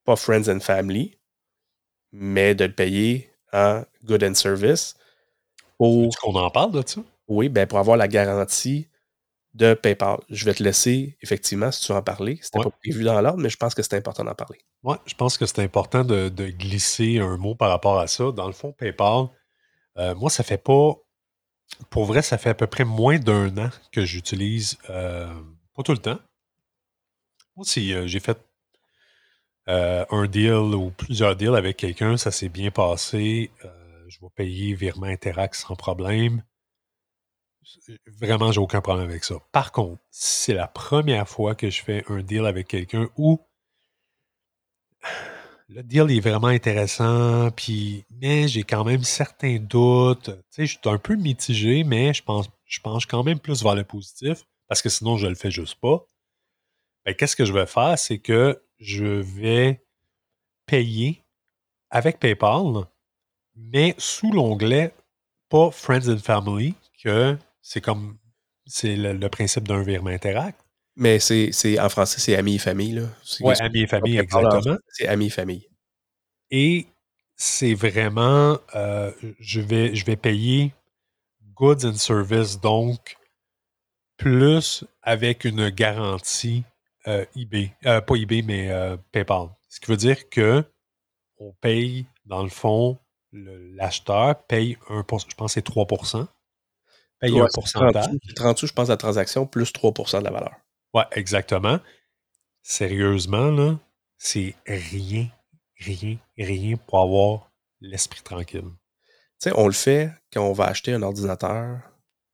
pas 0.07 0.15
Friends 0.15 0.47
and 0.49 0.61
Family, 0.61 1.19
mais 2.11 2.55
de 2.55 2.65
le 2.65 2.73
payer 2.73 3.29
en 3.53 3.83
Good 4.05 4.23
and 4.23 4.33
Service 4.33 4.95
pour. 5.77 6.09
Qu'on 6.21 6.35
en 6.35 6.49
parle 6.49 6.71
de 6.71 6.83
ça? 6.87 7.01
Oui, 7.27 7.49
ben 7.49 7.67
pour 7.67 7.77
avoir 7.79 7.97
la 7.97 8.07
garantie 8.07 8.87
de 9.53 9.73
PayPal. 9.73 10.19
Je 10.29 10.45
vais 10.45 10.53
te 10.53 10.63
laisser, 10.63 11.17
effectivement, 11.21 11.71
si 11.71 11.83
tu 11.85 11.91
veux 11.91 11.97
en 11.97 12.03
parler. 12.03 12.39
C'était 12.41 12.59
Ouais. 12.59 12.65
pas 12.65 12.71
prévu 12.71 13.03
dans 13.03 13.19
l'ordre, 13.21 13.39
mais 13.39 13.49
je 13.49 13.57
pense 13.57 13.75
que 13.75 13.81
c'est 13.83 13.95
important 13.95 14.23
d'en 14.23 14.35
parler. 14.35 14.59
Ouais, 14.83 14.97
je 15.05 15.13
pense 15.15 15.37
que 15.37 15.45
c'est 15.45 15.61
important 15.61 16.03
de, 16.05 16.29
de 16.29 16.47
glisser 16.47 17.19
un 17.19 17.37
mot 17.37 17.55
par 17.55 17.69
rapport 17.69 17.99
à 17.99 18.07
ça. 18.07 18.31
Dans 18.31 18.47
le 18.47 18.53
fond, 18.53 18.71
PayPal, 18.71 19.25
euh, 19.97 20.15
moi, 20.15 20.29
ça 20.29 20.43
fait 20.43 20.57
pas. 20.59 20.93
Pour 21.89 22.05
vrai, 22.05 22.21
ça 22.21 22.37
fait 22.37 22.49
à 22.51 22.53
peu 22.53 22.67
près 22.67 22.85
moins 22.85 23.19
d'un 23.19 23.57
an 23.57 23.69
que 23.91 24.05
j'utilise. 24.05 24.77
euh, 24.89 25.27
pas 25.75 25.83
tout 25.83 25.91
le 25.91 25.97
temps. 25.97 26.19
Moi, 27.55 27.65
si 27.65 27.93
euh, 27.93 28.07
j'ai 28.07 28.19
fait 28.19 28.37
euh, 29.69 30.05
un 30.09 30.27
deal 30.27 30.53
ou 30.75 30.91
plusieurs 30.91 31.35
deals 31.35 31.55
avec 31.55 31.77
quelqu'un, 31.77 32.17
ça 32.17 32.31
s'est 32.31 32.49
bien 32.49 32.71
passé. 32.71 33.51
euh, 33.65 33.69
je 34.07 34.19
vais 34.21 34.29
payer 34.35 34.73
virement 34.73 35.07
Interact 35.07 35.55
sans 35.55 35.75
problème. 35.75 36.43
Vraiment, 38.07 38.51
j'ai 38.51 38.61
aucun 38.61 38.79
problème 38.79 39.09
avec 39.09 39.25
ça. 39.25 39.35
Par 39.51 39.71
contre, 39.73 40.01
c'est 40.09 40.53
la 40.53 40.67
première 40.67 41.27
fois 41.27 41.55
que 41.55 41.69
je 41.69 41.83
fais 41.83 42.03
un 42.07 42.21
deal 42.21 42.45
avec 42.45 42.67
quelqu'un 42.67 43.09
où 43.17 43.41
le 45.69 45.83
deal 45.83 46.09
est 46.09 46.21
vraiment 46.21 46.47
intéressant, 46.47 47.51
puis 47.51 48.05
mais 48.21 48.47
j'ai 48.47 48.63
quand 48.63 48.85
même 48.85 49.03
certains 49.03 49.57
doutes. 49.57 50.29
Tu 50.29 50.41
sais, 50.49 50.65
je 50.65 50.77
suis 50.79 50.89
un 50.89 50.97
peu 50.97 51.15
mitigé, 51.15 51.83
mais 51.83 52.13
je 52.13 52.23
pense, 52.23 52.47
je 52.65 52.79
quand 53.07 53.23
même 53.23 53.39
plus 53.39 53.63
vers 53.63 53.75
le 53.75 53.83
positif, 53.83 54.45
parce 54.69 54.81
que 54.81 54.89
sinon, 54.89 55.17
je 55.17 55.27
le 55.27 55.35
fais 55.35 55.51
juste 55.51 55.75
pas. 55.81 56.05
Ben, 57.07 57.15
qu'est-ce 57.15 57.37
que 57.37 57.45
je 57.45 57.53
vais 57.53 57.65
faire? 57.65 57.97
C'est 57.97 58.17
que 58.19 58.61
je 58.79 59.05
vais 59.05 59.81
payer 60.65 61.23
avec 61.89 62.19
PayPal, 62.19 62.83
mais 63.55 63.95
sous 63.97 64.29
l'onglet 64.33 64.93
pas 65.47 65.71
Friends 65.71 66.09
and 66.09 66.17
Family, 66.17 66.75
que 67.01 67.37
c'est 67.61 67.79
comme 67.79 68.17
c'est 68.65 68.97
le, 68.97 69.13
le 69.13 69.29
principe 69.29 69.65
d'un 69.69 69.81
virement 69.83 70.09
Interact. 70.09 70.59
Mais 70.97 71.19
c'est, 71.19 71.53
c'est- 71.53 71.79
en 71.79 71.87
français, 71.87 72.19
c'est 72.19 72.35
amis 72.35 72.55
et 72.55 72.59
famille. 72.59 72.91
Là. 72.91 73.03
C'est- 73.23 73.41
Ouais, 73.43 73.55
c'est- 73.55 73.63
amis 73.63 73.79
et 73.83 73.87
famille, 73.87 74.17
exactement. 74.17 74.77
C'est 74.89 75.07
amis 75.07 75.27
et 75.27 75.29
famille. 75.29 75.69
Et 76.51 76.87
c'est 77.37 77.73
vraiment, 77.73 78.57
euh, 78.75 79.11
je, 79.39 79.61
vais, 79.61 79.95
je 79.95 80.03
vais 80.03 80.17
payer 80.17 80.73
goods 81.55 81.85
and 81.85 81.93
services, 81.93 82.59
donc 82.59 83.15
plus 84.17 84.83
avec 85.03 85.45
une 85.45 85.69
garantie 85.69 86.65
euh, 87.07 87.25
eBay, 87.35 87.73
Euh, 87.85 88.01
pas 88.01 88.15
eBay, 88.15 88.41
mais 88.41 88.69
euh, 88.71 88.97
PayPal. 89.11 89.49
Ce 89.69 89.79
qui 89.79 89.87
veut 89.91 89.97
dire 89.97 90.29
que 90.29 90.63
on 91.39 91.53
paye, 91.53 92.05
dans 92.25 92.43
le 92.43 92.49
fond, 92.49 92.99
l'acheteur 93.31 94.43
paye 94.45 94.77
un 94.89 95.03
pour- 95.03 95.19
je 95.19 95.35
pense 95.35 95.51
que 95.51 95.59
c'est 95.59 95.61
3% 95.65 96.27
paye 97.19 97.31
Ouais, 97.31 97.41
un 97.41 97.47
c'est 97.49 97.61
30 97.73 97.93
pourcentage. 97.93 98.05
sous, 98.05 98.19
c'est 98.27 98.33
30 98.35 98.57
sous, 98.59 98.67
je 98.67 98.73
pense, 98.73 98.89
la 98.89 98.97
transaction, 98.97 99.45
plus 99.47 99.71
3% 99.73 100.19
de 100.19 100.23
la 100.25 100.31
valeur. 100.31 100.55
Ouais, 100.93 101.03
exactement. 101.11 101.79
Sérieusement, 102.63 103.51
là, 103.51 103.79
c'est 104.17 104.55
rien, 104.65 105.27
rien, 105.79 106.17
rien 106.37 106.75
pour 106.77 107.01
avoir 107.01 107.51
l'esprit 107.81 108.21
tranquille. 108.21 108.61
Tu 109.39 109.49
sais, 109.49 109.51
on 109.55 109.67
le 109.67 109.73
fait 109.73 110.11
quand 110.33 110.41
on 110.43 110.53
va 110.53 110.65
acheter 110.65 110.93
un 110.93 111.03
ordinateur 111.03 111.79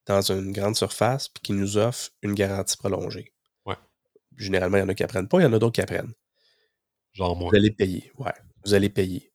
dans 0.07 0.21
une 0.21 0.51
grande 0.53 0.75
surface 0.75 1.27
puis 1.29 1.41
qui 1.41 1.53
nous 1.53 1.77
offre 1.77 2.09
une 2.21 2.33
garantie 2.33 2.77
prolongée. 2.77 3.32
Généralement, 4.37 4.77
il 4.77 4.81
y 4.81 4.83
en 4.83 4.89
a 4.89 4.93
qui 4.95 5.03
apprennent 5.03 5.27
pas, 5.27 5.39
il 5.39 5.43
y 5.43 5.45
en 5.45 5.53
a 5.53 5.59
d'autres 5.59 5.75
qui 5.75 5.81
apprennent. 5.81 6.13
Genre 7.13 7.35
moi. 7.35 7.49
Vous 7.49 7.57
allez 7.57 7.71
payer. 7.71 8.11
Ouais, 8.17 8.33
vous 8.65 8.73
allez 8.73 8.89
payer. 8.89 9.31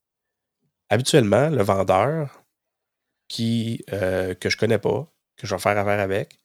Habituellement, 0.88 1.50
le 1.50 1.62
vendeur 1.62 2.44
qui, 3.28 3.84
euh, 3.92 4.34
que 4.34 4.50
je 4.50 4.56
connais 4.56 4.78
pas, 4.78 5.12
que 5.36 5.46
je 5.46 5.54
vais 5.54 5.60
faire 5.60 5.78
affaire 5.78 6.00
avec, 6.00 6.40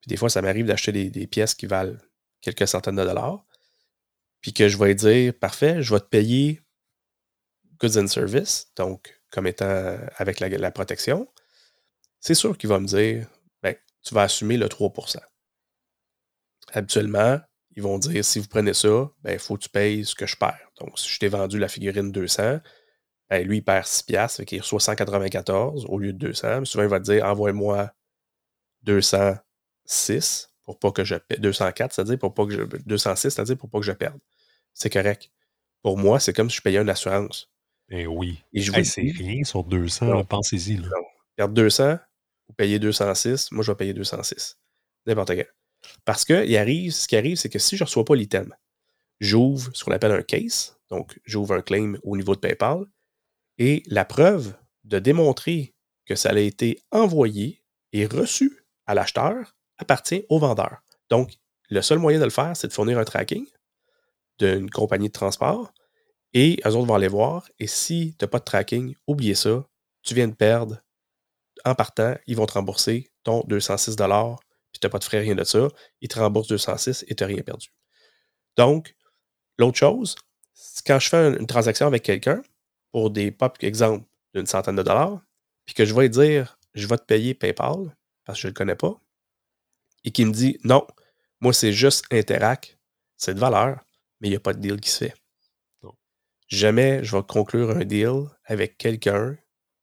puis 0.00 0.08
des 0.08 0.16
fois, 0.16 0.30
ça 0.30 0.42
m'arrive 0.42 0.66
d'acheter 0.66 0.92
des, 0.92 1.10
des 1.10 1.26
pièces 1.26 1.54
qui 1.54 1.66
valent 1.66 1.96
quelques 2.40 2.66
centaines 2.66 2.96
de 2.96 3.04
dollars, 3.04 3.44
puis 4.40 4.52
que 4.52 4.68
je 4.68 4.76
vais 4.78 4.94
dire, 4.94 5.34
parfait, 5.38 5.82
je 5.82 5.94
vais 5.94 6.00
te 6.00 6.06
payer 6.06 6.60
goods 7.78 7.98
and 7.98 8.08
service, 8.08 8.72
donc 8.76 9.20
comme 9.30 9.46
étant 9.46 9.98
avec 10.16 10.40
la, 10.40 10.48
la 10.48 10.70
protection, 10.70 11.28
c'est 12.20 12.34
sûr 12.34 12.56
qu'il 12.56 12.68
va 12.68 12.78
me 12.78 12.86
dire, 12.86 13.26
ben, 13.62 13.74
tu 14.02 14.14
vas 14.14 14.22
assumer 14.22 14.56
le 14.56 14.68
3% 14.68 15.18
Habituellement, 16.72 17.40
ils 17.76 17.82
vont 17.82 17.98
dire, 17.98 18.24
si 18.24 18.38
vous 18.38 18.48
prenez 18.48 18.74
ça, 18.74 19.10
ben, 19.22 19.32
il 19.32 19.38
faut 19.38 19.56
que 19.56 19.62
tu 19.62 19.68
payes 19.68 20.04
ce 20.04 20.14
que 20.14 20.26
je 20.26 20.36
perds. 20.36 20.70
Donc, 20.80 20.98
si 20.98 21.08
je 21.08 21.18
t'ai 21.18 21.28
vendu 21.28 21.58
la 21.58 21.68
figurine 21.68 22.12
200, 22.12 22.58
ben, 23.30 23.46
lui, 23.46 23.58
il 23.58 23.62
perd 23.62 23.86
6 23.86 24.02
piastres, 24.04 24.36
fait 24.38 24.44
qu'il 24.44 24.60
reçoit 24.60 24.80
194 24.80 25.86
au 25.88 25.98
lieu 25.98 26.12
de 26.12 26.18
200. 26.18 26.60
Mais 26.60 26.64
souvent, 26.66 26.84
il 26.84 26.90
va 26.90 27.00
te 27.00 27.04
dire, 27.04 27.24
envoie-moi 27.24 27.90
206 28.82 30.48
pour 30.64 30.78
pas 30.78 30.92
que 30.92 31.04
je 31.04 31.16
paie, 31.16 31.36
204, 31.38 31.92
c'est-à-dire 31.92 32.18
pour 32.18 32.34
pas 32.34 32.46
que 32.46 32.52
je, 32.52 32.62
206, 32.86 33.30
c'est-à-dire 33.30 33.56
pour 33.56 33.68
pas 33.68 33.78
que 33.80 33.84
je 33.86 33.92
perde. 33.92 34.18
C'est 34.74 34.90
correct. 34.90 35.30
Pour 35.82 35.98
moi, 35.98 36.20
c'est 36.20 36.32
comme 36.32 36.50
si 36.50 36.56
je 36.56 36.62
payais 36.62 36.78
une 36.80 36.88
assurance. 36.90 37.50
Ben 37.88 38.06
oui. 38.06 38.42
Et 38.52 38.60
je 38.60 38.70
vous 38.70 38.78
Hey, 38.78 38.84
c'est 38.84 39.00
rien 39.02 39.42
sur 39.44 39.64
200, 39.64 40.06
Non. 40.06 40.18
là, 40.18 40.24
pensez-y. 40.24 40.80
perdre 41.36 41.54
200 41.54 41.98
ou 42.48 42.52
payer 42.52 42.78
206, 42.78 43.50
moi, 43.50 43.64
je 43.64 43.72
vais 43.72 43.76
payer 43.76 43.92
206. 43.94 44.58
N'importe 45.06 45.34
quel. 45.34 45.48
Parce 46.04 46.24
que 46.24 46.44
ce 46.44 47.06
qui 47.06 47.16
arrive, 47.16 47.36
c'est 47.36 47.48
que 47.48 47.58
si 47.58 47.76
je 47.76 47.84
ne 47.84 47.86
reçois 47.86 48.04
pas 48.04 48.14
l'item, 48.14 48.54
j'ouvre 49.20 49.70
ce 49.74 49.84
qu'on 49.84 49.92
appelle 49.92 50.12
un 50.12 50.22
case, 50.22 50.76
donc 50.90 51.18
j'ouvre 51.24 51.54
un 51.54 51.62
claim 51.62 51.94
au 52.02 52.16
niveau 52.16 52.34
de 52.34 52.40
PayPal, 52.40 52.84
et 53.58 53.82
la 53.86 54.04
preuve 54.04 54.54
de 54.84 54.98
démontrer 54.98 55.74
que 56.06 56.16
ça 56.16 56.30
a 56.30 56.38
été 56.38 56.82
envoyé 56.90 57.62
et 57.92 58.06
reçu 58.06 58.64
à 58.86 58.94
l'acheteur 58.94 59.56
appartient 59.78 60.24
au 60.28 60.38
vendeur. 60.38 60.82
Donc, 61.10 61.34
le 61.68 61.82
seul 61.82 61.98
moyen 61.98 62.18
de 62.18 62.24
le 62.24 62.30
faire, 62.30 62.56
c'est 62.56 62.68
de 62.68 62.72
fournir 62.72 62.98
un 62.98 63.04
tracking 63.04 63.46
d'une 64.38 64.70
compagnie 64.70 65.08
de 65.08 65.12
transport, 65.12 65.72
et 66.32 66.60
eux 66.66 66.74
autres 66.74 66.86
vont 66.86 66.94
aller 66.94 67.08
voir, 67.08 67.48
et 67.58 67.66
si 67.66 68.16
tu 68.18 68.24
n'as 68.24 68.28
pas 68.28 68.38
de 68.38 68.44
tracking, 68.44 68.94
oubliez 69.06 69.34
ça, 69.34 69.64
tu 70.02 70.14
viens 70.14 70.28
de 70.28 70.34
perdre 70.34 70.80
en 71.64 71.74
partant, 71.74 72.16
ils 72.26 72.36
vont 72.36 72.46
te 72.46 72.54
rembourser 72.54 73.12
ton 73.22 73.44
206 73.46 73.96
n'as 74.86 74.90
pas 74.90 74.98
de 74.98 75.04
frais, 75.04 75.20
rien 75.20 75.34
de 75.34 75.44
ça. 75.44 75.68
Ils 76.00 76.08
te 76.08 76.18
remboursent 76.18 76.48
206 76.48 77.04
et 77.08 77.14
tu 77.14 77.22
n'as 77.22 77.28
rien 77.28 77.42
perdu. 77.42 77.68
Donc, 78.56 78.94
l'autre 79.58 79.78
chose, 79.78 80.16
quand 80.86 80.98
je 80.98 81.08
fais 81.08 81.28
une, 81.28 81.46
transaction 81.46 81.86
avec 81.86 82.02
quelqu'un, 82.02 82.42
pour 82.90 83.10
des 83.10 83.30
pop, 83.30 83.56
exemple, 83.60 84.06
d'une 84.34 84.46
centaine 84.46 84.76
de 84.76 84.82
dollars, 84.82 85.22
puis 85.64 85.74
que 85.74 85.84
je 85.84 85.94
vais 85.94 86.08
dire, 86.08 86.58
je 86.74 86.86
vais 86.86 86.98
te 86.98 87.04
payer 87.04 87.34
PayPal, 87.34 87.96
parce 88.24 88.38
que 88.38 88.42
je 88.42 88.46
ne 88.48 88.50
le 88.50 88.54
connais 88.54 88.76
pas, 88.76 89.00
et 90.04 90.10
qu'il 90.10 90.26
me 90.26 90.32
dit, 90.32 90.58
non, 90.64 90.86
moi, 91.40 91.52
c'est 91.52 91.72
juste 91.72 92.04
Interac, 92.10 92.78
c'est 93.16 93.34
de 93.34 93.40
valeur, 93.40 93.80
mais 94.20 94.28
il 94.28 94.30
n'y 94.30 94.36
a 94.36 94.40
pas 94.40 94.52
de 94.52 94.60
deal 94.60 94.80
qui 94.80 94.90
se 94.90 95.04
fait. 95.04 95.14
Non. 95.82 95.94
Jamais 96.48 97.02
je 97.04 97.16
vais 97.16 97.22
conclure 97.22 97.70
un 97.70 97.84
deal 97.84 98.28
avec 98.44 98.78
quelqu'un, 98.78 99.36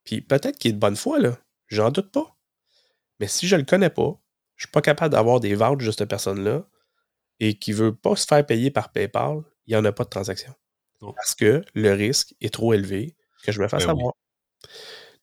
puis 0.03 0.21
peut-être 0.21 0.57
qu'il 0.57 0.69
est 0.69 0.73
de 0.73 0.79
bonne 0.79 0.95
foi, 0.95 1.19
là, 1.19 1.37
j'en 1.67 1.91
doute 1.91 2.11
pas. 2.11 2.35
Mais 3.19 3.27
si 3.27 3.47
je 3.47 3.55
ne 3.55 3.61
le 3.61 3.65
connais 3.65 3.89
pas, 3.89 4.19
je 4.59 4.65
ne 4.65 4.67
suis 4.67 4.71
pas 4.73 4.81
capable 4.81 5.13
d'avoir 5.13 5.39
des 5.39 5.55
vouchers 5.55 5.85
de 5.85 5.91
cette 5.91 6.09
personne-là 6.09 6.67
et 7.39 7.57
qui 7.57 7.71
ne 7.71 7.77
veut 7.77 7.95
pas 7.95 8.17
se 8.17 8.27
faire 8.27 8.45
payer 8.45 8.71
par 8.71 8.91
PayPal, 8.91 9.41
il 9.65 9.71
n'y 9.73 9.77
en 9.77 9.85
a 9.85 9.93
pas 9.93 10.03
de 10.03 10.09
transaction. 10.09 10.53
Parce 11.15 11.33
que 11.33 11.63
le 11.73 11.93
risque 11.93 12.35
est 12.41 12.53
trop 12.53 12.73
élevé 12.73 13.15
que 13.43 13.53
je 13.53 13.61
me 13.61 13.69
fasse 13.69 13.85
Ben 13.85 13.93
oui. 13.93 13.99
avoir. 14.01 14.13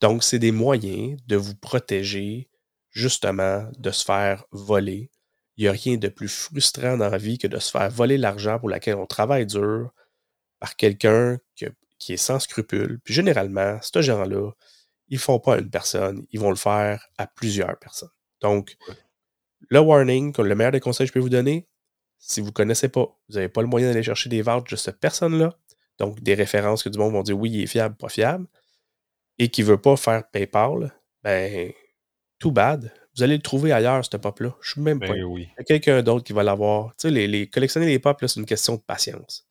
Donc, 0.01 0.25
c'est 0.25 0.38
des 0.38 0.53
moyens 0.53 1.20
de 1.27 1.37
vous 1.37 1.55
protéger, 1.55 2.49
justement, 2.90 3.68
de 3.79 3.90
se 3.90 4.05
faire 4.07 4.46
voler. 4.53 5.11
Il 5.59 5.64
n'y 5.64 5.68
a 5.68 5.72
rien 5.72 5.99
de 5.99 6.09
plus 6.09 6.29
frustrant 6.29 6.96
dans 6.96 7.11
la 7.11 7.18
vie 7.18 7.37
que 7.37 7.46
de 7.46 7.59
se 7.59 7.70
faire 7.70 7.90
voler 7.90 8.16
l'argent 8.16 8.59
pour 8.59 8.70
lequel 8.70 8.94
on 8.96 9.05
travaille 9.07 9.44
dur 9.44 9.90
par 10.61 10.77
quelqu'un 10.77 11.37
que- 11.61 11.66
qui 11.99 12.14
est 12.14 12.16
sans 12.18 12.38
scrupules. 12.38 13.01
Puis 13.05 13.12
généralement, 13.12 13.79
ce 13.83 14.01
gens-là, 14.01 14.51
ils 15.09 15.16
ne 15.16 15.20
font 15.20 15.38
pas 15.40 15.57
à 15.57 15.59
une 15.59 15.68
personne, 15.70 16.27
ils 16.31 16.40
vont 16.40 16.49
le 16.51 16.57
faire 16.57 17.07
à 17.18 17.27
plusieurs 17.27 17.79
personnes. 17.79 18.09
Donc, 18.40 18.77
Ouais. 18.88 18.94
Le 19.69 19.81
warning, 19.81 20.33
le 20.37 20.55
meilleur 20.55 20.72
des 20.72 20.80
conseils 20.80 21.07
que 21.07 21.09
je 21.09 21.12
peux 21.14 21.20
vous 21.20 21.28
donner, 21.28 21.66
si 22.18 22.41
vous 22.41 22.47
ne 22.49 22.53
connaissez 22.53 22.89
pas, 22.89 23.07
vous 23.28 23.35
n'avez 23.37 23.49
pas 23.49 23.61
le 23.62 23.68
moyen 23.68 23.89
d'aller 23.89 24.03
chercher 24.03 24.28
des 24.28 24.43
vouchers 24.43 24.72
de 24.72 24.76
cette 24.76 24.99
personne-là, 25.01 25.57
donc 25.99 26.20
des 26.20 26.35
références 26.35 26.83
que 26.83 26.89
du 26.89 26.99
monde 26.99 27.12
vont 27.12 27.22
dire 27.22 27.39
oui, 27.39 27.51
il 27.51 27.62
est 27.62 27.66
fiable, 27.66 27.97
pas 27.97 28.09
fiable, 28.09 28.47
et 29.39 29.49
qui 29.49 29.62
ne 29.62 29.66
veut 29.66 29.80
pas 29.80 29.97
faire 29.97 30.28
PayPal, 30.30 30.93
ben, 31.22 31.72
too 32.39 32.51
bad. 32.51 32.93
Vous 33.16 33.22
allez 33.22 33.37
le 33.37 33.43
trouver 33.43 33.72
ailleurs, 33.72 34.05
ce 34.05 34.16
pop-là. 34.16 34.55
Je 34.61 34.72
suis 34.72 34.80
même 34.80 35.01
pas. 35.01 35.09
Ben 35.09 35.24
oui. 35.24 35.49
Il 35.53 35.55
y 35.59 35.61
a 35.61 35.64
quelqu'un 35.64 36.03
d'autre 36.03 36.22
qui 36.24 36.35
va 36.35 36.43
l'avoir. 36.43 36.91
Tu 36.97 37.09
sais, 37.09 37.11
les, 37.11 37.26
les- 37.26 37.49
collectionner 37.49 37.87
les 37.87 37.99
pop, 37.99 38.18
c'est 38.20 38.39
une 38.39 38.45
question 38.47 38.74
de 38.74 38.80
patience. 38.83 39.47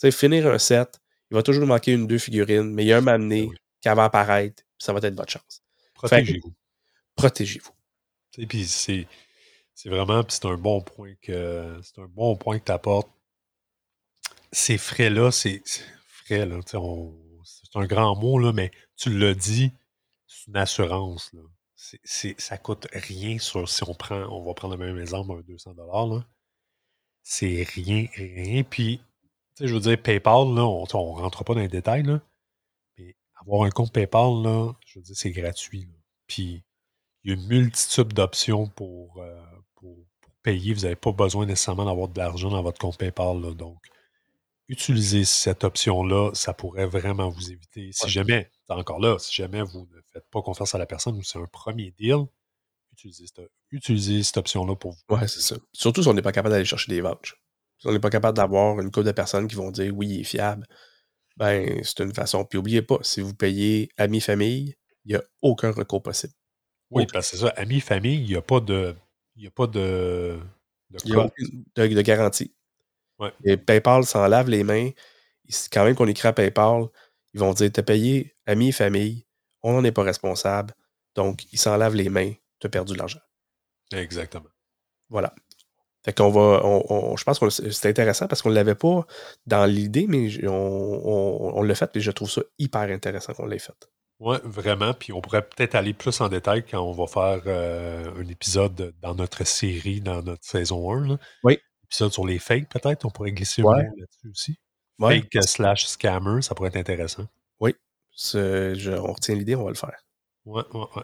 Tu 0.00 0.08
sais, 0.08 0.10
finir 0.10 0.48
un 0.48 0.58
set, 0.58 0.98
il 1.30 1.34
va 1.34 1.42
toujours 1.44 1.60
nous 1.60 1.68
manquer 1.68 1.92
une, 1.92 2.06
deux 2.08 2.18
figurines, 2.18 2.72
mais 2.74 2.84
il 2.84 2.88
y 2.88 2.92
a 2.92 2.98
un 2.98 3.02
donné 3.02 3.42
Ben 3.42 3.50
oui. 3.50 3.56
qui 3.80 3.88
va 3.88 4.04
apparaître, 4.04 4.62
ça 4.78 4.92
va 4.92 4.98
être 5.06 5.14
votre 5.14 5.30
chance. 5.30 5.62
Protégez-vous. 5.94 6.52
Protégez-vous. 7.14 7.70
Sais, 8.34 8.46
Puis 8.46 8.64
c'est, 8.66 9.06
c'est 9.78 9.90
vraiment, 9.90 10.24
puis 10.24 10.34
c'est 10.34 10.46
un 10.46 10.56
bon 10.56 10.80
point 10.80 11.14
que 11.22 11.78
c'est 11.84 12.00
un 12.00 12.08
bon 12.08 12.36
point 12.36 12.58
que 12.58 12.64
tu 12.64 12.72
apportes. 12.72 13.08
Ces 14.50 14.76
frais-là, 14.76 15.30
c'est, 15.30 15.62
frais, 16.08 16.46
là, 16.46 16.58
c'est 16.64 17.76
un 17.76 17.86
grand 17.86 18.16
mot, 18.16 18.40
là, 18.40 18.52
mais 18.52 18.72
tu 18.96 19.16
l'as 19.16 19.34
dit, 19.34 19.70
c'est 20.26 20.48
une 20.48 20.56
assurance. 20.56 21.32
Là. 21.32 21.42
c'est, 21.76 22.40
ça 22.40 22.58
coûte 22.58 22.88
rien 22.92 23.38
sur 23.38 23.68
si 23.68 23.84
on 23.84 23.94
prend, 23.94 24.22
on 24.22 24.44
va 24.44 24.52
prendre 24.52 24.76
le 24.76 24.84
même 24.84 24.98
exemple, 24.98 25.30
un 25.30 25.42
200 25.42 25.74
là. 25.76 26.26
C'est 27.22 27.62
rien, 27.62 28.08
rien. 28.16 28.64
Puis, 28.64 29.00
je 29.60 29.72
veux 29.72 29.80
dire, 29.80 30.02
PayPal, 30.02 30.56
là, 30.56 30.66
on 30.66 30.82
ne 30.82 31.20
rentre 31.20 31.44
pas 31.44 31.54
dans 31.54 31.60
les 31.60 31.68
détails, 31.68 32.02
là. 32.02 32.20
Mais 32.98 33.14
avoir 33.40 33.62
un 33.62 33.70
compte 33.70 33.92
PayPal, 33.92 34.42
là, 34.42 34.72
je 34.86 34.98
veux 34.98 35.04
dire, 35.04 35.16
c'est 35.16 35.30
gratuit. 35.30 35.88
Puis, 36.26 36.64
il 37.22 37.30
y 37.30 37.34
a 37.34 37.36
une 37.36 37.46
multitude 37.46 38.08
d'options 38.08 38.66
pour, 38.68 39.18
euh, 39.18 39.44
pour, 39.50 39.57
payer. 40.42 40.74
Vous 40.74 40.82
n'avez 40.82 40.96
pas 40.96 41.12
besoin 41.12 41.46
nécessairement 41.46 41.84
d'avoir 41.84 42.08
de 42.08 42.18
l'argent 42.18 42.50
dans 42.50 42.62
votre 42.62 42.78
compte 42.78 42.98
PayPal. 42.98 43.40
Là. 43.40 43.54
Donc, 43.54 43.78
utilisez 44.68 45.24
cette 45.24 45.64
option-là. 45.64 46.30
Ça 46.34 46.54
pourrait 46.54 46.86
vraiment 46.86 47.28
vous 47.30 47.50
éviter. 47.50 47.90
Si 47.92 48.08
jamais, 48.08 48.50
encore 48.68 49.00
là, 49.00 49.18
si 49.18 49.34
jamais 49.34 49.62
vous 49.62 49.88
ne 49.92 50.00
faites 50.12 50.28
pas 50.30 50.42
confiance 50.42 50.74
à 50.74 50.78
la 50.78 50.86
personne 50.86 51.16
ou 51.16 51.22
c'est 51.22 51.38
un 51.38 51.46
premier 51.46 51.90
deal, 51.92 52.26
utilisez 52.92 53.26
cette, 53.26 53.50
utilisez 53.70 54.22
cette 54.22 54.38
option-là 54.38 54.76
pour 54.76 54.92
vous. 54.92 55.16
Ouais, 55.16 55.28
c'est 55.28 55.40
ça. 55.40 55.56
Surtout 55.72 56.02
si 56.02 56.08
on 56.08 56.14
n'est 56.14 56.22
pas 56.22 56.32
capable 56.32 56.52
d'aller 56.52 56.64
chercher 56.64 56.90
des 56.92 57.00
vouchers. 57.00 57.36
Si 57.78 57.86
on 57.86 57.92
n'est 57.92 58.00
pas 58.00 58.10
capable 58.10 58.36
d'avoir 58.36 58.80
une 58.80 58.90
couple 58.90 59.06
de 59.06 59.12
personnes 59.12 59.46
qui 59.46 59.54
vont 59.54 59.70
dire 59.70 59.94
oui, 59.94 60.08
il 60.08 60.20
est 60.20 60.24
fiable, 60.24 60.66
ben, 61.36 61.80
c'est 61.84 62.00
une 62.00 62.12
façon. 62.12 62.44
Puis 62.44 62.58
n'oubliez 62.58 62.82
pas, 62.82 62.98
si 63.02 63.20
vous 63.20 63.34
payez 63.34 63.90
amis-famille, 63.96 64.74
il 65.04 65.12
n'y 65.12 65.14
a 65.14 65.22
aucun 65.40 65.70
recours 65.70 66.02
possible. 66.02 66.32
Oui, 66.90 67.06
parce 67.12 67.30
que 67.30 67.36
c'est 67.36 67.42
ça, 67.44 67.52
amis-famille, 67.56 68.20
il 68.20 68.26
n'y 68.26 68.36
a 68.36 68.42
pas 68.42 68.60
de. 68.60 68.94
Il 69.38 69.42
n'y 69.42 69.46
a 69.46 69.52
pas 69.52 69.68
de. 69.68 70.38
De, 70.90 71.86
de, 71.86 72.02
garantie. 72.02 72.52
Et 73.44 73.56
PayPal 73.56 74.04
s'en 74.04 74.26
lave 74.26 74.48
les 74.48 74.64
mains. 74.64 74.90
Quand 75.70 75.84
même 75.84 75.94
qu'on 75.94 76.08
écrit 76.08 76.28
à 76.28 76.32
PayPal, 76.32 76.86
ils 77.34 77.40
vont 77.40 77.52
dire 77.52 77.70
T'as 77.72 77.82
payé 77.82 78.34
amis 78.46 78.68
et 78.68 78.72
famille, 78.72 79.26
on 79.62 79.72
n'en 79.72 79.84
est 79.84 79.92
pas 79.92 80.02
responsable. 80.02 80.74
Donc, 81.14 81.44
ils 81.52 81.58
s'en 81.58 81.76
lavent 81.76 81.94
les 81.94 82.08
mains, 82.08 82.32
tu 82.58 82.66
as 82.66 82.70
perdu 82.70 82.94
de 82.94 82.98
l'argent. 82.98 83.20
Exactement. 83.92 84.48
Voilà. 85.08 85.34
Fait 86.04 86.12
qu'on 86.12 86.30
va. 86.30 86.60
je 87.16 87.24
pense 87.24 87.38
que 87.38 87.50
c'est 87.50 87.88
intéressant 87.88 88.26
parce 88.26 88.42
qu'on 88.42 88.50
ne 88.50 88.54
l'avait 88.54 88.74
pas 88.74 89.06
dans 89.46 89.66
l'idée, 89.66 90.06
mais 90.08 90.30
on, 90.48 91.50
on 91.54 91.62
l'a 91.62 91.74
fait 91.74 91.94
et 91.96 92.00
je 92.00 92.10
trouve 92.10 92.30
ça 92.30 92.42
hyper 92.58 92.82
intéressant 92.82 93.34
qu'on 93.34 93.46
l'ait 93.46 93.58
fait. 93.58 93.88
Oui, 94.20 94.36
vraiment. 94.42 94.94
Puis 94.94 95.12
on 95.12 95.20
pourrait 95.20 95.46
peut-être 95.46 95.74
aller 95.74 95.94
plus 95.94 96.20
en 96.20 96.28
détail 96.28 96.64
quand 96.64 96.80
on 96.80 96.92
va 96.92 97.06
faire 97.06 97.42
euh, 97.46 98.12
un 98.16 98.26
épisode 98.28 98.94
dans 99.00 99.14
notre 99.14 99.44
série, 99.44 100.00
dans 100.00 100.22
notre 100.22 100.44
saison 100.44 100.92
1. 100.92 101.08
Là. 101.08 101.18
Oui. 101.44 101.58
Épisode 101.84 102.12
sur 102.12 102.26
les 102.26 102.38
fakes, 102.38 102.68
peut-être. 102.68 103.04
On 103.04 103.10
pourrait 103.10 103.32
glisser 103.32 103.62
un 103.62 103.64
mot 103.64 103.72
là-dessus 103.74 104.30
aussi. 104.30 104.58
Fake 105.00 105.42
slash 105.42 105.86
scammer, 105.86 106.42
ça 106.42 106.54
pourrait 106.54 106.70
être 106.70 106.76
intéressant. 106.76 107.26
Oui. 107.60 107.74
Je, 108.16 108.98
on 108.98 109.12
retient 109.12 109.36
l'idée, 109.36 109.54
on 109.54 109.64
va 109.64 109.70
le 109.70 109.76
faire. 109.76 110.04
Oui, 110.44 110.62
oui, 110.74 110.84
oui. 110.96 111.02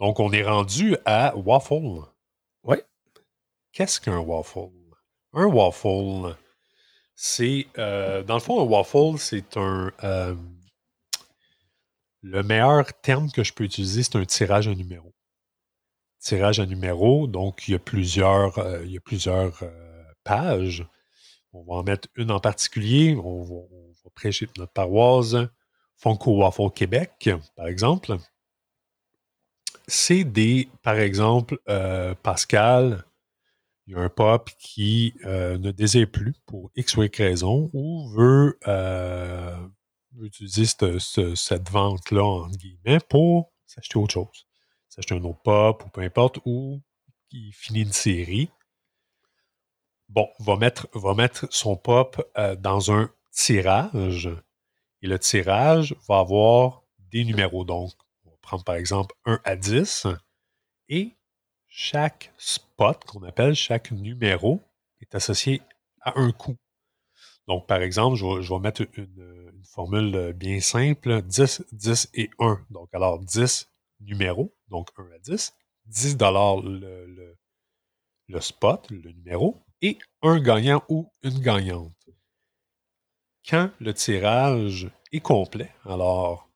Donc, 0.00 0.18
on 0.18 0.32
est 0.32 0.42
rendu 0.42 0.96
à 1.04 1.36
waffle. 1.36 2.00
Oui. 2.64 2.76
Qu'est-ce 3.72 4.00
qu'un 4.00 4.18
waffle? 4.18 4.70
Un 5.34 5.46
waffle, 5.46 6.34
c'est. 7.14 7.66
Euh, 7.76 8.22
dans 8.22 8.34
le 8.34 8.40
fond, 8.40 8.60
un 8.60 8.64
waffle, 8.64 9.18
c'est 9.18 9.56
un. 9.58 9.92
Euh, 10.02 10.34
le 12.22 12.42
meilleur 12.42 12.92
terme 13.00 13.30
que 13.30 13.44
je 13.44 13.52
peux 13.52 13.64
utiliser, 13.64 14.02
c'est 14.02 14.16
un 14.16 14.24
tirage 14.24 14.68
à 14.68 14.74
numéro. 14.74 15.14
Tirage 16.18 16.60
à 16.60 16.66
numéro, 16.66 17.26
donc 17.26 17.66
il 17.66 17.72
y 17.72 17.74
a 17.74 17.78
plusieurs, 17.78 18.58
euh, 18.58 18.84
euh, 18.84 20.04
pages. 20.22 20.86
On 21.52 21.62
va 21.62 21.74
en 21.74 21.82
mettre 21.82 22.08
une 22.16 22.30
en 22.30 22.40
particulier. 22.40 23.16
On 23.16 23.42
va, 23.42 24.10
prêcher 24.14 24.48
notre 24.58 24.72
paroisse. 24.72 25.36
Funko 25.96 26.38
Waffle 26.38 26.70
Québec, 26.74 27.30
par 27.56 27.68
exemple. 27.68 28.16
C'est 29.86 30.24
des, 30.24 30.68
par 30.82 30.96
exemple, 30.96 31.58
euh, 31.68 32.14
Pascal, 32.22 33.04
il 33.86 33.94
y 33.94 33.96
a 33.96 34.00
un 34.00 34.08
pop 34.08 34.50
qui 34.58 35.14
ne 35.24 35.70
désire 35.70 36.10
plus 36.10 36.34
pour 36.46 36.70
X 36.76 36.96
ou 36.96 37.02
Y 37.02 37.16
raison 37.16 37.70
ou 37.72 38.08
veut 38.10 38.58
utiliser 40.26 40.64
cette, 40.66 41.70
vente-là, 41.70 42.24
entre 42.24 42.56
guillemets, 42.56 43.00
pour 43.08 43.52
s'acheter 43.66 43.98
autre 43.98 44.14
chose. 44.14 44.46
S'acheter 44.88 45.14
un 45.14 45.24
autre 45.24 45.42
pop 45.42 45.84
ou 45.84 45.88
peu 45.88 46.00
importe, 46.02 46.38
ou 46.44 46.80
il 47.30 47.52
finit 47.52 47.82
une 47.82 47.92
série. 47.92 48.50
Bon, 50.08 50.28
va 50.40 50.56
mettre, 50.56 50.88
va 50.94 51.14
mettre 51.14 51.46
son 51.50 51.76
pop 51.76 52.20
euh, 52.36 52.56
dans 52.56 52.92
un 52.92 53.10
tirage. 53.30 54.28
Et 55.02 55.06
le 55.06 55.18
tirage 55.18 55.94
va 56.08 56.18
avoir 56.18 56.82
des 56.98 57.24
numéros. 57.24 57.64
Donc, 57.64 57.92
on 58.24 58.30
va 58.30 58.36
prendre 58.42 58.64
par 58.64 58.74
exemple 58.74 59.14
1 59.24 59.40
à 59.44 59.56
10. 59.56 60.08
Et 60.88 61.16
chaque 61.68 62.32
spot 62.36 63.04
qu'on 63.04 63.22
appelle, 63.22 63.54
chaque 63.54 63.92
numéro, 63.92 64.60
est 65.00 65.14
associé 65.14 65.62
à 66.00 66.18
un 66.18 66.32
coup. 66.32 66.56
Donc, 67.50 67.66
par 67.66 67.82
exemple, 67.82 68.14
je 68.14 68.54
vais, 68.54 68.60
mettre 68.60 68.86
une, 68.96 69.64
formule 69.64 70.32
bien 70.34 70.60
simple 70.60 71.20
10, 71.22 71.64
10 71.72 72.10
et 72.14 72.30
1. 72.38 72.64
Donc, 72.70 72.88
alors 72.92 73.18
10 73.18 73.68
numéros, 74.02 74.54
donc 74.68 74.90
1 74.96 75.02
à 75.16 75.18
10, 75.18 75.52
10 75.86 76.16
le, 76.20 77.36
le, 78.28 78.40
spot, 78.40 78.88
le 78.92 79.10
numéro, 79.10 79.56
et 79.82 79.98
un 80.22 80.38
gagnant 80.38 80.84
ou 80.88 81.10
une 81.24 81.40
gagnante. 81.40 81.92
Quand 83.48 83.70
le 83.80 83.94
tirage 83.94 84.88
est 85.10 85.18
complet, 85.18 85.72
alors 85.84 86.48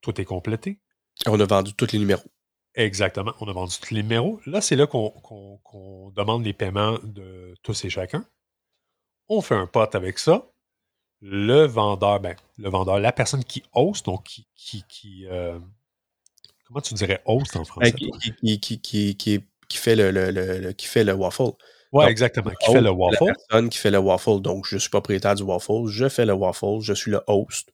tout 0.00 0.20
est 0.20 0.24
complété. 0.24 0.78
On 1.26 1.40
a 1.40 1.44
vendu 1.44 1.74
tous 1.74 1.90
les 1.90 1.98
numéros. 1.98 2.30
Exactement, 2.76 3.32
on 3.40 3.48
a 3.48 3.52
vendu 3.52 3.74
tous 3.80 3.92
les 3.92 4.04
numéros. 4.04 4.40
Là, 4.46 4.60
c'est 4.60 4.76
là 4.76 4.86
qu'on 4.86 6.12
demande 6.14 6.44
les 6.44 6.52
paiements 6.52 7.00
de 7.02 7.56
tous 7.64 7.84
et 7.84 7.90
chacun. 7.90 8.24
On 9.28 9.40
fait 9.40 9.54
un 9.54 9.66
pote 9.66 9.94
avec 9.94 10.18
ça. 10.18 10.46
Le 11.20 11.64
vendeur, 11.64 12.20
ben, 12.20 12.36
le 12.58 12.68
vendeur, 12.68 13.00
la 13.00 13.12
personne 13.12 13.42
qui 13.42 13.62
host, 13.72 14.06
donc 14.06 14.24
qui, 14.24 14.46
qui, 14.54 14.84
qui 14.88 15.26
euh, 15.26 15.58
comment 16.66 16.80
tu 16.80 16.94
dirais 16.94 17.22
host 17.24 17.56
en 17.56 17.64
français? 17.64 17.92
qui, 17.92 18.10
qui, 18.60 18.80
qui, 18.80 19.16
qui, 19.16 19.76
fait 19.76 19.96
le, 19.96 20.10
le, 20.10 20.30
le, 20.30 20.72
qui 20.72 20.86
fait 20.86 21.04
le 21.04 21.14
waffle. 21.14 21.52
Oui, 21.92 22.04
exactement. 22.06 22.50
Qui 22.60 22.72
fait 22.72 22.80
le 22.80 22.90
waffle. 22.90 23.24
La 23.24 23.34
personne 23.34 23.68
qui 23.70 23.78
fait 23.78 23.90
le 23.90 23.98
waffle. 23.98 24.40
Donc, 24.40 24.66
je 24.66 24.76
suis 24.76 24.90
propriétaire 24.90 25.34
du 25.34 25.42
waffle, 25.42 25.86
je 25.86 26.08
fais 26.08 26.26
le 26.26 26.34
waffle, 26.34 26.80
je 26.80 26.92
suis 26.92 27.10
le 27.10 27.22
host. 27.26 27.72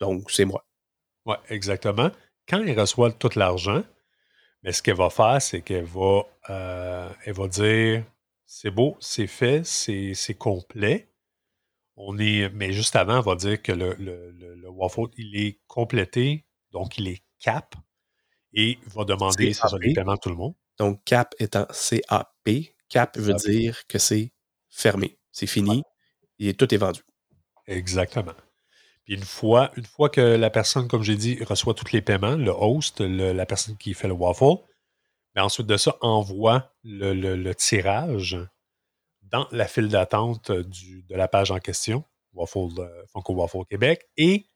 Donc, 0.00 0.30
c'est 0.30 0.44
moi. 0.44 0.64
Oui, 1.26 1.36
exactement. 1.48 2.10
Quand 2.48 2.62
il 2.62 2.78
reçoit 2.78 3.12
tout 3.12 3.30
l'argent, 3.36 3.84
mais 4.62 4.72
ce 4.72 4.82
qu'elle 4.82 4.96
va 4.96 5.10
faire, 5.10 5.40
c'est 5.40 5.60
qu'elle 5.60 5.84
va, 5.84 6.22
euh, 6.48 7.08
elle 7.24 7.34
va 7.34 7.48
dire 7.48 8.04
c'est 8.52 8.72
beau, 8.72 8.96
c'est 8.98 9.28
fait, 9.28 9.64
c'est 9.64 10.34
complet. 10.36 11.08
On 11.94 12.18
est, 12.18 12.50
mais 12.52 12.72
juste 12.72 12.96
avant, 12.96 13.18
on 13.18 13.22
va 13.22 13.36
dire 13.36 13.62
que 13.62 13.70
le, 13.70 13.94
le, 13.94 14.68
waffle, 14.68 15.06
il 15.16 15.36
est 15.36 15.60
complété, 15.68 16.46
donc 16.72 16.98
il 16.98 17.06
est 17.06 17.22
cap, 17.38 17.76
et 18.52 18.78
va 18.86 19.04
demander 19.04 19.52
ça 19.52 19.68
les 19.80 19.94
paiements 19.94 20.16
tout 20.16 20.30
le 20.30 20.34
monde. 20.34 20.54
Donc, 20.78 21.04
cap 21.04 21.32
étant 21.38 21.66
CAP, 21.66 22.50
cap 22.88 23.16
veut 23.16 23.34
dire 23.34 23.86
que 23.86 23.98
c'est 23.98 24.32
fermé, 24.68 25.16
c'est 25.30 25.46
fini, 25.46 25.84
et 26.40 26.52
tout 26.54 26.74
est 26.74 26.78
vendu. 26.78 27.02
Exactement. 27.68 28.34
Puis 29.04 29.14
une 29.14 29.22
fois, 29.22 29.70
une 29.76 29.86
fois 29.86 30.08
que 30.08 30.20
la 30.20 30.50
personne, 30.50 30.88
comme 30.88 31.04
j'ai 31.04 31.16
dit, 31.16 31.38
reçoit 31.44 31.74
tous 31.74 31.92
les 31.92 32.02
paiements, 32.02 32.34
le 32.34 32.50
host, 32.50 33.00
la 33.00 33.46
personne 33.46 33.76
qui 33.76 33.94
fait 33.94 34.08
le 34.08 34.14
waffle, 34.14 34.56
mais 35.34 35.40
ensuite 35.40 35.66
de 35.66 35.76
ça, 35.76 35.96
envoie 36.00 36.72
le, 36.84 37.52
tirage 37.52 38.38
dans 39.22 39.46
la 39.52 39.66
file 39.66 39.88
d'attente 39.88 40.50
de 40.50 41.14
la 41.14 41.28
page 41.28 41.50
en 41.50 41.58
question, 41.58 42.04
Waffle, 42.32 42.78
euh, 42.78 43.04
Funko 43.12 43.34
Waffle 43.34 43.64
Québec, 43.68 44.08
et 44.16 44.46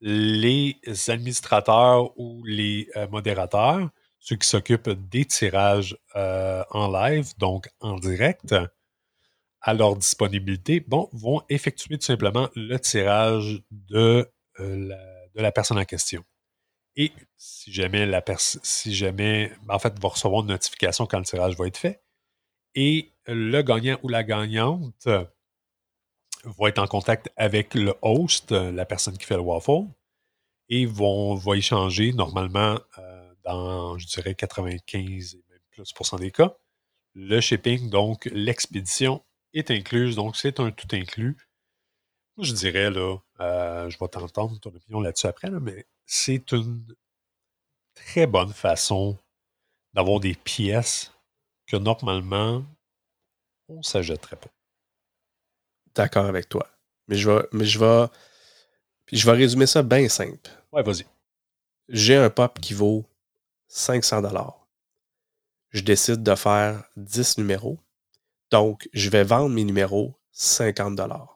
les 0.00 0.76
administrateurs 1.08 2.18
ou 2.18 2.42
les 2.44 2.88
euh, 2.96 3.06
modérateurs, 3.08 3.88
ceux 4.18 4.36
qui 4.36 4.48
s'occupent 4.48 4.90
des 4.90 5.24
tirages 5.24 5.96
euh, 6.16 6.64
en 6.70 6.90
live, 6.90 7.36
donc 7.38 7.68
en 7.80 7.98
direct, 7.98 8.54
à 9.60 9.74
leur 9.74 9.96
disponibilité, 9.96 10.80
bon, 10.80 11.08
vont 11.12 11.42
effectuer 11.48 11.98
tout 11.98 12.06
simplement 12.06 12.48
le 12.56 12.78
tirage 12.78 13.62
de 13.70 14.28
la 14.58 15.52
personne 15.52 15.78
en 15.78 15.84
question. 15.84 16.24
Et 16.96 17.12
si 17.36 17.72
jamais 17.72 18.06
la 18.06 18.20
personne, 18.20 18.60
si 18.64 18.94
jamais, 18.94 19.52
en 19.68 19.78
fait, 19.78 19.98
va 19.98 20.08
recevoir 20.08 20.42
une 20.42 20.48
notification 20.48 21.06
quand 21.06 21.18
le 21.18 21.24
tirage 21.24 21.56
va 21.56 21.66
être 21.66 21.78
fait. 21.78 22.02
Et 22.74 23.12
le 23.26 23.62
gagnant 23.62 23.98
ou 24.02 24.08
la 24.08 24.24
gagnante 24.24 25.06
va 26.44 26.68
être 26.68 26.78
en 26.78 26.86
contact 26.86 27.30
avec 27.36 27.74
le 27.74 27.94
host, 28.02 28.52
la 28.52 28.84
personne 28.84 29.16
qui 29.16 29.26
fait 29.26 29.36
le 29.36 29.42
waffle, 29.42 29.86
et 30.68 30.86
vont, 30.86 31.34
va 31.34 31.56
échanger 31.56 32.12
normalement 32.12 32.78
euh, 32.98 33.34
dans, 33.44 33.98
je 33.98 34.06
dirais, 34.06 34.34
95 34.34 35.34
et 35.34 35.44
même 35.50 35.60
plus 35.70 36.18
des 36.18 36.30
cas. 36.30 36.56
Le 37.14 37.40
shipping, 37.40 37.90
donc 37.90 38.24
l'expédition, 38.32 39.22
est 39.54 39.70
incluse, 39.70 40.16
donc 40.16 40.36
c'est 40.36 40.60
un 40.60 40.70
tout 40.70 40.88
inclus. 40.92 41.36
Moi, 42.36 42.46
je 42.46 42.54
dirais, 42.54 42.90
là, 42.90 43.18
euh, 43.40 43.90
je 43.90 43.98
vais 43.98 44.08
t'entendre 44.08 44.58
ton 44.58 44.70
opinion 44.70 45.00
là-dessus 45.00 45.26
après, 45.26 45.50
mais 45.50 45.86
c'est 46.06 46.52
une 46.52 46.86
très 47.94 48.26
bonne 48.26 48.52
façon 48.52 49.18
d'avoir 49.94 50.20
des 50.20 50.34
pièces 50.34 51.12
que 51.66 51.76
normalement, 51.76 52.64
on 53.68 53.78
ne 53.78 53.82
s'achèterait 53.82 54.36
pas. 54.36 54.50
D'accord 55.94 56.26
avec 56.26 56.48
toi. 56.48 56.68
Mais 57.08 57.16
je 57.16 57.30
vais, 57.30 57.46
mais 57.52 57.64
je 57.64 57.78
vais, 57.78 58.06
je 59.12 59.26
vais 59.26 59.32
résumer 59.36 59.66
ça 59.66 59.82
bien 59.82 60.08
simple. 60.08 60.50
Ouais, 60.72 60.82
vas-y. 60.82 61.06
J'ai 61.88 62.16
un 62.16 62.30
pop 62.30 62.58
qui 62.60 62.74
vaut 62.74 63.04
500 63.68 64.22
dollars. 64.22 64.66
Je 65.70 65.82
décide 65.82 66.22
de 66.22 66.34
faire 66.34 66.84
10 66.96 67.38
numéros. 67.38 67.78
Donc, 68.50 68.88
je 68.92 69.08
vais 69.08 69.24
vendre 69.24 69.48
mes 69.48 69.64
numéros 69.64 70.14
50 70.32 70.96
dollars. 70.96 71.31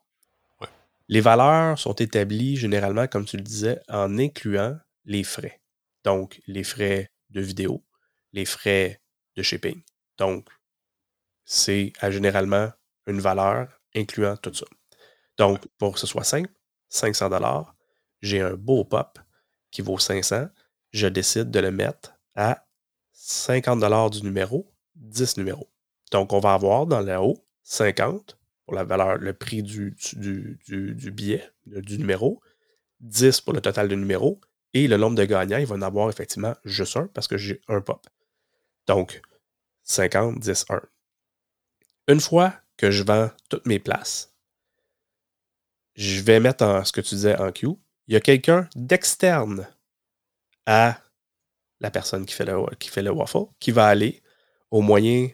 Les 1.08 1.20
valeurs 1.20 1.78
sont 1.78 1.94
établies 1.94 2.56
généralement, 2.56 3.06
comme 3.06 3.24
tu 3.24 3.36
le 3.36 3.42
disais, 3.42 3.80
en 3.88 4.18
incluant 4.18 4.78
les 5.04 5.22
frais. 5.22 5.60
Donc, 6.04 6.40
les 6.46 6.64
frais 6.64 7.10
de 7.30 7.40
vidéo, 7.40 7.84
les 8.32 8.44
frais 8.44 9.00
de 9.36 9.42
shipping. 9.42 9.82
Donc, 10.18 10.48
c'est 11.44 11.92
à 12.00 12.10
généralement 12.10 12.70
une 13.06 13.20
valeur 13.20 13.68
incluant 13.94 14.36
tout 14.36 14.52
ça. 14.52 14.66
Donc, 15.36 15.64
pour 15.78 15.94
que 15.94 16.00
ce 16.00 16.06
soit 16.06 16.24
simple, 16.24 16.52
500 16.88 17.30
dollars, 17.30 17.74
j'ai 18.20 18.40
un 18.40 18.54
beau 18.54 18.84
pop 18.84 19.18
qui 19.70 19.82
vaut 19.82 19.98
500, 19.98 20.48
je 20.92 21.06
décide 21.06 21.50
de 21.50 21.60
le 21.60 21.70
mettre 21.70 22.14
à 22.34 22.66
50 23.12 23.80
dollars 23.80 24.10
du 24.10 24.22
numéro, 24.22 24.72
10 24.96 25.36
numéros. 25.36 25.70
Donc, 26.10 26.32
on 26.32 26.40
va 26.40 26.54
avoir 26.54 26.86
dans 26.86 27.00
le 27.00 27.16
haut 27.18 27.44
50 27.62 28.35
pour 28.66 28.74
la 28.74 28.84
valeur, 28.84 29.16
le 29.18 29.32
prix 29.32 29.62
du, 29.62 29.96
du, 30.14 30.58
du, 30.66 31.10
billet, 31.10 31.48
du 31.66 31.98
numéro, 31.98 32.42
10 33.00 33.40
pour 33.40 33.54
le 33.54 33.60
total 33.60 33.88
de 33.88 33.94
numéros, 33.94 34.40
et 34.74 34.88
le 34.88 34.96
nombre 34.96 35.16
de 35.16 35.24
gagnants, 35.24 35.58
il 35.58 35.66
va 35.66 35.76
en 35.76 35.82
avoir 35.82 36.10
effectivement 36.10 36.54
juste 36.64 36.96
un 36.96 37.06
parce 37.06 37.28
que 37.28 37.38
j'ai 37.38 37.60
un 37.68 37.80
pop. 37.80 38.06
Donc, 38.86 39.22
50, 39.84 40.38
10, 40.38 40.66
1. 40.68 40.82
Une 42.08 42.20
fois 42.20 42.54
que 42.76 42.90
je 42.90 43.02
vends 43.02 43.30
toutes 43.48 43.66
mes 43.66 43.78
places, 43.78 44.34
je 45.94 46.20
vais 46.20 46.40
mettre 46.40 46.82
ce 46.84 46.92
que 46.92 47.00
tu 47.00 47.14
disais 47.14 47.36
en 47.36 47.52
queue. 47.52 47.74
Il 48.08 48.14
y 48.14 48.16
a 48.16 48.20
quelqu'un 48.20 48.68
d'externe 48.76 49.66
à 50.66 51.00
la 51.80 51.90
personne 51.90 52.26
qui 52.26 52.34
fait, 52.34 52.44
le, 52.44 52.66
qui 52.76 52.88
fait 52.88 53.02
le 53.02 53.10
waffle 53.10 53.46
qui 53.60 53.70
va 53.70 53.86
aller 53.86 54.22
aux 54.70 54.82
moyens, 54.82 55.30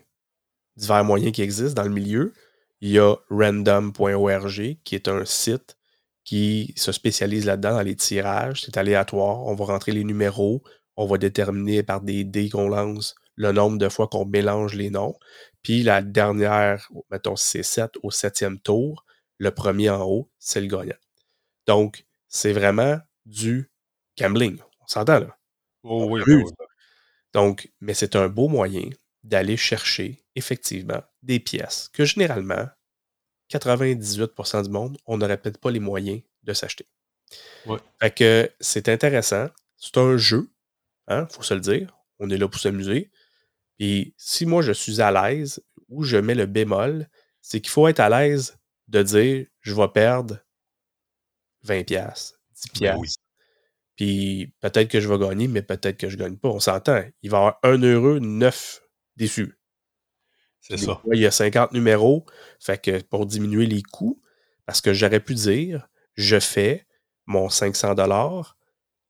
divers 0.77 1.05
moyens 1.05 1.33
qui 1.33 1.43
existent 1.43 1.83
dans 1.83 1.89
le 1.89 1.95
milieu. 1.95 2.33
Il 2.83 2.91
y 2.91 2.99
a 2.99 3.15
random.org 3.31 4.77
qui 4.83 4.95
est 4.97 5.07
un 5.07 5.25
site 5.25 5.79
qui 6.25 6.75
se 6.77 6.91
spécialise 6.91 7.47
là-dedans 7.47 7.75
dans 7.75 7.83
les 7.83 7.95
tirages. 7.95 8.63
C'est 8.63 8.77
aléatoire. 8.77 9.47
On 9.47 9.55
va 9.55 9.67
rentrer 9.67 9.93
les 9.93 10.03
numéros. 10.03 10.65
On 10.97 11.07
va 11.07 11.17
déterminer 11.17 11.85
par 11.85 12.01
des 12.01 12.25
dés 12.25 12.51
qu'on 12.51 12.69
lance 12.69 13.15
le 13.37 13.53
nombre 13.53 13.79
de 13.79 13.89
fois 13.89 14.09
qu'on 14.09 14.27
mélange 14.27 14.75
les 14.75 14.91
noms. 14.91 15.15
Puis 15.63 15.85
la 15.85 16.03
dernière, 16.03 16.91
mettons, 17.13 17.37
c'est 17.37 17.63
7 17.63 17.93
au 18.03 18.11
septième 18.11 18.59
tour, 18.59 19.05
le 19.39 19.53
premier 19.53 19.89
en 19.89 20.03
haut, 20.03 20.29
c'est 20.41 20.61
le 20.61 20.67
gagnant. 20.67 20.99
Donc, 21.69 22.05
c'est 22.27 22.53
vraiment 22.53 22.99
du 23.27 23.71
gambling. 24.19 24.59
On 24.81 24.87
s'entend 24.89 25.21
là? 25.21 25.39
Oh 25.85 26.09
oui, 26.11 26.23
oui, 26.27 26.43
Donc, 27.33 27.71
mais 27.81 27.95
c'est 27.95 28.17
un 28.17 28.29
beau 28.29 28.49
moyen 28.49 28.91
d'aller 29.23 29.57
chercher 29.57 30.22
effectivement 30.35 31.03
des 31.23 31.41
pièces 31.41 31.91
que 31.93 32.05
généralement, 32.05 32.69
98% 33.51 34.65
du 34.65 34.71
monde, 34.71 34.99
on 35.07 35.19
n'aurait 35.19 35.37
peut-être 35.37 35.59
pas 35.59 35.71
les 35.71 35.81
moyens 35.81 36.23
de 36.43 36.53
s'acheter. 36.53 36.87
Ouais. 37.67 37.79
Fait 38.01 38.15
que 38.15 38.51
c'est 38.61 38.89
intéressant. 38.89 39.49
C'est 39.77 39.99
un 39.99 40.17
jeu, 40.17 40.51
hein, 41.09 41.27
faut 41.31 41.43
se 41.43 41.55
le 41.55 41.61
dire. 41.61 41.97
On 42.19 42.31
est 42.31 42.39
là 42.39 42.49
pour 42.49 42.61
s'amuser. 42.61 43.11
Et 43.79 44.15
si 44.17 44.47
moi 44.47 44.63
je 44.63 44.73
suis 44.73 45.01
à 45.01 45.11
l'aise, 45.11 45.63
où 45.89 46.05
je 46.05 46.17
mets 46.17 46.35
le 46.35 46.47
bémol, 46.47 47.09
c'est 47.41 47.61
qu'il 47.61 47.71
faut 47.71 47.89
être 47.89 48.01
à 48.01 48.09
l'aise 48.09 48.57
de 48.89 49.03
dire 49.03 49.47
je 49.61 49.75
vais 49.75 49.89
perdre 49.89 50.39
20$, 51.67 51.85
10$. 51.85 52.81
Ben 52.81 52.97
oui. 52.97 53.09
Puis 53.97 54.55
peut-être 54.61 54.89
que 54.89 55.01
je 55.01 55.09
vais 55.09 55.19
gagner, 55.19 55.49
mais 55.49 55.63
peut-être 55.63 55.99
que 55.99 56.09
je 56.09 56.17
ne 56.17 56.23
gagne 56.23 56.37
pas. 56.37 56.49
On 56.49 56.61
s'entend. 56.61 57.03
Il 57.23 57.31
va 57.31 57.37
y 57.37 57.41
avoir 57.41 57.59
un 57.63 57.83
heureux, 57.83 58.19
neuf 58.21 58.83
déçus. 59.17 59.59
C'est 60.63 60.79
ça. 60.79 61.03
il 61.13 61.21
y 61.21 61.27
a 61.27 61.31
50 61.31 61.73
numéros. 61.73 62.25
Fait 62.61 62.81
que 62.81 63.03
pour 63.03 63.27
diminuer 63.27 63.67
les 63.67 63.83
coûts, 63.83 64.21
parce 64.65 64.81
que 64.81 64.95
j'aurais 64.95 65.21
pu 65.21 65.35
dire, 65.35 65.89
je 66.15 66.39
fais 66.39 66.87
mon 67.27 67.49
500$ 67.49 68.45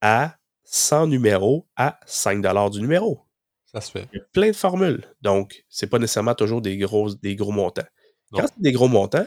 à 0.01 0.37
100 0.65 1.07
numéros 1.09 1.69
à 1.77 2.01
5$ 2.07 2.71
du 2.71 2.81
numéro. 2.81 3.21
Ça 3.67 3.81
se 3.81 3.91
fait. 3.91 4.09
Il 4.13 4.19
y 4.19 4.21
a 4.21 4.25
plein 4.33 4.49
de 4.49 4.57
formules. 4.57 5.05
Donc, 5.21 5.65
ce 5.69 5.85
n'est 5.85 5.91
pas 5.91 5.99
nécessairement 5.99 6.35
toujours 6.35 6.63
des 6.63 6.77
gros, 6.79 7.15
des 7.15 7.37
gros 7.37 7.53
montants. 7.53 7.87
Non. 8.33 8.41
Quand 8.41 8.47
c'est 8.49 8.61
des 8.63 8.73
gros 8.73 8.89
montants, 8.89 9.27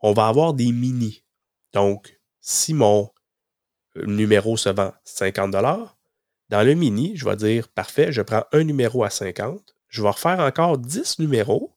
on 0.00 0.12
va 0.12 0.26
avoir 0.26 0.54
des 0.54 0.72
mini. 0.72 1.24
Donc, 1.72 2.18
si 2.40 2.74
mon 2.74 3.10
numéro 3.94 4.56
se 4.56 4.68
vend 4.68 4.92
50 5.04 5.50
dans 5.50 6.62
le 6.62 6.74
mini, 6.74 7.16
je 7.16 7.24
vais 7.24 7.36
dire 7.36 7.68
parfait, 7.68 8.12
je 8.12 8.22
prends 8.22 8.44
un 8.52 8.64
numéro 8.64 9.04
à 9.04 9.10
50, 9.10 9.76
je 9.90 10.02
vais 10.02 10.08
refaire 10.10 10.40
encore 10.40 10.78
10 10.78 11.18
numéros, 11.18 11.76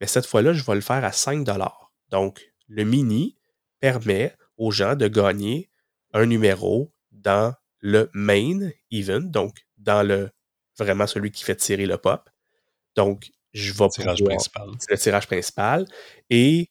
mais 0.00 0.06
cette 0.06 0.26
fois-là, 0.26 0.52
je 0.52 0.62
vais 0.62 0.74
le 0.76 0.80
faire 0.80 1.04
à 1.04 1.10
5 1.12 1.44
Donc, 2.10 2.40
le 2.68 2.84
mini 2.84 3.36
permet 3.80 4.34
aux 4.56 4.70
gens 4.70 4.94
de 4.94 5.08
gagner 5.08 5.68
un 6.12 6.26
numéro 6.26 6.92
dans 7.10 7.54
le 7.80 8.08
main 8.14 8.70
even, 8.92 9.30
donc 9.30 9.56
dans 9.78 10.06
le 10.06 10.30
vraiment 10.78 11.06
celui 11.06 11.30
qui 11.32 11.42
fait 11.44 11.56
tirer 11.56 11.86
le 11.86 11.98
pop. 11.98 12.28
Donc, 12.96 13.30
je 13.52 13.72
vais 13.72 13.84
le 13.84 13.90
tirage 13.90 14.18
pouvoir- 14.18 14.36
principal. 14.36 14.68
le 14.90 14.98
tirage 14.98 15.26
principal. 15.26 15.86
Et 16.30 16.70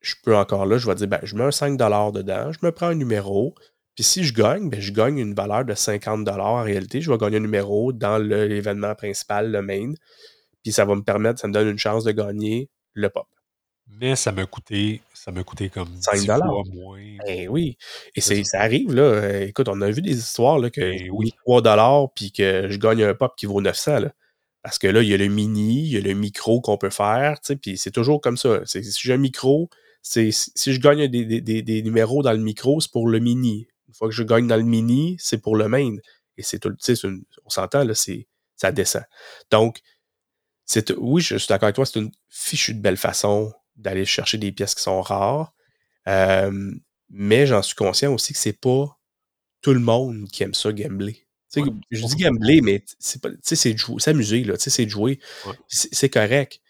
je 0.00 0.14
peux 0.22 0.36
encore 0.36 0.66
là, 0.66 0.78
je 0.78 0.86
vais 0.86 0.94
dire, 0.94 1.08
ben, 1.08 1.20
je 1.22 1.34
mets 1.36 1.44
un 1.44 1.50
5 1.50 1.76
dedans, 1.76 2.52
je 2.52 2.58
me 2.62 2.72
prends 2.72 2.86
un 2.86 2.94
numéro. 2.94 3.54
Puis 4.00 4.04
si 4.06 4.24
je 4.24 4.32
gagne, 4.32 4.70
ben, 4.70 4.80
je 4.80 4.92
gagne 4.92 5.18
une 5.18 5.34
valeur 5.34 5.62
de 5.66 5.74
50 5.74 6.26
en 6.26 6.62
réalité. 6.62 7.02
Je 7.02 7.10
vais 7.12 7.18
gagner 7.18 7.36
un 7.36 7.40
numéro 7.40 7.92
dans 7.92 8.16
l'événement 8.16 8.94
principal, 8.94 9.52
le 9.52 9.60
main. 9.60 9.92
Puis 10.62 10.72
ça 10.72 10.86
va 10.86 10.94
me 10.94 11.02
permettre, 11.02 11.38
ça 11.38 11.48
me 11.48 11.52
donne 11.52 11.68
une 11.68 11.78
chance 11.78 12.04
de 12.04 12.12
gagner 12.12 12.70
le 12.94 13.10
pop. 13.10 13.26
Mais 14.00 14.16
ça 14.16 14.32
m'a 14.32 14.46
coûté, 14.46 15.02
ça 15.12 15.32
m'a 15.32 15.44
coûté 15.44 15.68
comme 15.68 15.90
5 16.00 16.14
10 16.20 16.24
fois 16.24 16.62
moins. 16.72 16.98
Eh 17.26 17.46
oui. 17.48 17.76
Et 18.16 18.22
C'est 18.22 18.42
ça. 18.42 18.60
arrive, 18.62 18.94
là. 18.94 19.02
Euh, 19.02 19.46
écoute, 19.48 19.68
on 19.68 19.78
a 19.82 19.90
vu 19.90 20.00
des 20.00 20.16
histoires 20.16 20.58
là, 20.58 20.70
que 20.70 20.96
j'ai 20.96 21.10
oui. 21.10 21.26
mis 21.26 21.32
3 21.44 22.14
puis 22.14 22.32
que 22.32 22.68
je 22.70 22.78
gagne 22.78 23.02
un 23.02 23.12
pop 23.12 23.34
qui 23.36 23.44
vaut 23.44 23.60
900. 23.60 23.98
Là. 23.98 24.12
Parce 24.62 24.78
que 24.78 24.86
là, 24.86 25.02
il 25.02 25.10
y 25.10 25.12
a 25.12 25.18
le 25.18 25.26
mini, 25.26 25.82
il 25.82 25.92
y 25.92 25.96
a 25.98 26.00
le 26.00 26.14
micro 26.14 26.62
qu'on 26.62 26.78
peut 26.78 26.88
faire, 26.88 27.38
tu 27.42 27.48
sais, 27.48 27.56
puis 27.56 27.76
c'est 27.76 27.90
toujours 27.90 28.22
comme 28.22 28.38
ça. 28.38 28.62
Si 28.64 28.80
j'ai 28.82 29.12
un 29.12 29.18
micro, 29.18 29.68
si 30.00 30.32
si 30.32 30.72
je 30.72 30.80
gagne 30.80 31.06
des, 31.06 31.26
des- 31.26 31.42
des- 31.42 31.60
des 31.60 31.82
numéros 31.82 32.22
dans 32.22 32.32
le 32.32 32.38
micro, 32.38 32.80
c'est 32.80 32.90
pour 32.90 33.06
le 33.06 33.18
mini. 33.18 33.66
Une 33.90 33.94
fois 33.94 34.08
que 34.08 34.14
je 34.14 34.22
gagne 34.22 34.46
dans 34.46 34.56
le 34.56 34.62
mini, 34.62 35.16
c'est 35.18 35.38
pour 35.38 35.56
le 35.56 35.66
main. 35.66 35.96
Et 36.36 36.44
c'est 36.44 36.60
tout, 36.60 36.72
une- 37.04 37.24
on 37.44 37.50
s'entend, 37.50 37.82
là, 37.82 37.92
c'est, 37.96 38.28
ça 38.54 38.70
descend. 38.70 39.02
Donc, 39.50 39.80
c'est, 40.64 40.92
oui, 40.96 41.20
je 41.20 41.36
suis 41.36 41.48
d'accord 41.48 41.64
avec 41.66 41.74
toi, 41.74 41.84
c'est 41.84 41.98
une 41.98 42.12
fichue 42.28 42.74
de 42.74 42.80
belle 42.80 42.96
façon 42.96 43.52
d'aller 43.74 44.04
chercher 44.04 44.38
des 44.38 44.52
pièces 44.52 44.76
qui 44.76 44.82
sont 44.84 45.02
rares. 45.02 45.52
Euh, 46.06 46.70
mais 47.08 47.46
j'en 47.46 47.62
suis 47.62 47.74
conscient 47.74 48.14
aussi 48.14 48.32
que 48.32 48.38
c'est 48.38 48.52
pas 48.52 48.96
tout 49.60 49.74
le 49.74 49.80
monde 49.80 50.28
qui 50.30 50.44
aime 50.44 50.54
ça 50.54 50.72
gambler. 50.72 51.26
Ouais, 51.56 51.64
je 51.90 52.06
dis 52.06 52.14
gambler, 52.22 52.60
mais 52.60 52.84
c'est 53.00 53.20
pas, 53.20 53.30
c'est 53.42 53.72
de 53.72 53.78
jouer, 53.78 53.98
s'amuser, 54.00 54.44
là, 54.44 54.54
c'est 54.56 54.84
de 54.84 54.90
jouer. 54.90 55.18
Ouais. 55.44 55.54
C'est 55.66 56.08
correct. 56.08 56.60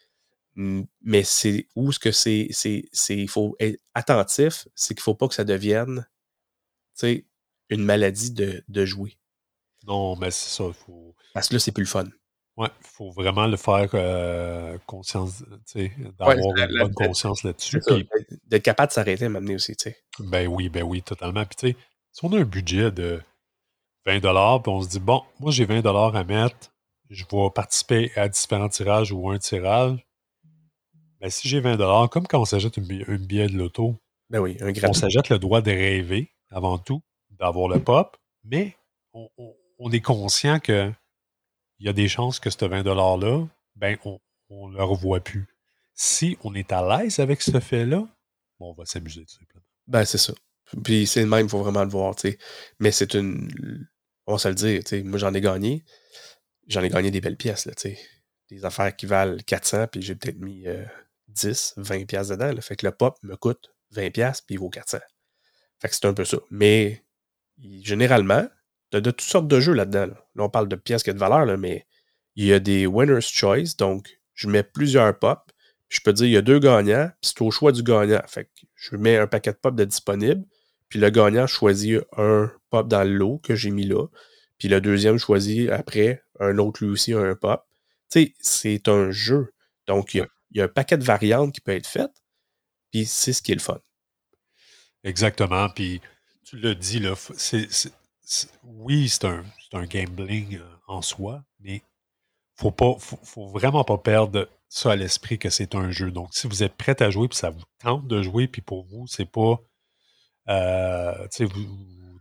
Mm, 0.55 0.85
Mais 1.03 1.23
c'est 1.23 1.68
où 1.77 1.93
ce 1.93 1.99
que 1.99 2.11
c'est, 2.12 2.49
c'est, 2.51 2.89
c'est, 2.93 3.16
il 3.16 3.29
faut 3.29 3.55
être 3.61 3.79
attentif, 3.95 4.66
c'est 4.75 4.95
qu'il 4.95 5.03
faut 5.03 5.14
pas 5.14 5.29
que 5.29 5.35
ça 5.35 5.45
devienne, 5.45 6.07
sais, 7.01 7.27
une 7.69 7.85
maladie 7.85 8.33
de, 8.33 8.63
de 8.69 8.85
jouer. 8.85 9.17
Non, 9.87 10.17
mais 10.17 10.31
c'est 10.31 10.51
ça. 10.57 10.65
Il 10.69 10.75
faut, 10.75 11.15
Parce 11.35 11.49
que 11.49 11.55
là, 11.55 11.61
c'est 11.61 11.73
plus 11.73 11.85
le 11.85 11.89
fun. 11.89 12.05
ouais, 12.57 12.69
faut 12.83 13.11
vraiment 13.11 13.47
le 13.47 13.57
faire 13.57 13.89
euh, 13.95 14.77
conscience, 14.87 15.43
tu 15.49 15.55
sais, 15.67 15.93
d'avoir 16.19 16.37
la- 16.57 16.67
une 16.67 16.73
la- 16.73 16.85
bonne 16.85 16.95
conscience 16.95 17.43
là-dessus. 17.45 17.81
Puis, 17.87 18.07
D'être 18.47 18.63
capable 18.63 18.89
de 18.89 18.93
s'arrêter 18.95 19.25
à 19.25 19.29
m'amener 19.29 19.55
aussi, 19.55 19.75
tu 19.77 19.91
sais. 19.91 19.97
ben 20.19 20.47
oui, 20.49 20.69
ben 20.69 20.83
oui, 20.83 21.03
totalement. 21.03 21.45
Puis 21.47 21.57
tu 21.57 21.71
sais, 21.71 21.77
si 22.13 22.25
on 22.25 22.33
a 22.33 22.41
un 22.41 22.45
budget 22.45 22.91
de 22.91 23.23
20 24.07 24.21
puis 24.61 24.73
on 24.73 24.83
se 24.83 24.89
dit, 24.89 25.01
bon, 25.01 25.23
moi 25.39 25.51
j'ai 25.53 25.65
20 25.65 25.85
à 26.15 26.25
mettre, 26.25 26.73
je 27.09 27.25
vais 27.25 27.51
participer 27.55 28.11
à 28.17 28.29
différents 28.29 28.69
tirages 28.69 29.13
ou 29.13 29.31
un 29.31 29.39
tirage. 29.39 29.99
Ben, 31.21 31.31
si 31.31 31.49
j'ai 31.49 31.61
20 31.61 32.09
comme 32.09 32.27
quand 32.27 32.41
on 32.41 32.45
s'achète 32.45 32.77
une 32.79 32.87
billet, 32.87 33.47
de 33.49 33.57
l'auto, 33.57 33.97
Ben 34.31 34.41
oui, 34.41 34.57
un 34.61 34.73
on 34.89 34.93
s'achète 34.93 35.29
le 35.29 35.39
droit 35.39 35.61
de 35.61 35.71
rêver 35.71 36.33
avant 36.51 36.79
tout, 36.79 37.03
d'avoir 37.31 37.69
le 37.69 37.83
pop, 37.83 38.17
mais 38.45 38.77
on, 39.13 39.91
est 39.91 40.01
conscient 40.01 40.61
que 40.61 40.93
il 41.79 41.87
y 41.87 41.89
a 41.89 41.93
des 41.93 42.09
chances 42.09 42.39
que 42.39 42.51
ce 42.51 42.65
20 42.65 42.83
$-là, 42.83 43.47
ben, 43.77 43.97
on 44.05 44.69
ne 44.69 44.77
le 44.77 44.85
revoit 44.85 45.21
plus. 45.21 45.49
Si 45.95 46.37
on 46.45 46.55
est 46.55 46.73
à 46.73 46.83
l'aise 46.83 47.19
avec 47.19 47.41
ce 47.41 47.59
fait-là, 47.61 48.07
on 48.59 48.73
va 48.75 48.85
s'amuser 48.85 49.25
tout 49.25 49.35
simplement. 49.39 49.65
Ben, 49.87 50.05
c'est 50.05 50.19
ça. 50.19 50.35
Puis 50.85 51.07
c'est 51.07 51.23
le 51.23 51.27
même, 51.27 51.47
il 51.47 51.49
faut 51.49 51.63
vraiment 51.63 51.85
le 51.85 51.91
voir. 51.91 52.15
Mais 52.79 52.93
c'est 52.93 53.15
une. 53.15 53.51
On 54.27 54.33
va 54.33 54.39
se 54.39 54.49
le 54.49 54.55
dire, 54.55 54.85
tu 54.85 54.91
sais. 54.91 55.03
Moi, 55.03 55.19
j'en 55.19 55.35
ai 55.35 55.41
gagné. 55.41 55.85
j'en 56.69 56.83
ai 56.83 56.91
gagné 56.91 57.11
des 57.11 57.21
belles 57.21 57.37
pièces, 57.37 57.67
là. 57.67 57.73
Des 58.51 58.65
affaires 58.65 58.95
qui 58.95 59.07
valent 59.07 59.39
400, 59.47 59.87
puis 59.89 60.03
j'ai 60.03 60.15
peut-être 60.15 60.39
mis 60.39 60.65
10, 61.29 61.75
20 61.77 62.07
pièces 62.07 62.29
dedans. 62.29 62.53
Fait 62.61 62.77
que 62.77 62.87
le 62.87 62.93
pop 62.93 63.17
me 63.23 63.37
coûte 63.37 63.73
20 63.93 64.11
pièces, 64.11 64.41
puis 64.43 64.57
il 64.57 64.59
vaut 64.59 64.71
400. 64.71 64.99
Fait 65.81 65.89
que 65.89 65.95
c'est 65.95 66.07
un 66.07 66.14
peu 66.14 66.24
ça. 66.24 66.39
Mais 66.51 67.03
généralement, 67.83 68.47
tu 68.91 68.99
as 68.99 69.01
de 69.01 69.11
toutes 69.11 69.22
sortes 69.22 69.49
de 69.49 69.61
jeux 69.61 69.72
là-dedans. 69.72 70.07
Là. 70.07 70.26
on 70.45 70.51
parle 70.51 70.68
de 70.68 70.76
pièces 70.76 71.03
qui 71.03 71.11
ont 71.11 71.14
de 71.14 71.18
valeur, 71.18 71.47
là, 71.47 71.57
mais 71.57 71.87
il 72.37 72.47
y 72.47 72.53
a 72.53 72.61
des 72.61 72.87
winner's 72.87 73.28
choice. 73.28 73.76
Donc, 73.78 74.20
je 74.35 74.49
mets 74.49 74.62
plusieurs 74.62 75.18
pop. 75.18 75.51
Je 75.89 76.01
peux 76.01 76.12
dire, 76.12 76.26
il 76.26 76.33
y 76.33 76.37
a 76.37 76.43
deux 76.43 76.61
gagnants, 76.61 77.11
puis 77.20 77.33
c'est 77.35 77.43
au 77.43 77.51
choix 77.51 77.72
du 77.72 77.83
gagnant. 77.83 78.22
Fait 78.26 78.45
que 78.45 78.51
je 78.76 78.97
mets 78.97 79.16
un 79.16 79.26
paquet 79.26 79.53
de 79.53 79.57
pop 79.57 79.74
de 79.74 79.85
disponible, 79.85 80.45
puis 80.89 81.01
le 81.01 81.11
gagnant 81.11 81.47
choisit 81.47 82.01
un 82.16 82.51
pop 82.70 82.89
dans 82.89 83.03
le 83.03 83.11
lot 83.11 83.39
que 83.39 83.55
j'ai 83.55 83.70
mis 83.70 83.87
là. 83.87 84.07
Puis 84.59 84.68
le 84.68 84.81
deuxième 84.81 85.18
choisit 85.18 85.70
après 85.70 86.22
un 86.39 86.59
autre 86.59 86.85
lui 86.85 86.91
aussi 86.91 87.12
un 87.12 87.35
pop. 87.35 87.64
Tu 88.11 88.24
sais, 88.24 88.35
c'est 88.41 88.89
un 88.89 89.11
jeu. 89.11 89.53
Donc, 89.87 90.14
il 90.14 90.26
y, 90.53 90.61
a, 90.61 90.64
un 90.64 90.68
paquet 90.68 90.99
de 90.99 91.05
variantes 91.05 91.53
qui 91.53 91.61
peut 91.61 91.72
être 91.72 91.87
faites. 91.87 92.22
Puis 92.93 93.07
c'est 93.07 93.33
ce 93.33 93.43
qui 93.43 93.53
est 93.53 93.57
le 93.57 93.61
fun. 93.61 93.81
Exactement. 95.05 95.69
Puis 95.69 96.01
tu 96.45 96.59
l'as 96.59 96.75
dit, 96.75 97.01
là, 97.01 97.15
oui, 98.65 99.09
c'est 99.09 99.25
un, 99.25 99.45
un, 99.73 99.87
gambling 99.87 100.59
euh, 100.59 100.77
en 100.87 101.03
soi, 101.03 101.43
mais 101.61 101.83
faut 102.57 102.71
pas, 102.71 102.95
faut, 102.99 103.49
vraiment 103.49 103.85
pas 103.85 103.99
perdre 103.99 104.49
ça 104.69 104.93
à 104.93 104.97
l'esprit 104.97 105.39
que 105.39 105.51
c'est 105.51 105.75
un 105.75 105.91
jeu. 105.91 106.11
Donc, 106.11 106.35
si 106.35 106.47
vous 106.47 106.63
êtes 106.63 106.77
prêt 106.77 107.01
à 107.03 107.11
jouer, 107.11 107.29
puis 107.29 107.39
ça 107.39 107.51
vous 107.51 107.63
tente 107.79 108.07
de 108.07 108.23
jouer, 108.23 108.49
puis 108.49 108.63
pour 108.63 108.85
vous, 108.85 109.07
c'est 109.07 109.31
pas, 109.31 109.61
euh, 110.49 111.27
vous, 111.41 111.79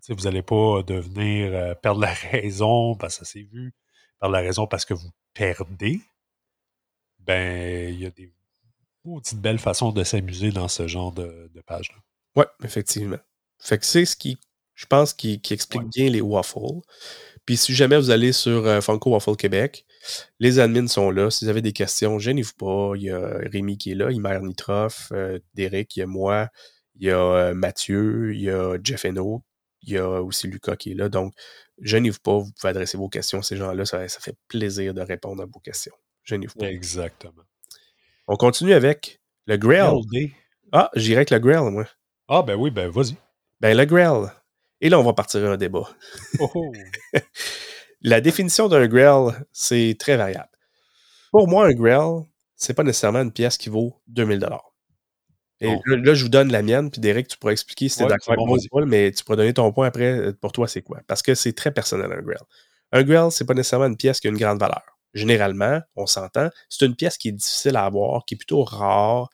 vous 0.09 0.23
n'allez 0.23 0.41
pas 0.41 0.83
devenir 0.83 1.53
euh, 1.53 1.75
perdre 1.75 2.01
la 2.01 2.13
raison, 2.31 2.95
parce 2.95 3.19
que 3.19 3.25
ça 3.25 3.31
s'est 3.31 3.47
vu, 3.51 3.73
perdre 4.19 4.33
la 4.33 4.41
raison 4.41 4.67
parce 4.67 4.85
que 4.85 4.93
vous 4.93 5.11
perdez, 5.33 6.01
ben, 7.19 7.93
il 7.93 7.99
y 7.99 8.05
a 8.05 8.11
des 8.11 8.33
petites 9.03 9.39
belles 9.39 9.59
façons 9.59 9.91
de 9.91 10.03
s'amuser 10.03 10.51
dans 10.51 10.67
ce 10.67 10.87
genre 10.87 11.11
de, 11.11 11.49
de 11.53 11.61
page-là. 11.61 11.97
Oui, 12.35 12.45
effectivement. 12.63 13.19
Fait 13.59 13.77
que 13.77 13.85
c'est 13.85 14.05
ce 14.05 14.15
qui, 14.15 14.37
je 14.75 14.85
pense, 14.85 15.13
qui, 15.13 15.41
explique 15.51 15.83
bien 15.89 16.09
les 16.09 16.21
waffles. 16.21 16.81
Puis 17.45 17.57
si 17.57 17.73
jamais 17.73 17.97
vous 17.97 18.11
allez 18.11 18.31
sur 18.31 18.65
euh, 18.65 18.81
Funko 18.81 19.11
Waffle 19.11 19.35
Québec, 19.35 19.85
les 20.39 20.59
admins 20.59 20.87
sont 20.87 21.11
là. 21.11 21.29
Si 21.29 21.45
vous 21.45 21.49
avez 21.49 21.61
des 21.61 21.73
questions, 21.73 22.19
gênez-vous 22.19 22.53
pas. 22.57 22.93
Il 22.95 23.03
y 23.03 23.09
a 23.09 23.39
Rémi 23.51 23.77
qui 23.77 23.91
est 23.91 23.95
là, 23.95 24.11
Imer 24.11 24.39
Nitroff, 24.41 25.11
euh, 25.11 25.39
Derek, 25.55 25.95
il 25.95 25.99
y 25.99 26.03
a 26.03 26.05
moi, 26.05 26.49
il 26.95 27.07
y 27.07 27.11
a 27.11 27.19
euh, 27.19 27.53
Mathieu, 27.53 28.33
il 28.33 28.41
y 28.41 28.49
a 28.49 28.77
Jeff 28.83 29.05
Eno, 29.05 29.43
il 29.81 29.93
y 29.93 29.97
a 29.97 30.21
aussi 30.21 30.47
Lucas 30.47 30.75
qui 30.75 30.91
est 30.91 30.95
là. 30.95 31.09
Donc, 31.09 31.33
gênez-vous 31.81 32.19
pas, 32.19 32.37
vous 32.37 32.51
pouvez 32.51 32.69
adresser 32.69 32.97
vos 32.97 33.09
questions 33.09 33.39
à 33.39 33.43
ces 33.43 33.57
gens-là. 33.57 33.85
Ça, 33.85 34.07
ça, 34.07 34.19
fait 34.19 34.35
plaisir 34.47 34.93
de 34.93 35.01
répondre 35.01 35.41
à 35.41 35.45
vos 35.45 35.59
questions. 35.59 35.95
Gênez-vous 36.23 36.59
pas. 36.59 36.69
Exactement. 36.69 37.43
On 38.27 38.35
continue 38.35 38.73
avec 38.73 39.21
le 39.47 39.57
Grail. 39.57 39.91
Ah, 40.71 40.91
j'irai 40.95 41.17
avec 41.17 41.31
le 41.31 41.39
Grail, 41.39 41.71
moi. 41.71 41.85
Ah, 42.31 42.43
ben 42.43 42.55
oui, 42.55 42.69
ben 42.69 42.89
vas-y. 42.89 43.15
Ben, 43.59 43.75
le 43.75 43.85
Grail. 43.85 44.29
Et 44.81 44.89
là, 44.89 44.99
on 44.99 45.03
va 45.03 45.13
partir 45.13 45.43
un 45.49 45.57
débat. 45.57 45.89
Oh, 46.39 46.51
oh. 46.53 46.71
La 48.01 48.21
définition 48.21 48.67
d'un 48.67 48.87
Grail, 48.87 49.33
c'est 49.51 49.97
très 49.99 50.15
variable. 50.15 50.51
Pour 51.31 51.47
moi, 51.47 51.65
un 51.65 51.73
Grail, 51.73 52.23
c'est 52.55 52.75
pas 52.75 52.83
nécessairement 52.83 53.23
une 53.23 53.31
pièce 53.31 53.57
qui 53.57 53.69
vaut 53.69 53.99
2000 54.09 54.47
Et 55.61 55.75
là, 55.87 56.13
je 56.13 56.23
vous 56.23 56.29
donne 56.29 56.51
la 56.51 56.61
mienne, 56.61 56.91
puis 56.91 57.01
Derek, 57.01 57.27
tu 57.27 57.37
pourras 57.37 57.51
expliquer 57.51 57.89
si 57.89 57.97
tu 57.97 58.03
es 58.03 58.07
d'accord 58.07 58.35
avec 58.35 58.71
moi 58.71 58.85
mais 58.85 59.11
tu 59.11 59.23
pourras 59.23 59.37
donner 59.37 59.53
ton 59.53 59.73
point 59.73 59.87
après. 59.87 60.19
Euh, 60.19 60.33
pour 60.39 60.51
toi, 60.51 60.67
c'est 60.67 60.83
quoi? 60.83 60.99
Parce 61.07 61.23
que 61.23 61.33
c'est 61.33 61.53
très 61.53 61.71
personnel, 61.71 62.11
un 62.11 62.21
Grail. 62.21 62.37
Un 62.91 63.01
Grail, 63.01 63.31
c'est 63.31 63.45
pas 63.45 63.55
nécessairement 63.55 63.87
une 63.87 63.97
pièce 63.97 64.19
qui 64.19 64.27
a 64.27 64.29
une 64.29 64.37
grande 64.37 64.59
valeur. 64.59 64.83
Généralement, 65.15 65.81
on 65.95 66.05
s'entend, 66.05 66.49
c'est 66.69 66.85
une 66.85 66.95
pièce 66.95 67.17
qui 67.17 67.29
est 67.29 67.33
difficile 67.33 67.75
à 67.75 67.85
avoir, 67.85 68.23
qui 68.25 68.35
est 68.35 68.37
plutôt 68.37 68.63
rare, 68.63 69.31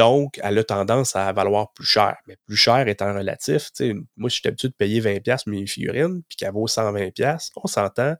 donc, 0.00 0.40
elle 0.42 0.56
a 0.56 0.64
tendance 0.64 1.14
à 1.14 1.30
valoir 1.30 1.74
plus 1.74 1.84
cher. 1.84 2.16
Mais 2.26 2.38
plus 2.46 2.56
cher 2.56 2.88
étant 2.88 3.12
relatif, 3.12 3.70
moi, 4.16 4.30
je 4.30 4.36
suis 4.36 4.48
habitué 4.48 4.68
de 4.68 4.72
payer 4.72 4.98
20$ 4.98 5.42
mes 5.46 5.66
figurines, 5.66 6.22
puis 6.26 6.36
qu'elle 6.36 6.52
vaut 6.52 6.66
120$. 6.66 7.50
On 7.56 7.66
s'entend. 7.66 8.16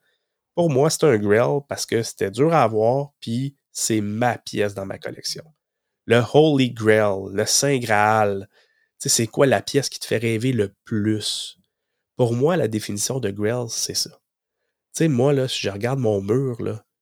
Pour 0.55 0.69
moi, 0.69 0.91
c'est 0.91 1.05
un 1.05 1.17
grill 1.17 1.61
parce 1.71 1.87
que 1.87 2.03
c'était 2.03 2.31
dur 2.31 2.53
à 2.53 2.65
avoir, 2.65 3.13
puis 3.19 3.57
c'est 3.73 4.03
ma 4.03 4.37
pièce 4.37 4.75
dans 4.75 4.85
ma 4.85 4.99
collection. 4.99 5.45
Le 6.05 6.23
Holy 6.35 6.73
Grail, 6.73 7.33
le 7.33 7.47
Saint 7.47 7.79
Graal, 7.79 8.47
c'est 8.99 9.27
quoi 9.27 9.47
la 9.47 9.63
pièce 9.63 9.89
qui 9.89 10.01
te 10.01 10.05
fait 10.05 10.19
rêver 10.19 10.53
le 10.53 10.75
plus? 10.85 11.57
Pour 12.17 12.35
moi, 12.35 12.59
la 12.59 12.69
définition 12.69 13.21
de 13.21 13.31
Grail, 13.31 13.69
c'est 13.71 13.95
ça. 13.95 14.11
Moi, 15.01 15.33
là, 15.33 15.49
si 15.49 15.61
je 15.61 15.71
regarde 15.71 15.99
mon 15.99 16.21
mur, 16.21 16.59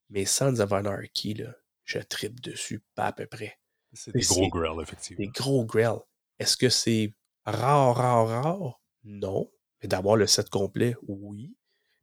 mes 0.08 0.24
Sons 0.24 0.60
of 0.60 0.72
Anarchy, 0.72 1.42
je 1.84 1.98
tripe 1.98 2.40
dessus, 2.40 2.80
pas 2.94 3.06
à 3.06 3.12
peu 3.12 3.26
près. 3.26 3.58
C'est 3.92 4.12
des 4.12 4.20
gros 4.20 4.48
grills, 4.48 4.82
effectivement. 4.82 5.24
Des 5.24 5.30
gros 5.30 5.64
grills. 5.64 6.00
Est-ce 6.38 6.56
que 6.56 6.68
c'est 6.68 7.14
rare, 7.44 7.96
rare, 7.96 8.28
rare? 8.28 8.80
Non. 9.04 9.50
Mais 9.82 9.88
d'avoir 9.88 10.16
le 10.16 10.26
set 10.26 10.50
complet, 10.50 10.94
oui. 11.06 11.54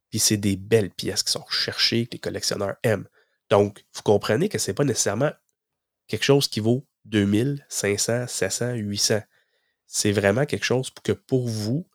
Puis 0.09 0.19
c'est 0.19 0.37
des 0.37 0.55
belles 0.55 0.91
pièces 0.91 1.23
qui 1.23 1.31
sont 1.31 1.43
recherchées, 1.43 2.07
que 2.07 2.13
les 2.13 2.19
collectionneurs 2.19 2.75
aiment. 2.83 3.07
Donc, 3.49 3.85
vous 3.93 4.01
comprenez 4.01 4.49
que 4.49 4.57
ce 4.57 4.71
n'est 4.71 4.75
pas 4.75 4.83
nécessairement 4.83 5.31
quelque 6.07 6.23
chose 6.23 6.47
qui 6.47 6.59
vaut 6.59 6.85
2000, 7.05 7.65
500, 7.69 8.27
700, 8.27 8.73
800. 8.73 9.21
C'est 9.85 10.11
vraiment 10.11 10.45
quelque 10.45 10.63
chose 10.63 10.89
que 11.03 11.11
pour 11.11 11.47
vous, 11.47 11.87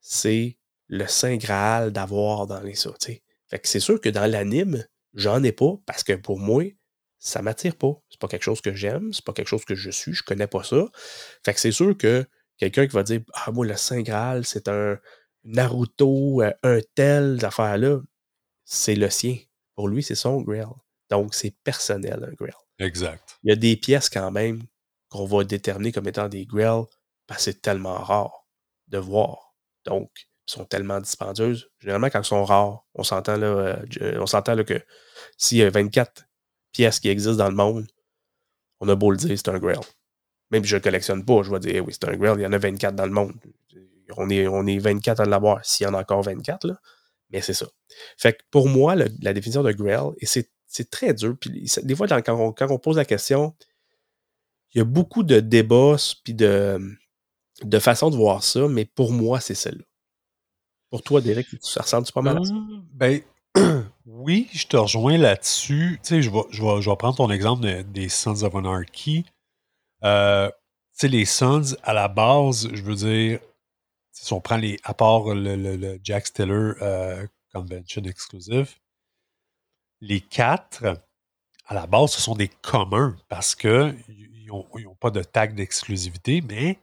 c'est 0.00 0.58
le 0.88 1.06
Saint 1.06 1.36
Graal 1.36 1.92
d'avoir 1.92 2.46
dans 2.46 2.60
les 2.60 2.74
ça. 2.74 2.90
Fait 3.00 3.58
que 3.58 3.68
c'est 3.68 3.80
sûr 3.80 4.00
que 4.00 4.08
dans 4.08 4.30
l'anime, 4.30 4.84
j'en 5.14 5.42
ai 5.42 5.52
pas 5.52 5.74
parce 5.86 6.02
que 6.02 6.14
pour 6.14 6.38
moi, 6.38 6.64
ça 7.18 7.42
m'attire 7.42 7.76
pas. 7.76 7.92
C'est 8.10 8.20
pas 8.20 8.28
quelque 8.28 8.42
chose 8.42 8.60
que 8.60 8.74
j'aime, 8.74 9.12
c'est 9.12 9.24
pas 9.24 9.32
quelque 9.32 9.48
chose 9.48 9.64
que 9.64 9.74
je 9.74 9.90
suis, 9.90 10.14
je 10.14 10.22
connais 10.22 10.46
pas 10.46 10.62
ça. 10.62 10.84
Fait 11.44 11.54
que 11.54 11.60
c'est 11.60 11.72
sûr 11.72 11.96
que 11.96 12.26
quelqu'un 12.56 12.86
qui 12.86 12.94
va 12.94 13.02
dire 13.02 13.20
Ah, 13.34 13.50
moi, 13.50 13.66
le 13.66 13.76
Saint 13.76 14.02
Graal, 14.02 14.44
c'est 14.44 14.68
un 14.68 14.98
Naruto, 15.44 16.42
euh, 16.42 16.52
un 16.62 16.80
tel 16.94 17.44
affaire-là, 17.44 18.00
c'est 18.64 18.94
le 18.94 19.10
sien. 19.10 19.38
Pour 19.74 19.88
lui, 19.88 20.02
c'est 20.02 20.14
son 20.14 20.42
Grail. 20.42 20.66
Donc, 21.10 21.34
c'est 21.34 21.54
personnel, 21.64 22.24
un 22.24 22.34
Grail. 22.34 22.52
Exact. 22.78 23.38
Il 23.42 23.50
y 23.50 23.52
a 23.52 23.56
des 23.56 23.76
pièces 23.76 24.10
quand 24.10 24.30
même 24.30 24.62
qu'on 25.08 25.24
va 25.24 25.44
déterminer 25.44 25.92
comme 25.92 26.06
étant 26.06 26.28
des 26.28 26.46
Grails 26.46 26.84
parce 27.26 27.44
que 27.44 27.52
c'est 27.52 27.62
tellement 27.62 27.94
rare 27.94 28.46
de 28.88 28.98
voir. 28.98 29.54
Donc, 29.84 30.10
ils 30.48 30.52
sont 30.52 30.64
tellement 30.64 31.00
dispendieuses. 31.00 31.70
Généralement, 31.78 32.08
quand 32.10 32.20
ils 32.20 32.26
sont 32.26 32.44
rares, 32.44 32.84
on 32.94 33.02
s'entend 33.02 33.36
là, 33.36 33.46
euh, 33.46 34.18
on 34.20 34.26
s'entend 34.26 34.54
là 34.54 34.64
que 34.64 34.80
s'il 35.36 35.58
y 35.58 35.62
a 35.62 35.70
24 35.70 36.27
pièces 36.78 37.00
qui 37.00 37.08
existent 37.08 37.42
dans 37.42 37.48
le 37.48 37.56
monde, 37.56 37.88
on 38.78 38.88
a 38.88 38.94
beau 38.94 39.10
le 39.10 39.16
dire, 39.16 39.36
c'est 39.36 39.48
un 39.48 39.58
Grail. 39.58 39.80
Même 40.52 40.62
si 40.62 40.70
je 40.70 40.76
ne 40.76 40.80
collectionne 40.80 41.24
pas, 41.24 41.42
je 41.42 41.50
vais 41.50 41.58
dire, 41.58 41.72
eh 41.74 41.80
oui, 41.80 41.92
c'est 41.92 42.08
un 42.08 42.16
Grail, 42.16 42.36
il 42.38 42.42
y 42.42 42.46
en 42.46 42.52
a 42.52 42.58
24 42.58 42.94
dans 42.94 43.04
le 43.04 43.10
monde. 43.10 43.34
On 44.16 44.30
est, 44.30 44.46
on 44.46 44.64
est 44.64 44.78
24 44.78 45.20
à 45.20 45.24
l'avoir, 45.24 45.64
s'il 45.64 45.86
y 45.86 45.90
en 45.90 45.94
a 45.94 46.00
encore 46.00 46.22
24, 46.22 46.68
là. 46.68 46.80
Mais 47.30 47.40
c'est 47.42 47.52
ça. 47.52 47.66
Fait 48.16 48.32
que 48.32 48.38
pour 48.52 48.68
moi, 48.68 48.94
la 48.94 49.34
définition 49.34 49.64
de 49.64 49.72
Grail, 49.72 50.12
et 50.18 50.26
c'est, 50.26 50.48
très 50.88 51.14
dur, 51.14 51.36
puis 51.38 51.68
des 51.82 51.96
fois, 51.96 52.06
quand, 52.06 52.54
on, 52.70 52.78
pose 52.78 52.96
la 52.96 53.04
question, 53.04 53.56
il 54.72 54.78
y 54.78 54.80
a 54.80 54.84
beaucoup 54.84 55.24
de 55.24 55.40
débats, 55.40 55.96
puis 56.22 56.32
de, 56.32 56.80
de 57.64 57.78
façons 57.80 58.10
de 58.10 58.16
voir 58.16 58.44
ça, 58.44 58.68
mais 58.68 58.84
pour 58.84 59.12
moi, 59.12 59.40
c'est 59.40 59.56
celle-là. 59.56 59.84
Pour 60.90 61.02
toi, 61.02 61.20
Derek, 61.20 61.48
ça 61.60 61.82
ressemble 61.82 62.06
pas 62.14 62.22
mal 62.22 62.38
à 62.38 62.44
ça? 62.44 62.54
Ben, 62.92 63.20
oui, 64.08 64.48
je 64.52 64.66
te 64.66 64.76
rejoins 64.76 65.18
là-dessus. 65.18 66.00
Je 66.02 66.30
vais, 66.30 66.42
je, 66.50 66.94
prendre 66.94 67.16
ton 67.16 67.30
exemple 67.30 67.82
des 67.84 68.08
Sons 68.08 68.42
of 68.42 68.54
Anarchy. 68.54 69.26
Euh, 70.02 70.50
les 71.02 71.26
Sons, 71.26 71.76
à 71.82 71.92
la 71.92 72.08
base, 72.08 72.68
je 72.72 72.82
veux 72.82 72.94
dire, 72.94 73.40
si 74.12 74.32
on 74.32 74.40
prend 74.40 74.56
les, 74.56 74.78
à 74.82 74.94
part 74.94 75.34
le, 75.34 76.00
Jack 76.02 76.26
Stiller 76.26 76.72
euh, 76.80 77.26
Convention 77.52 78.02
Exclusive, 78.04 78.74
les 80.00 80.20
quatre, 80.20 80.84
à 81.66 81.74
la 81.74 81.86
base, 81.86 82.12
ce 82.12 82.20
sont 82.20 82.34
des 82.34 82.48
communs 82.48 83.14
parce 83.28 83.54
qu'ils 83.54 83.94
n'ont 84.46 84.94
pas 84.98 85.10
de 85.10 85.22
tag 85.22 85.54
d'exclusivité, 85.54 86.40
mais, 86.40 86.78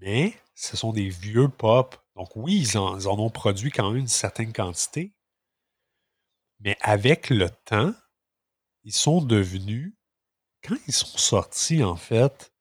mais 0.00 0.34
ce 0.56 0.76
sont 0.76 0.92
des 0.92 1.08
vieux 1.08 1.48
pop. 1.48 1.96
Donc 2.16 2.34
oui, 2.34 2.58
ils 2.58 2.78
en, 2.78 2.98
ils 2.98 3.06
en, 3.06 3.18
ont 3.18 3.30
produit 3.30 3.70
quand 3.70 3.88
même 3.90 4.00
une 4.00 4.08
certaine 4.08 4.52
quantité, 4.52 5.12
mais 6.64 6.76
avec 6.80 7.30
le 7.30 7.50
temps, 7.50 7.92
ils 8.84 8.92
sont 8.92 9.20
devenus, 9.20 9.94
quand 10.62 10.76
ils 10.86 10.92
sont 10.92 11.18
sortis, 11.18 11.82
en 11.82 11.96
fait, 11.96 12.52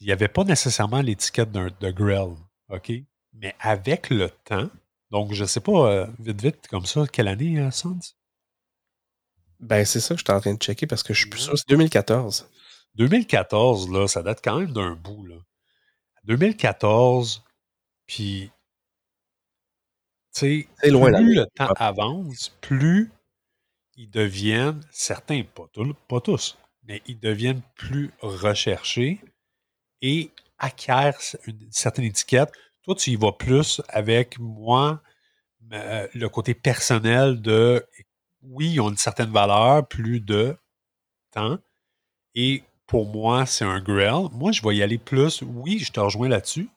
il 0.00 0.06
n'y 0.06 0.12
avait 0.12 0.28
pas 0.28 0.44
nécessairement 0.44 1.00
l'étiquette 1.00 1.50
de 1.50 1.90
grill, 1.90 2.36
OK? 2.68 2.92
Mais 3.32 3.54
avec 3.58 4.10
le 4.10 4.30
temps, 4.30 4.70
donc 5.10 5.32
je 5.32 5.42
ne 5.42 5.48
sais 5.48 5.60
pas, 5.60 5.92
euh, 5.92 6.06
vite, 6.18 6.40
vite, 6.40 6.68
comme 6.68 6.86
ça, 6.86 7.06
quelle 7.06 7.28
année, 7.28 7.58
euh? 7.58 7.70
Ben, 9.60 9.84
c'est 9.84 10.00
ça 10.00 10.14
que 10.14 10.20
je 10.20 10.24
suis 10.24 10.32
en 10.32 10.40
train 10.40 10.54
de 10.54 10.62
checker 10.62 10.86
parce 10.86 11.02
que 11.02 11.14
je 11.14 11.20
suis 11.20 11.30
plus 11.30 11.40
sûr, 11.40 11.56
c'est 11.56 11.68
2014. 11.68 12.48
2014, 12.94 13.90
là, 13.90 14.06
ça 14.06 14.22
date 14.22 14.40
quand 14.42 14.58
même 14.58 14.72
d'un 14.72 14.94
bout, 14.94 15.26
là. 15.26 15.36
2014, 16.24 17.44
puis 18.06 18.50
C'est 20.34 20.66
loin, 20.90 21.10
la 21.10 21.20
plus 21.20 21.34
le 21.34 21.46
temps 21.46 21.72
avance, 21.76 22.50
plus 22.60 23.10
ils 23.96 24.10
deviennent, 24.10 24.80
certains, 24.90 25.42
pas, 25.44 25.68
tous- 25.72 25.94
pas 26.08 26.20
tous, 26.20 26.58
mais 26.84 27.02
ils 27.06 27.18
deviennent 27.20 27.62
plus 27.76 28.10
recherchés 28.20 29.20
et 30.02 30.30
acquièrent 30.58 31.18
une 31.46 31.68
certaine 31.72 32.06
étiquette. 32.06 32.52
Toi, 32.84 32.94
tu 32.96 33.10
y 33.10 33.16
vas 33.16 33.32
plus 33.32 33.82
avec 33.88 34.38
moi, 34.38 35.02
euh, 35.72 36.08
le 36.14 36.28
côté 36.28 36.54
personnel 36.54 37.42
de 37.42 37.84
oui, 38.42 38.72
ils 38.74 38.80
ont 38.80 38.90
une 38.90 38.96
certaine 38.98 39.30
valeur, 39.32 39.86
plus 39.88 40.20
de 40.20 40.56
temps. 41.32 41.58
Et 42.34 42.62
pour 42.86 43.06
moi, 43.06 43.46
c'est 43.46 43.64
un 43.64 43.80
grill. 43.80 44.28
Moi, 44.32 44.52
je 44.52 44.62
vais 44.62 44.76
y 44.76 44.82
aller 44.82 44.98
plus. 44.98 45.42
Oui, 45.42 45.78
je 45.80 45.92
te 45.92 46.00
rejoins 46.00 46.28
là-dessus, 46.28 46.68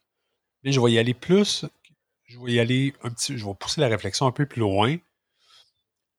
mais 0.64 0.72
je 0.72 0.82
vais 0.82 0.92
y 0.94 1.00
aller 1.00 1.14
plus. 1.16 1.66
Je 2.28 2.38
vais 2.40 2.54
y 2.54 2.60
aller 2.60 2.94
un 3.02 3.10
petit. 3.10 3.38
Je 3.38 3.46
vais 3.46 3.56
pousser 3.56 3.82
la 3.82 3.88
réflexion 3.88 4.28
un 4.28 4.32
peu 4.32 4.46
plus 4.46 4.62
loin. 4.62 4.98
Tu 4.98 5.02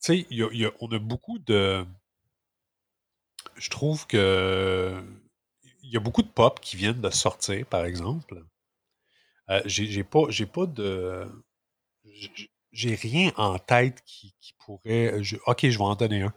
sais, 0.01 0.27
y 0.31 0.43
a- 0.65 0.73
on 0.81 0.89
a 0.91 0.99
beaucoup 0.99 1.39
de. 1.39 1.87
Je 3.57 3.69
trouve 3.69 4.07
que. 4.07 5.03
Il 5.83 5.91
y 5.91 5.97
a 5.97 6.01
beaucoup 6.01 6.23
de 6.23 6.29
pop 6.29 6.61
qui 6.61 6.77
viennent 6.77 7.01
de 7.03 7.11
sortir, 7.11 7.67
par 7.67 7.85
exemple. 7.85 8.43
Euh, 9.51 9.63
j'ai 9.67 10.05
pas, 10.05 10.27
pas 10.53 10.67
de. 10.67 11.27
j'ai- 12.73 12.95
rien 12.95 13.33
en 13.37 13.59
tête 13.59 14.03
qui, 14.05 14.35
qui 14.41 14.55
pourrait. 14.59 15.23
je- 15.23 15.37
ok, 15.47 15.69
je 15.69 15.79
vais 15.79 15.85
en 15.85 15.95
donner 15.97 16.23
un. 16.23 16.35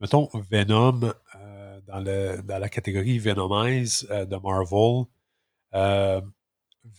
Mettons 0.00 0.28
Venom 0.34 1.12
euh, 1.36 1.80
dans, 1.86 2.00
le, 2.00 2.42
dans 2.42 2.58
la 2.58 2.68
catégorie 2.68 3.18
Venomize 3.18 4.06
euh, 4.10 4.26
de 4.26 4.36
Marvel. 4.36 5.06
euh, 5.74 6.20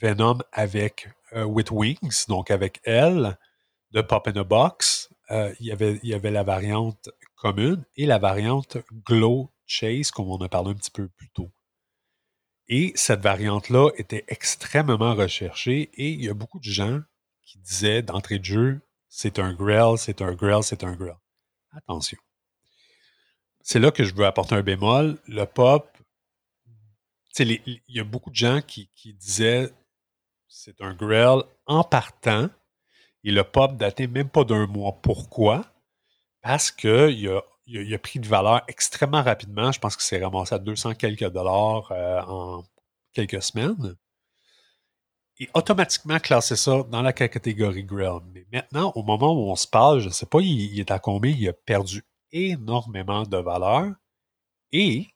Venom 0.01 0.39
avec 0.53 1.09
With 1.33 1.71
Wings, 1.71 2.25
donc 2.27 2.51
avec 2.51 2.79
elle, 2.83 3.37
de 3.91 4.01
Pop 4.01 4.27
in 4.27 4.35
a 4.35 4.43
Box. 4.43 5.13
Euh, 5.31 5.53
il, 5.59 5.67
y 5.67 5.71
avait, 5.71 5.99
y 6.03 6.13
avait 6.13 6.31
la 6.31 6.43
variante 6.43 7.09
commune 7.35 7.83
et 7.95 8.05
la 8.05 8.17
variante 8.17 8.77
Glow 9.05 9.51
Chase, 9.65 10.11
comme 10.11 10.31
on 10.31 10.37
a 10.37 10.47
parlé 10.47 10.71
un 10.71 10.75
petit 10.75 10.91
peu 10.91 11.09
plus 11.09 11.29
tôt. 11.29 11.51
Et 12.69 12.91
cette 12.95 13.21
variante-là 13.21 13.91
était 13.97 14.25
extrêmement 14.27 15.15
recherchée 15.15 15.89
et 15.93 16.09
il 16.09 16.23
y 16.23 16.29
a 16.29 16.33
beaucoup 16.33 16.59
de 16.59 16.69
gens 16.69 17.01
qui 17.43 17.59
disaient 17.59 18.01
d'entrée 18.01 18.39
de 18.39 18.45
jeu, 18.45 18.81
c'est 19.09 19.39
un 19.39 19.53
grill, 19.53 19.97
c'est 19.97 20.21
un 20.21 20.33
grill, 20.33 20.63
c'est 20.63 20.83
un 20.83 20.93
grill. 20.93 21.15
Attention. 21.71 22.17
C'est 23.61 23.79
là 23.79 23.91
que 23.91 24.03
je 24.03 24.13
veux 24.13 24.25
apporter 24.25 24.55
un 24.55 24.63
bémol. 24.63 25.17
Le 25.27 25.45
pop, 25.45 25.89
il 27.39 27.81
y 27.87 27.99
a 27.99 28.03
beaucoup 28.03 28.29
de 28.29 28.35
gens 28.35 28.61
qui 28.61 28.89
disaient 29.13 29.71
c'est 30.57 30.81
un 30.81 30.93
grill 30.95 31.43
en 31.67 31.83
partant 31.83 32.49
et 33.23 33.31
le 33.31 33.43
pop 33.43 33.77
datait 33.77 34.07
même 34.07 34.29
pas 34.29 34.43
d'un 34.43 34.65
mois. 34.65 34.99
Pourquoi? 35.03 35.65
Parce 36.41 36.71
qu'il 36.71 36.89
a, 36.89 37.09
il 37.09 37.29
a, 37.29 37.41
il 37.67 37.93
a 37.93 37.99
pris 37.99 38.19
de 38.19 38.27
valeur 38.27 38.63
extrêmement 38.67 39.21
rapidement. 39.21 39.71
Je 39.71 39.79
pense 39.79 39.95
que 39.95 40.01
c'est 40.01 40.23
ramassé 40.23 40.55
à 40.55 40.59
200 40.59 40.95
quelques 40.95 41.29
dollars 41.29 41.91
euh, 41.91 42.21
en 42.21 42.63
quelques 43.13 43.43
semaines. 43.43 43.95
Et 45.39 45.47
automatiquement 45.53 46.17
classé 46.19 46.55
ça 46.55 46.81
dans 46.89 47.03
la 47.03 47.13
catégorie 47.13 47.83
grill. 47.83 48.19
Mais 48.33 48.47
maintenant, 48.51 48.91
au 48.95 49.03
moment 49.03 49.33
où 49.33 49.51
on 49.51 49.55
se 49.55 49.67
parle, 49.67 49.99
je 49.99 50.07
ne 50.07 50.13
sais 50.13 50.25
pas, 50.25 50.39
il, 50.41 50.73
il 50.73 50.79
est 50.79 50.89
à 50.89 50.97
combien, 50.97 51.31
il 51.31 51.47
a 51.49 51.53
perdu 51.53 52.03
énormément 52.31 53.23
de 53.23 53.37
valeur. 53.37 53.93
Et 54.71 55.07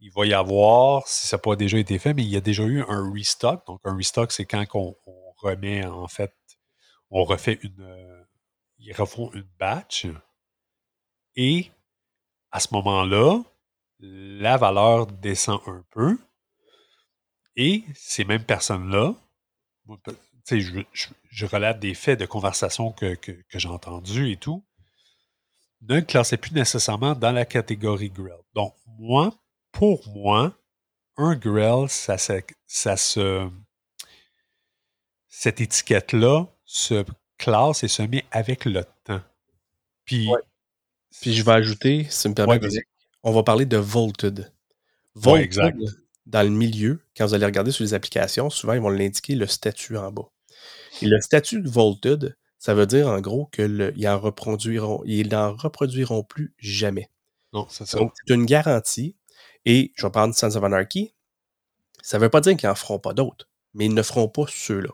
il 0.00 0.10
va 0.12 0.26
y 0.26 0.34
avoir, 0.34 1.06
si 1.08 1.26
ça 1.26 1.36
n'a 1.36 1.42
pas 1.42 1.56
déjà 1.56 1.78
été 1.78 1.98
fait, 1.98 2.14
mais 2.14 2.22
il 2.22 2.28
y 2.30 2.36
a 2.36 2.40
déjà 2.40 2.64
eu 2.64 2.82
un 2.88 3.12
restock. 3.12 3.66
Donc, 3.66 3.80
un 3.84 3.96
restock, 3.96 4.32
c'est 4.32 4.44
quand 4.46 4.64
on, 4.74 4.96
remet, 5.38 5.84
en 5.86 6.08
fait, 6.08 6.34
on 7.10 7.24
refait 7.24 7.58
une. 7.62 7.80
euh, 7.82 8.22
ils 8.78 8.92
refont 8.94 9.32
une 9.34 9.48
batch. 9.58 10.06
Et 11.36 11.70
à 12.52 12.60
ce 12.60 12.68
moment-là, 12.74 13.42
la 14.00 14.56
valeur 14.56 15.06
descend 15.08 15.60
un 15.66 15.84
peu. 15.90 16.18
Et 17.56 17.82
ces 17.96 18.24
mêmes 18.24 18.44
personnes-là, 18.44 19.12
je, 20.50 20.80
je- 20.92 21.08
je 21.30 21.46
relate 21.46 21.80
des 21.80 21.94
faits 21.94 22.20
de 22.20 22.26
conversations 22.26 22.92
que, 22.92 23.14
que- 23.16 23.42
j'ai 23.50 23.68
entendus 23.68 24.30
et 24.30 24.36
tout, 24.36 24.64
ne 25.82 26.00
classaient 26.00 26.36
plus 26.36 26.52
nécessairement 26.52 27.14
dans 27.14 27.32
la 27.32 27.44
catégorie 27.46 28.10
grill. 28.10 28.34
Donc, 28.54 28.74
moi, 28.98 29.32
pour 29.78 30.08
moi, 30.08 30.56
un 31.18 31.34
grill, 31.36 31.88
ça, 31.88 32.16
se- 32.18 32.40
ça 32.66 32.96
se. 32.96 33.48
Cette 35.28 35.60
étiquette-là 35.60 36.46
se 36.64 37.04
classe 37.38 37.84
et 37.84 37.88
se 37.88 38.02
met 38.02 38.24
avec 38.30 38.64
le 38.64 38.84
temps. 39.04 39.20
Puis, 40.04 40.28
Ouais. 40.28 40.40
Puis 41.20 41.34
je 41.34 41.42
vais 41.44 41.52
ajouter, 41.52 42.06
si 42.10 42.22
tu 42.22 42.28
me 42.42 42.46
Ouais. 42.46 42.58
Derek, 42.58 42.86
on 43.22 43.32
va 43.32 43.42
parler 43.42 43.64
de 43.66 43.76
Volted. 43.76 44.40
Ouais, 44.40 44.50
Volted, 45.14 45.44
exact. 45.44 45.78
dans 46.26 46.42
le 46.42 46.50
milieu, 46.50 47.00
quand 47.16 47.26
vous 47.26 47.34
allez 47.34 47.46
regarder 47.46 47.70
sur 47.70 47.84
les 47.84 47.94
applications, 47.94 48.50
souvent 48.50 48.74
ils 48.74 48.80
vont 48.80 48.90
l'indiquer 48.90 49.34
le 49.34 49.46
statut 49.46 49.96
en 49.96 50.10
bas. 50.12 50.28
Et 51.02 51.06
le 51.06 51.20
statut 51.20 51.60
de 51.62 51.68
Volted, 51.68 52.36
ça 52.58 52.74
veut 52.74 52.86
dire 52.86 53.08
en 53.08 53.20
gros 53.20 53.46
qu'ils 53.46 54.08
en 54.08 54.18
reproduiront, 54.18 55.02
ils 55.06 55.28
n'en 55.28 55.54
reproduiront 55.54 56.22
plus 56.22 56.54
jamais. 56.58 57.10
non, 57.52 57.66
c'est 57.70 57.86
ça. 57.86 57.98
Donc, 57.98 58.12
c'est 58.26 58.34
une 58.34 58.44
garantie. 58.46 59.16
Et 59.66 59.92
je 59.96 60.06
vais 60.06 60.10
prendre 60.12 60.34
Sons 60.34 60.56
of 60.56 60.64
Anarchy. 60.64 61.12
Ça 62.02 62.18
ne 62.18 62.22
veut 62.22 62.30
pas 62.30 62.40
dire 62.40 62.56
qu'ils 62.56 62.68
n'en 62.68 62.74
feront 62.74 62.98
pas 62.98 63.12
d'autres, 63.12 63.48
mais 63.74 63.86
ils 63.86 63.94
ne 63.94 64.02
feront 64.02 64.28
pas 64.28 64.46
ceux-là. 64.48 64.90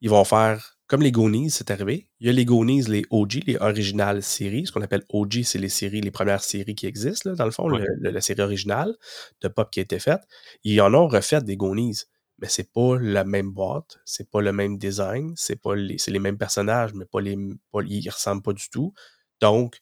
Ils 0.00 0.10
vont 0.10 0.24
faire 0.24 0.78
comme 0.88 1.02
les 1.02 1.10
Goonies, 1.10 1.50
c'est 1.50 1.70
arrivé. 1.72 2.08
Il 2.20 2.26
y 2.28 2.30
a 2.30 2.32
les 2.32 2.44
Goonies, 2.44 2.82
les 2.82 3.04
OG, 3.10 3.42
les 3.46 3.56
originales 3.56 4.22
séries. 4.22 4.66
Ce 4.66 4.72
qu'on 4.72 4.82
appelle 4.82 5.04
OG, 5.08 5.42
c'est 5.42 5.58
les 5.58 5.68
séries, 5.68 6.00
les 6.00 6.12
premières 6.12 6.44
séries 6.44 6.76
qui 6.76 6.86
existent, 6.86 7.30
là, 7.30 7.36
dans 7.36 7.44
le 7.44 7.50
fond, 7.50 7.68
Ouais. 7.70 7.80
le- 7.80 7.86
le- 7.98 8.10
la 8.10 8.20
série 8.20 8.40
originale 8.42 8.94
de 9.40 9.48
pop 9.48 9.68
qui 9.70 9.80
a 9.80 9.82
été 9.82 9.98
faite. 9.98 10.20
Ils 10.62 10.80
en 10.80 10.94
ont 10.94 11.08
refait 11.08 11.40
des 11.42 11.56
Goonies, 11.56 12.02
mais 12.38 12.48
c'est 12.48 12.72
pas 12.72 12.98
la 13.00 13.24
même 13.24 13.50
boîte, 13.50 13.98
c'est 14.04 14.30
pas 14.30 14.40
le 14.40 14.52
même 14.52 14.78
design, 14.78 15.32
c'est 15.36 15.56
pas 15.60 15.74
les 15.74 16.18
mêmes 16.20 16.38
personnages, 16.38 16.94
mais 16.94 17.04
pas 17.04 17.20
les, 17.20 17.36
pas, 17.72 17.80
ils 17.84 18.08
ressemblent 18.08 18.42
pas 18.42 18.52
du 18.52 18.68
tout. 18.70 18.94
Donc, 19.40 19.78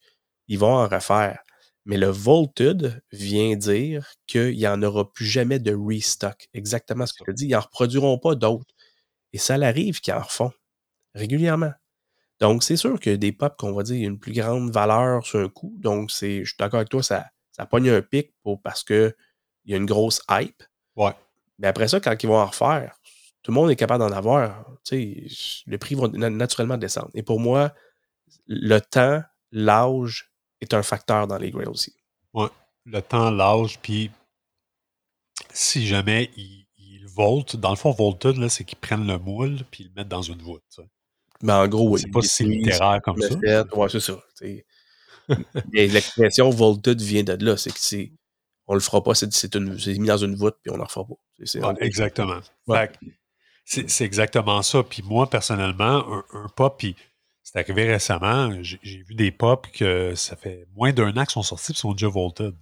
ils 0.48 0.58
vont 0.58 0.74
en 0.74 0.88
refaire. 0.88 1.43
Mais 1.86 1.98
le 1.98 2.08
Volted 2.08 3.02
vient 3.12 3.56
dire 3.56 4.10
qu'il 4.26 4.56
n'y 4.56 4.66
en 4.66 4.82
aura 4.82 5.10
plus 5.12 5.26
jamais 5.26 5.58
de 5.58 5.74
restock. 5.74 6.48
Exactement 6.54 7.06
ce 7.06 7.12
que 7.12 7.30
as 7.30 7.34
dit. 7.34 7.46
Ils 7.46 7.52
n'en 7.52 7.60
reproduiront 7.60 8.18
pas 8.18 8.34
d'autres. 8.34 8.74
Et 9.32 9.38
ça 9.38 9.58
l'arrive 9.58 10.00
qu'ils 10.00 10.14
en 10.14 10.22
refont 10.22 10.52
régulièrement. 11.14 11.72
Donc, 12.40 12.62
c'est 12.64 12.76
sûr 12.76 12.98
que 12.98 13.10
des 13.10 13.32
pop 13.32 13.54
qu'on 13.58 13.72
va 13.72 13.82
dire 13.82 14.08
une 14.08 14.18
plus 14.18 14.32
grande 14.32 14.70
valeur 14.72 15.24
sur 15.26 15.40
un 15.40 15.48
coup. 15.48 15.74
Donc, 15.78 16.10
c'est, 16.10 16.40
je 16.40 16.50
suis 16.50 16.56
d'accord 16.58 16.78
avec 16.78 16.88
toi, 16.88 17.02
ça, 17.02 17.26
ça 17.52 17.66
pogne 17.66 17.90
un 17.90 18.02
pic 18.02 18.32
pour, 18.42 18.60
parce 18.60 18.82
qu'il 18.82 19.14
y 19.66 19.74
a 19.74 19.76
une 19.76 19.86
grosse 19.86 20.22
hype. 20.30 20.62
Ouais. 20.96 21.12
Mais 21.58 21.68
après 21.68 21.88
ça, 21.88 22.00
quand 22.00 22.14
ils 22.20 22.26
vont 22.26 22.38
en 22.38 22.46
refaire, 22.46 22.96
tout 23.42 23.52
le 23.52 23.54
monde 23.54 23.70
est 23.70 23.76
capable 23.76 24.02
d'en 24.04 24.12
avoir. 24.12 24.66
Le 24.90 25.76
prix 25.76 25.94
va 25.94 26.08
na- 26.08 26.30
naturellement 26.30 26.76
descendre. 26.78 27.10
Et 27.14 27.22
pour 27.22 27.38
moi, 27.40 27.72
le 28.46 28.78
temps, 28.80 29.22
l'âge 29.52 30.33
est 30.64 30.74
un 30.74 30.82
facteur 30.82 31.26
dans 31.26 31.38
les 31.38 31.50
grails 31.50 31.66
aussi. 31.66 31.94
le 32.86 33.00
temps, 33.00 33.30
l'âge, 33.30 33.78
puis 33.80 34.10
si 35.52 35.86
jamais 35.86 36.30
ils, 36.36 36.66
ils 36.78 37.06
voltent, 37.06 37.56
dans 37.56 37.70
le 37.70 37.76
fond, 37.76 37.92
volted, 37.92 38.36
là, 38.36 38.48
c'est 38.48 38.64
qu'ils 38.64 38.78
prennent 38.78 39.06
le 39.06 39.18
moule 39.18 39.60
puis 39.70 39.84
ils 39.84 39.88
le 39.88 39.94
mettent 39.94 40.08
dans 40.08 40.22
une 40.22 40.42
voûte. 40.42 40.62
Mais 41.42 41.52
en 41.52 41.68
gros, 41.68 41.90
oui. 41.90 42.00
C'est 42.00 42.10
pas 42.10 42.22
si 42.22 42.44
littéraire 42.44 43.00
comme 43.02 43.16
le 43.16 43.28
ça. 43.28 43.76
Ouais, 43.76 43.88
c'est 43.88 44.00
ça. 44.00 44.18
l'expression 45.72 46.50
volted 46.50 47.00
vient 47.00 47.22
de 47.22 47.44
là. 47.44 47.56
C'est 47.56 47.70
que 47.70 47.80
c'est. 47.80 48.12
On 48.66 48.74
le 48.74 48.80
fera 48.80 49.02
pas, 49.02 49.14
c'est, 49.14 49.28
mis 49.98 50.08
dans 50.08 50.16
une 50.16 50.36
voûte, 50.36 50.56
puis 50.62 50.72
on 50.72 50.78
n'en 50.78 50.84
refera 50.84 51.04
pas. 51.04 51.68
Ouais, 51.68 51.74
exactement. 51.80 52.40
Ouais. 52.66 52.90
C'est 53.66 54.04
exactement 54.04 54.62
ça. 54.62 54.82
Puis 54.82 55.02
moi, 55.02 55.28
personnellement, 55.28 56.06
un, 56.10 56.24
un 56.32 56.48
pop, 56.48 56.76
puis 56.78 56.96
c'est 57.44 57.58
arrivé 57.60 57.84
récemment, 57.84 58.50
j'ai 58.62 59.02
vu 59.04 59.14
des 59.14 59.30
pop 59.30 59.68
que 59.70 60.14
ça 60.16 60.34
fait 60.34 60.66
moins 60.74 60.92
d'un 60.92 61.10
an 61.16 61.24
qu'ils 61.24 61.30
sont 61.30 61.42
sortis 61.42 61.72
et 61.72 61.74
sont 61.76 61.92
déjà 61.92 62.08
volted. 62.08 62.54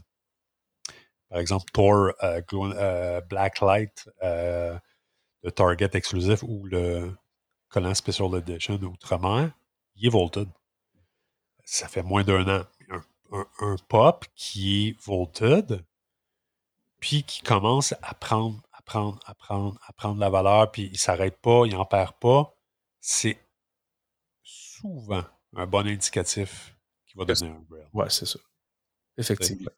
Par 1.30 1.39
exemple, 1.39 1.70
Thor 1.72 2.11
euh, 2.22 2.43
euh, 2.53 3.20
Blacklight 3.22 4.11
euh, 4.22 4.76
de 5.45 5.51
Target 5.51 5.89
exclusif 5.95 6.43
ou 6.43 6.66
le 6.66 7.16
collant 7.68 7.95
Special 7.95 8.35
Edition 8.37 8.74
Outre-mer, 8.74 9.53
il 9.95 10.07
est 10.07 10.11
volted. 10.11 10.49
Ça 11.64 11.89
fait 11.89 12.03
moins 12.03 12.24
d'un 12.24 12.43
an. 12.49 12.64
Un, 12.91 13.05
un- 13.39 13.47
un 13.61 13.76
pop 13.89 14.26
qui 14.35 14.89
est 14.89 15.01
volted, 15.07 15.83
puis 17.01 17.22
qui 17.22 17.41
commence 17.43 17.95
à 18.03 18.14
prendre, 18.14 18.61
à 18.72 18.83
prendre, 18.83 19.18
à 19.26 19.35
prendre, 19.35 19.78
à 19.87 19.93
prendre 19.93 20.18
la 20.20 20.28
valeur, 20.28 20.70
puis 20.70 20.87
il 20.87 20.93
ne 20.93 20.97
s'arrête 20.99 21.39
pas, 21.41 21.62
il 21.66 21.72
n'en 21.74 21.87
perd 21.87 22.12
pas, 22.20 22.53
c'est 23.01 23.39
souvent 24.83 25.24
un 25.57 25.66
bon 25.66 25.87
indicatif 25.87 26.76
qui 27.07 27.16
va 27.16 27.24
donner 27.24 27.51
un 27.51 27.61
grail. 27.70 27.87
Ouais, 27.93 28.11
c'est 28.11 28.26
ça. 28.26 28.39
Effectivement. 29.16 29.70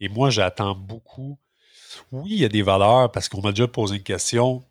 Et 0.00 0.08
moi, 0.08 0.30
j'attends 0.30 0.74
beaucoup. 0.74 1.38
Oui, 2.10 2.30
il 2.32 2.38
y 2.38 2.44
a 2.44 2.48
des 2.48 2.62
valeurs 2.62 3.12
parce 3.12 3.28
qu'on 3.28 3.40
m'a 3.40 3.50
déjà 3.50 3.68
posé 3.68 3.96
une 3.96 4.02
question. 4.02 4.64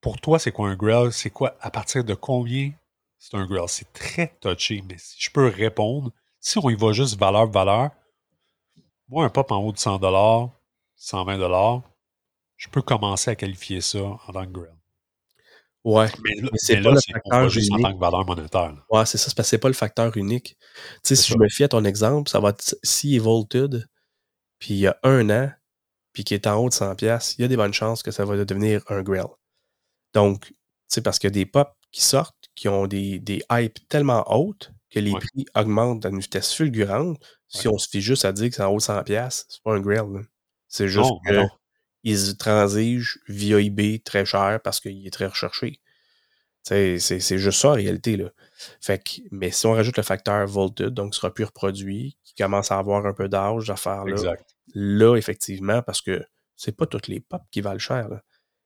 Pour 0.00 0.20
toi, 0.20 0.38
c'est 0.38 0.52
quoi 0.52 0.68
un 0.68 0.76
grill? 0.76 1.12
C'est 1.12 1.30
quoi, 1.30 1.56
à 1.60 1.70
partir 1.70 2.04
de 2.04 2.14
combien 2.14 2.72
c'est 3.18 3.36
un 3.36 3.46
grill? 3.46 3.68
C'est 3.68 3.92
très 3.92 4.36
touché, 4.40 4.82
mais 4.88 4.96
si 4.98 5.20
je 5.20 5.30
peux 5.30 5.48
répondre, 5.48 6.10
si 6.40 6.58
on 6.58 6.68
y 6.70 6.74
va 6.74 6.92
juste 6.92 7.18
valeur-valeur, 7.18 7.90
moi, 9.08 9.24
un 9.24 9.28
pop 9.28 9.50
en 9.50 9.58
haut 9.58 9.72
de 9.72 9.78
100 9.78 10.00
120 10.96 11.82
je 12.56 12.68
peux 12.68 12.82
commencer 12.82 13.30
à 13.30 13.34
qualifier 13.34 13.80
ça 13.80 14.02
en 14.02 14.32
tant 14.32 14.44
que 14.46 14.50
grill. 14.50 14.81
Ouais. 15.84 16.06
Mais, 16.22 16.40
là, 16.40 16.50
c'est 16.54 16.80
pas 16.80 16.90
le 16.92 17.00
facteur 17.00 17.48
juste 17.48 17.72
en 17.72 17.78
tant 17.78 17.92
que 17.92 17.98
valeur 17.98 18.24
monétaire. 18.24 18.74
Ouais, 18.90 19.04
c'est 19.04 19.18
ça, 19.18 19.30
c'est 19.42 19.56
que 19.56 19.62
pas 19.62 19.68
le 19.68 19.74
facteur 19.74 20.16
unique. 20.16 20.56
Tu 20.76 21.00
sais, 21.02 21.16
si 21.16 21.32
je 21.32 21.38
me 21.38 21.48
fie 21.48 21.64
à 21.64 21.68
ton 21.68 21.84
exemple, 21.84 22.30
ça 22.30 22.38
va 22.38 22.50
être 22.50 22.76
si 22.82 23.16
est 23.16 23.18
vaulted, 23.18 23.88
puis 24.58 24.74
il 24.74 24.78
y 24.78 24.86
a 24.86 24.96
un 25.02 25.28
an, 25.30 25.50
puis 26.12 26.24
qui 26.24 26.34
est 26.34 26.46
en 26.46 26.56
haut 26.56 26.68
de 26.68 26.74
100$, 26.74 27.34
il 27.38 27.42
y 27.42 27.44
a 27.44 27.48
des 27.48 27.56
bonnes 27.56 27.72
chances 27.72 28.02
que 28.02 28.12
ça 28.12 28.24
va 28.24 28.42
devenir 28.44 28.82
un 28.88 29.02
grill. 29.02 29.26
Donc, 30.14 30.46
tu 30.46 30.54
sais, 30.88 31.00
parce 31.00 31.18
qu'il 31.18 31.28
y 31.28 31.32
a 31.32 31.34
des 31.34 31.46
pops 31.46 31.72
qui 31.90 32.02
sortent, 32.02 32.36
qui 32.54 32.68
ont 32.68 32.86
des, 32.86 33.18
des 33.18 33.42
hypes 33.50 33.88
tellement 33.88 34.24
hautes 34.32 34.72
que 34.90 35.00
les 35.00 35.12
prix 35.12 35.46
augmentent 35.56 36.06
à 36.06 36.10
une 36.10 36.20
vitesse 36.20 36.52
fulgurante. 36.52 37.18
Si 37.48 37.66
on 37.66 37.78
se 37.78 37.88
fie 37.88 38.00
juste 38.00 38.24
à 38.24 38.32
dire 38.32 38.50
que 38.50 38.56
c'est 38.56 38.62
en 38.62 38.70
haut 38.70 38.78
de 38.78 38.82
100$, 38.82 39.44
c'est 39.48 39.62
pas 39.62 39.74
un 39.74 39.80
grill. 39.80 40.26
C'est 40.68 40.88
juste 40.88 41.10
qu'ils 42.04 42.36
transigent 42.36 43.18
via 43.28 43.60
eBay 43.60 44.00
très 44.04 44.24
cher 44.24 44.60
parce 44.62 44.80
qu'il 44.80 45.06
est 45.06 45.10
très 45.10 45.26
recherché. 45.26 45.80
C'est 46.62 46.98
juste 47.38 47.60
ça 47.60 47.70
en 47.70 47.74
réalité. 47.74 48.16
Là. 48.16 48.30
Fait 48.80 49.02
que, 49.02 49.22
mais 49.30 49.50
si 49.50 49.66
on 49.66 49.72
rajoute 49.72 49.96
le 49.96 50.02
facteur 50.02 50.46
voltage, 50.46 50.88
donc 50.88 51.14
ce 51.14 51.20
sera 51.20 51.32
plus 51.32 51.44
reproduit, 51.44 52.16
qui 52.24 52.34
commence 52.34 52.70
à 52.70 52.78
avoir 52.78 53.04
un 53.06 53.12
peu 53.12 53.28
d'âge 53.28 53.68
à 53.70 53.76
faire 53.76 54.04
là, 54.04 54.34
là, 54.74 55.16
effectivement, 55.16 55.82
parce 55.82 56.00
que 56.00 56.24
c'est 56.56 56.76
pas 56.76 56.86
toutes 56.86 57.08
les 57.08 57.20
pop 57.20 57.42
qui 57.50 57.60
valent 57.60 57.78
cher. 57.78 58.08
Là. 58.08 58.22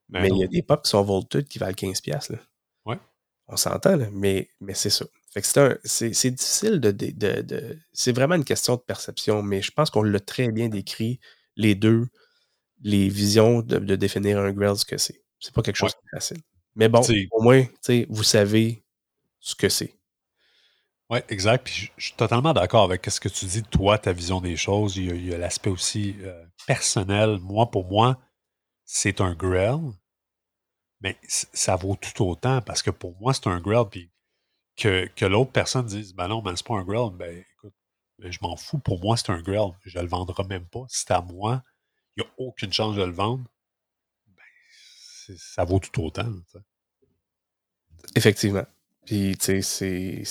Ben 0.08 0.22
mais 0.22 0.28
il 0.28 0.38
y 0.38 0.44
a 0.44 0.46
des 0.46 0.62
pop 0.62 0.84
qui 0.84 0.90
sont 0.90 1.02
voltage 1.02 1.44
qui 1.44 1.58
valent 1.58 1.74
15$. 1.74 2.32
Là. 2.32 2.38
Ouais. 2.84 2.98
On 3.48 3.56
s'entend, 3.56 3.96
mais, 4.12 4.50
mais 4.60 4.74
c'est 4.74 4.90
ça. 4.90 5.06
Fait 5.32 5.42
que 5.42 5.78
c'est 5.84 6.30
difficile 6.30 6.80
de. 6.80 6.90
de, 6.90 7.78
c'est 7.92 8.12
vraiment 8.12 8.36
une 8.36 8.44
question 8.44 8.76
de 8.76 8.80
perception, 8.80 9.42
mais 9.42 9.62
je 9.62 9.70
pense 9.70 9.90
qu'on 9.90 10.02
l'a 10.02 10.20
très 10.20 10.50
bien 10.50 10.68
décrit, 10.68 11.20
les 11.56 11.74
deux, 11.74 12.08
les 12.86 13.08
visions 13.08 13.62
de, 13.62 13.96
définir 13.96 14.38
un 14.38 14.52
grill, 14.52 14.76
ce 14.76 14.84
que 14.84 14.96
c'est. 14.96 15.20
C'est 15.40 15.52
pas 15.52 15.62
quelque 15.62 15.76
chose 15.76 15.92
de 15.92 16.16
facile. 16.16 16.38
Mais 16.76 16.88
bon, 16.88 17.02
au 17.32 17.42
moins, 17.42 17.64
vous 18.08 18.22
savez 18.22 18.84
ce 19.40 19.56
que 19.56 19.68
c'est. 19.68 19.92
Oui, 21.10 21.18
exact. 21.28 21.64
Puis 21.64 21.90
je, 21.96 22.04
suis 22.04 22.14
totalement 22.14 22.52
d'accord 22.52 22.84
avec 22.84 23.04
ce 23.06 23.18
que 23.18 23.28
tu 23.28 23.44
dis, 23.46 23.64
toi, 23.64 23.98
ta 23.98 24.12
vision 24.12 24.40
des 24.40 24.56
choses. 24.56 24.96
Il 24.96 25.26
y 25.26 25.34
a, 25.34 25.38
l'aspect 25.38 25.70
aussi 25.70 26.14
euh, 26.20 26.46
personnel. 26.66 27.38
Moi, 27.40 27.68
pour 27.72 27.86
moi, 27.86 28.18
c'est 28.84 29.20
un 29.20 29.34
grill, 29.34 29.92
mais 31.00 31.18
ça 31.24 31.74
vaut 31.74 31.96
tout 31.96 32.24
autant 32.24 32.62
parce 32.62 32.82
que 32.82 32.90
pour 32.90 33.16
moi, 33.18 33.34
c'est 33.34 33.48
un 33.48 33.60
grill. 33.60 33.86
Puis 33.90 34.12
que, 34.76 35.06
que 35.16 35.24
l'autre 35.24 35.50
personne 35.50 35.86
dise, 35.86 36.14
ben 36.14 36.28
non, 36.28 36.40
mais 36.40 36.52
c'est 36.54 36.66
pas 36.66 36.74
un 36.74 36.84
grill, 36.84 37.10
ben 37.16 37.36
écoute, 37.36 37.74
ben, 38.20 38.30
je 38.30 38.38
m'en 38.42 38.56
fous. 38.56 38.78
Pour 38.78 39.00
moi, 39.00 39.16
c'est 39.16 39.30
un 39.30 39.42
grill. 39.42 39.72
Je 39.84 39.98
le 39.98 40.06
vendrai 40.06 40.44
même 40.44 40.66
pas. 40.66 40.84
C'est 40.88 41.10
à 41.10 41.20
moi, 41.20 41.62
il 42.16 42.22
n'y 42.22 42.28
a 42.28 42.32
aucune 42.38 42.72
chance 42.72 42.96
de 42.96 43.02
le 43.02 43.12
vendre. 43.12 43.44
Ben, 44.28 45.36
ça 45.36 45.64
vaut 45.64 45.78
tout 45.78 46.02
autant. 46.02 46.32
Effectivement. 48.14 48.66
Puis, 49.04 49.36
tu 49.38 49.62
sais, 49.62 49.62
c'est. 49.62 50.22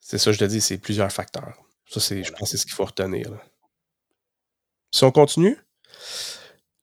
C'est 0.00 0.18
ça, 0.18 0.30
je 0.30 0.38
te 0.38 0.44
dis, 0.44 0.60
c'est 0.60 0.78
plusieurs 0.78 1.10
facteurs. 1.10 1.58
Ça, 1.88 1.98
c'est, 1.98 2.22
je 2.22 2.30
pense 2.30 2.42
que 2.42 2.46
c'est 2.46 2.56
ce 2.58 2.66
qu'il 2.66 2.74
faut 2.74 2.84
retenir. 2.84 3.28
Si 4.92 5.02
on 5.02 5.10
continue, 5.10 5.58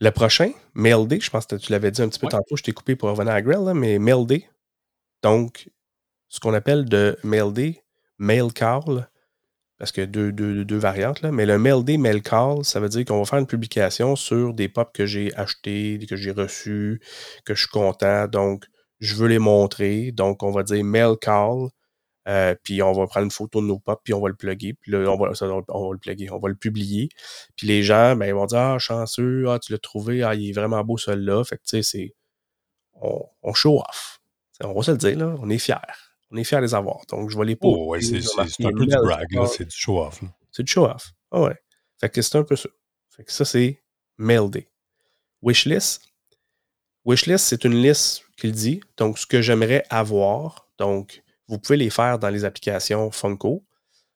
le 0.01 0.11
prochain, 0.11 0.51
Mail 0.73 1.07
Day, 1.07 1.21
je 1.21 1.29
pense 1.29 1.45
que 1.45 1.55
tu 1.55 1.71
l'avais 1.71 1.89
dit 1.89 2.01
un 2.01 2.09
petit 2.09 2.19
peu 2.19 2.27
tantôt, 2.27 2.57
je 2.57 2.63
t'ai 2.63 2.73
coupé 2.73 2.97
pour 2.97 3.09
revenir 3.09 3.33
à 3.33 3.41
Grill, 3.41 3.63
là, 3.63 3.73
mais 3.73 3.97
Mail 3.97 4.25
Day, 4.25 4.49
donc 5.21 5.69
ce 6.27 6.41
qu'on 6.41 6.53
appelle 6.53 6.85
de 6.85 7.17
Mail 7.23 7.53
Day, 7.53 7.83
Mail 8.17 8.51
Call, 8.51 9.07
parce 9.83 9.97
y 9.97 10.01
a 10.01 10.05
deux, 10.05 10.31
deux, 10.31 10.77
variantes, 10.77 11.21
là, 11.23 11.31
mais 11.33 11.45
le 11.45 11.59
Mail 11.59 11.83
Day, 11.83 11.97
Mail 11.97 12.21
Call, 12.21 12.63
ça 12.63 12.79
veut 12.79 12.87
dire 12.87 13.03
qu'on 13.03 13.19
va 13.19 13.25
faire 13.25 13.39
une 13.39 13.47
publication 13.47 14.15
sur 14.15 14.53
des 14.53 14.69
pops 14.69 14.93
que 14.93 15.05
j'ai 15.05 15.35
achetés, 15.35 15.99
que 16.09 16.15
j'ai 16.15 16.31
reçus, 16.31 17.01
que 17.43 17.53
je 17.53 17.63
suis 17.63 17.69
content, 17.69 18.27
donc 18.27 18.63
je 19.01 19.15
veux 19.15 19.27
les 19.27 19.39
montrer. 19.39 20.13
Donc, 20.13 20.41
on 20.41 20.51
va 20.51 20.63
dire 20.63 20.85
Mail 20.85 21.15
Call, 21.19 21.67
euh, 22.29 22.55
puis 22.63 22.81
on 22.81 22.93
va 22.93 23.07
prendre 23.07 23.25
une 23.25 23.31
photo 23.31 23.59
de 23.59 23.65
nos 23.67 23.77
pops, 23.77 24.01
puis 24.05 24.13
on 24.13 24.21
va 24.21 24.29
le 24.29 24.35
plugger. 24.35 24.73
Puis 24.73 24.95
on 24.95 25.17
va, 25.17 25.31
on 25.67 25.87
va 25.89 25.93
le 25.93 25.99
plugger, 25.99 26.29
on 26.31 26.39
va 26.39 26.47
le 26.47 26.55
publier. 26.55 27.09
Puis 27.57 27.67
les 27.67 27.83
gens, 27.83 28.15
ben, 28.15 28.27
ils 28.27 28.33
vont 28.33 28.45
dire 28.45 28.59
Ah, 28.59 28.79
chanceux, 28.79 29.49
ah, 29.49 29.59
tu 29.59 29.73
l'as 29.73 29.79
trouvé, 29.79 30.23
ah, 30.23 30.33
il 30.33 30.49
est 30.49 30.53
vraiment 30.53 30.81
beau 30.85 30.97
celui-là. 30.97 31.43
Fait 31.43 31.57
que 31.57 31.63
tu 31.63 31.81
sais, 31.81 31.83
c'est. 31.83 32.15
On, 33.01 33.21
on, 33.41 33.53
show 33.53 33.79
off. 33.79 34.21
on 34.63 34.73
va 34.73 34.81
se 34.81 34.91
le 34.91 34.97
dire, 34.97 35.17
là, 35.17 35.35
on 35.41 35.49
est 35.49 35.57
fiers. 35.57 35.75
On 36.33 36.37
est 36.37 36.43
fiers 36.43 36.57
de 36.57 36.63
les 36.63 36.73
avoir. 36.73 37.05
Donc, 37.09 37.29
je 37.29 37.37
vais 37.37 37.45
les 37.45 37.55
poser. 37.55 37.77
Oh, 37.79 37.91
ouais, 37.91 38.01
c'est 38.01 38.65
un 38.65 38.71
peu 38.71 38.87
du 38.87 38.95
brag, 38.95 39.31
là. 39.31 39.45
C'est 39.45 39.65
du 39.65 39.75
show-off. 39.75 40.21
C'est 40.51 40.63
du 40.63 40.71
show-off. 40.71 41.11
Ah 41.31 41.41
ouais. 41.41 41.55
Fait 41.99 42.09
que 42.09 42.21
c'est 42.23 42.37
un 42.37 42.43
peu 42.43 42.55
ça. 42.55 42.69
Fait 43.09 43.23
que 43.23 43.31
ça, 43.31 43.45
c'est 43.45 43.83
Mail 44.17 44.49
Day. 44.49 44.67
Wishlist. 45.43 46.01
Wishlist, 47.05 47.45
c'est 47.45 47.63
une 47.65 47.79
liste 47.79 48.23
qu'il 48.37 48.51
dit. 48.51 48.81
Donc, 48.97 49.19
ce 49.19 49.27
que 49.27 49.43
j'aimerais 49.43 49.83
avoir. 49.91 50.67
Donc, 50.79 51.21
vous 51.47 51.59
pouvez 51.59 51.77
les 51.77 51.91
faire 51.91 52.17
dans 52.17 52.29
les 52.29 52.45
applications 52.45 53.11
Funko, 53.11 53.63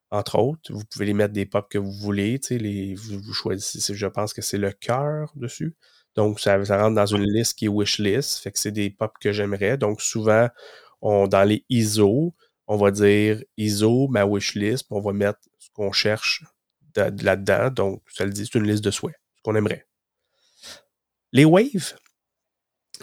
entre 0.09 0.39
autres. 0.39 0.73
Vous 0.73 0.85
pouvez 0.89 1.05
les 1.05 1.13
mettre 1.13 1.33
des 1.33 1.45
pops 1.45 1.69
que 1.69 1.77
vous 1.77 1.91
voulez. 1.91 2.39
Les, 2.49 2.95
vous, 2.95 3.33
choisissez, 3.33 3.93
je 3.93 4.07
pense 4.07 4.33
que 4.33 4.41
c'est 4.41 4.57
le 4.57 4.71
cœur 4.71 5.31
dessus. 5.35 5.75
Donc, 6.15 6.39
ça, 6.39 6.57
rentre 6.57 6.95
dans 6.95 7.05
une 7.05 7.25
liste 7.25 7.59
qui 7.59 7.65
est 7.65 7.69
wishlist. 7.69 8.39
Fait 8.39 8.51
que 8.51 8.57
c'est 8.57 8.71
des 8.71 8.89
pops 8.89 9.19
que 9.21 9.31
j'aimerais. 9.31 9.77
Donc, 9.77 10.01
souvent, 10.01 10.49
dans 11.01 11.47
les 11.47 11.65
ISO, 11.69 12.35
on 12.67 12.77
va 12.77 12.91
dire 12.91 13.41
ISO, 13.57 14.07
ma 14.09 14.25
wishlist, 14.25 14.85
on 14.89 14.99
va 14.99 15.13
mettre 15.13 15.39
ce 15.59 15.69
qu'on 15.73 15.91
cherche 15.91 16.43
là-dedans. 16.95 17.69
Donc, 17.69 18.01
ça 18.07 18.25
le 18.25 18.31
dit, 18.31 18.45
c'est 18.45 18.57
une 18.57 18.67
liste 18.67 18.83
de 18.83 18.91
souhaits, 18.91 19.15
ce 19.37 19.41
qu'on 19.43 19.55
aimerait. 19.55 19.87
Les 21.31 21.45
waves, 21.45 21.95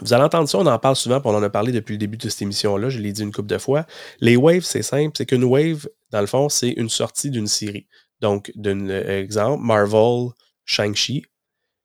vous 0.01 0.13
allez 0.13 0.25
entendre 0.25 0.49
ça, 0.49 0.59
on 0.59 0.67
en 0.67 0.79
parle 0.79 0.97
souvent, 0.97 1.21
on 1.25 1.35
en 1.35 1.43
a 1.43 1.51
parlé 1.51 1.71
depuis 1.71 1.93
le 1.93 1.99
début 1.99 2.17
de 2.17 2.29
cette 2.29 2.43
émission-là, 2.43 2.89
je 2.89 2.99
l'ai 2.99 3.13
dit 3.13 3.23
une 3.23 3.33
couple 3.33 3.49
de 3.49 3.59
fois. 3.59 3.87
Les 4.21 4.37
waves, 4.37 4.65
c'est 4.65 4.83
simple, 4.83 5.13
c'est 5.17 5.27
qu'une 5.27 5.45
wave, 5.45 5.89
dans 6.11 6.21
le 6.21 6.27
fond, 6.27 6.49
c'est 6.49 6.71
une 6.71 6.89
sortie 6.89 7.31
d'une 7.31 7.47
série. 7.47 7.87
Donc, 8.21 8.51
d'un 8.57 8.89
exemple, 8.89 9.63
Marvel, 9.63 10.31
Shang-Chi, 10.65 11.27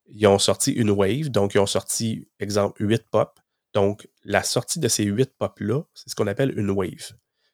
ils 0.08 0.28
ont 0.28 0.40
sorti 0.40 0.72
une 0.72 0.90
wave, 0.90 1.30
donc 1.30 1.54
ils 1.54 1.60
ont 1.60 1.68
sorti, 1.68 2.28
exemple, 2.40 2.84
8 2.84 3.04
pop. 3.12 3.40
Donc, 3.74 4.08
la 4.24 4.44
sortie 4.44 4.80
de 4.80 4.88
ces 4.88 5.04
8 5.04 5.32
pop-là, 5.38 5.82
c'est 5.94 6.10
ce 6.10 6.16
qu'on 6.16 6.28
appelle 6.28 6.58
une 6.58 6.72
wave. 6.72 7.14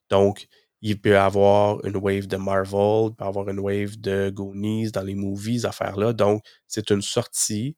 Donc, 0.09 0.47
il 0.81 0.99
peut 0.99 1.11
y 1.11 1.13
avoir 1.13 1.83
une 1.85 1.97
wave 1.97 2.27
de 2.27 2.37
Marvel, 2.37 3.09
il 3.09 3.15
peut 3.15 3.25
y 3.25 3.27
avoir 3.27 3.49
une 3.49 3.59
wave 3.59 3.99
de 3.99 4.29
Goonies 4.29 4.91
dans 4.91 5.03
les 5.03 5.15
movies, 5.15 5.65
affaires-là. 5.65 6.13
Donc, 6.13 6.43
c'est 6.67 6.89
une 6.91 7.01
sortie 7.01 7.75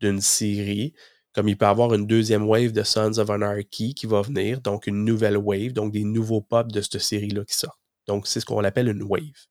d'une 0.00 0.20
série 0.20 0.94
comme 1.32 1.48
il 1.48 1.56
peut 1.56 1.64
y 1.64 1.68
avoir 1.68 1.94
une 1.94 2.06
deuxième 2.06 2.48
wave 2.48 2.72
de 2.72 2.82
Sons 2.82 3.18
of 3.18 3.30
Anarchy 3.30 3.94
qui 3.94 4.06
va 4.06 4.20
venir, 4.22 4.60
donc 4.60 4.86
une 4.86 5.04
nouvelle 5.04 5.36
wave, 5.36 5.72
donc 5.72 5.92
des 5.92 6.04
nouveaux 6.04 6.40
pops 6.40 6.72
de 6.72 6.80
cette 6.80 6.98
série-là 6.98 7.44
qui 7.44 7.54
sortent. 7.54 7.78
Donc, 8.06 8.26
c'est 8.26 8.40
ce 8.40 8.46
qu'on 8.46 8.64
appelle 8.64 8.88
une 8.88 9.04
wave. 9.04 9.46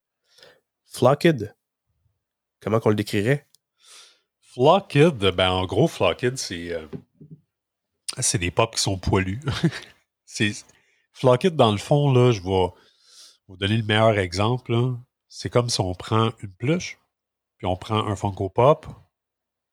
Flocked, 0.85 1.55
comment 2.59 2.79
qu'on 2.79 2.89
le 2.89 2.95
décrirait? 2.95 3.47
Flocked, 4.41 5.19
ben 5.35 5.51
en 5.51 5.65
gros, 5.65 5.87
Flocked, 5.87 6.37
c'est 6.37 6.73
euh, 6.73 6.85
c'est 8.21 8.37
des 8.37 8.51
pops 8.51 8.75
qui 8.75 8.81
sont 8.81 8.97
poilus. 8.97 9.39
c'est 10.25 10.51
Flocked, 11.13 11.55
dans 11.55 11.71
le 11.71 11.77
fond, 11.77 12.11
là, 12.11 12.31
je 12.31 12.41
vais 12.41 12.73
vous 13.47 13.57
donner 13.57 13.77
le 13.77 13.83
meilleur 13.83 14.17
exemple. 14.17 14.73
C'est 15.27 15.49
comme 15.49 15.69
si 15.69 15.81
on 15.81 15.93
prend 15.93 16.31
une 16.41 16.53
pluche, 16.53 16.97
puis 17.57 17.67
on 17.67 17.75
prend 17.75 18.07
un 18.07 18.15
Funko 18.15 18.49
Pop, 18.49 18.87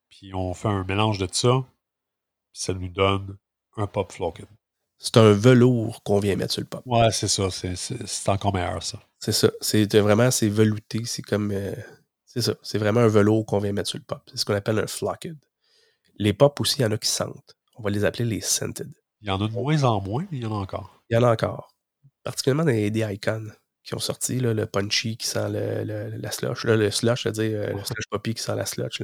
puis 0.09 0.35
on 0.35 0.55
fait 0.55 0.69
un 0.69 0.85
mélange 0.85 1.19
de 1.19 1.29
ça, 1.31 1.65
ça 2.53 2.73
nous 2.73 2.89
donne 2.89 3.37
un 3.77 3.87
pop 3.87 4.11
flocken. 4.13 4.47
C'est 4.99 5.19
un 5.19 5.33
velours 5.33 6.03
qu'on 6.03 6.21
vient 6.21 6.37
mettre 6.37 6.55
sur 6.55 6.63
le 6.63 6.67
pop. 6.67 6.83
Ouais, 6.87 7.11
c'est 7.13 7.29
ça. 7.29 7.49
C'est 7.51 8.29
encore 8.31 8.55
meilleur, 8.55 8.83
ça. 8.83 8.99
C'est 9.19 9.33
ça. 9.33 9.51
C'est 9.61 9.95
vraiment, 9.99 10.31
c'est 10.31 10.49
velouté. 10.49 11.05
C'est 11.05 11.23
comme. 11.23 11.53
Euh, 11.53 11.75
c'est 12.25 12.41
ça. 12.41 12.55
C'est 12.63 12.79
vraiment 12.79 13.01
un 13.01 13.09
velours 13.09 13.45
qu'on 13.45 13.59
vient 13.59 13.73
mettre 13.73 13.91
sur 13.91 13.99
le 13.99 14.05
pop. 14.05 14.23
C'est 14.27 14.39
ce 14.39 14.45
qu'on 14.45 14.55
appelle 14.55 14.79
un 14.79 14.87
flocked. 14.87 15.37
Les 16.19 16.33
pop 16.33 16.59
aussi, 16.61 16.79
il 16.79 16.83
y 16.83 16.87
en 16.87 16.93
a 16.93 16.99
qui 16.99 17.11
sentent. 17.11 17.56
On 17.77 17.83
va 17.83 17.91
les 17.91 18.05
appeler 18.05 18.25
les 18.25 18.41
scented. 18.41 18.93
Il 19.21 19.29
y 19.29 19.31
en 19.31 19.41
a 19.41 19.49
de 19.49 19.53
moins 19.53 19.85
en 19.85 20.01
moins, 20.01 20.27
mais 20.31 20.39
il 20.39 20.43
y 20.43 20.47
en 20.47 20.53
a 20.53 20.61
encore. 20.61 21.03
Il 21.11 21.15
y 21.15 21.17
en 21.17 21.23
a 21.23 21.33
encore. 21.33 21.75
Particulièrement 22.23 22.65
des, 22.65 22.91
des 22.91 23.01
icons 23.13 23.51
qui 23.87 23.95
ont 23.95 24.01
sorti, 24.01 24.41
là, 24.41 24.53
le 24.53 24.67
punchy 24.67 25.17
qui 25.17 25.27
sent 25.27 25.49
le, 25.49 26.17
la 26.17 26.31
slush, 26.33 26.65
le 26.65 26.91
slush, 26.91 27.23
c'est-à-dire 27.23 27.75
le 27.75 27.85
slush 27.85 28.05
poppy 28.11 28.35
qui 28.35 28.43
sent 28.43 28.57
la 28.57 28.67
slush. 28.67 29.03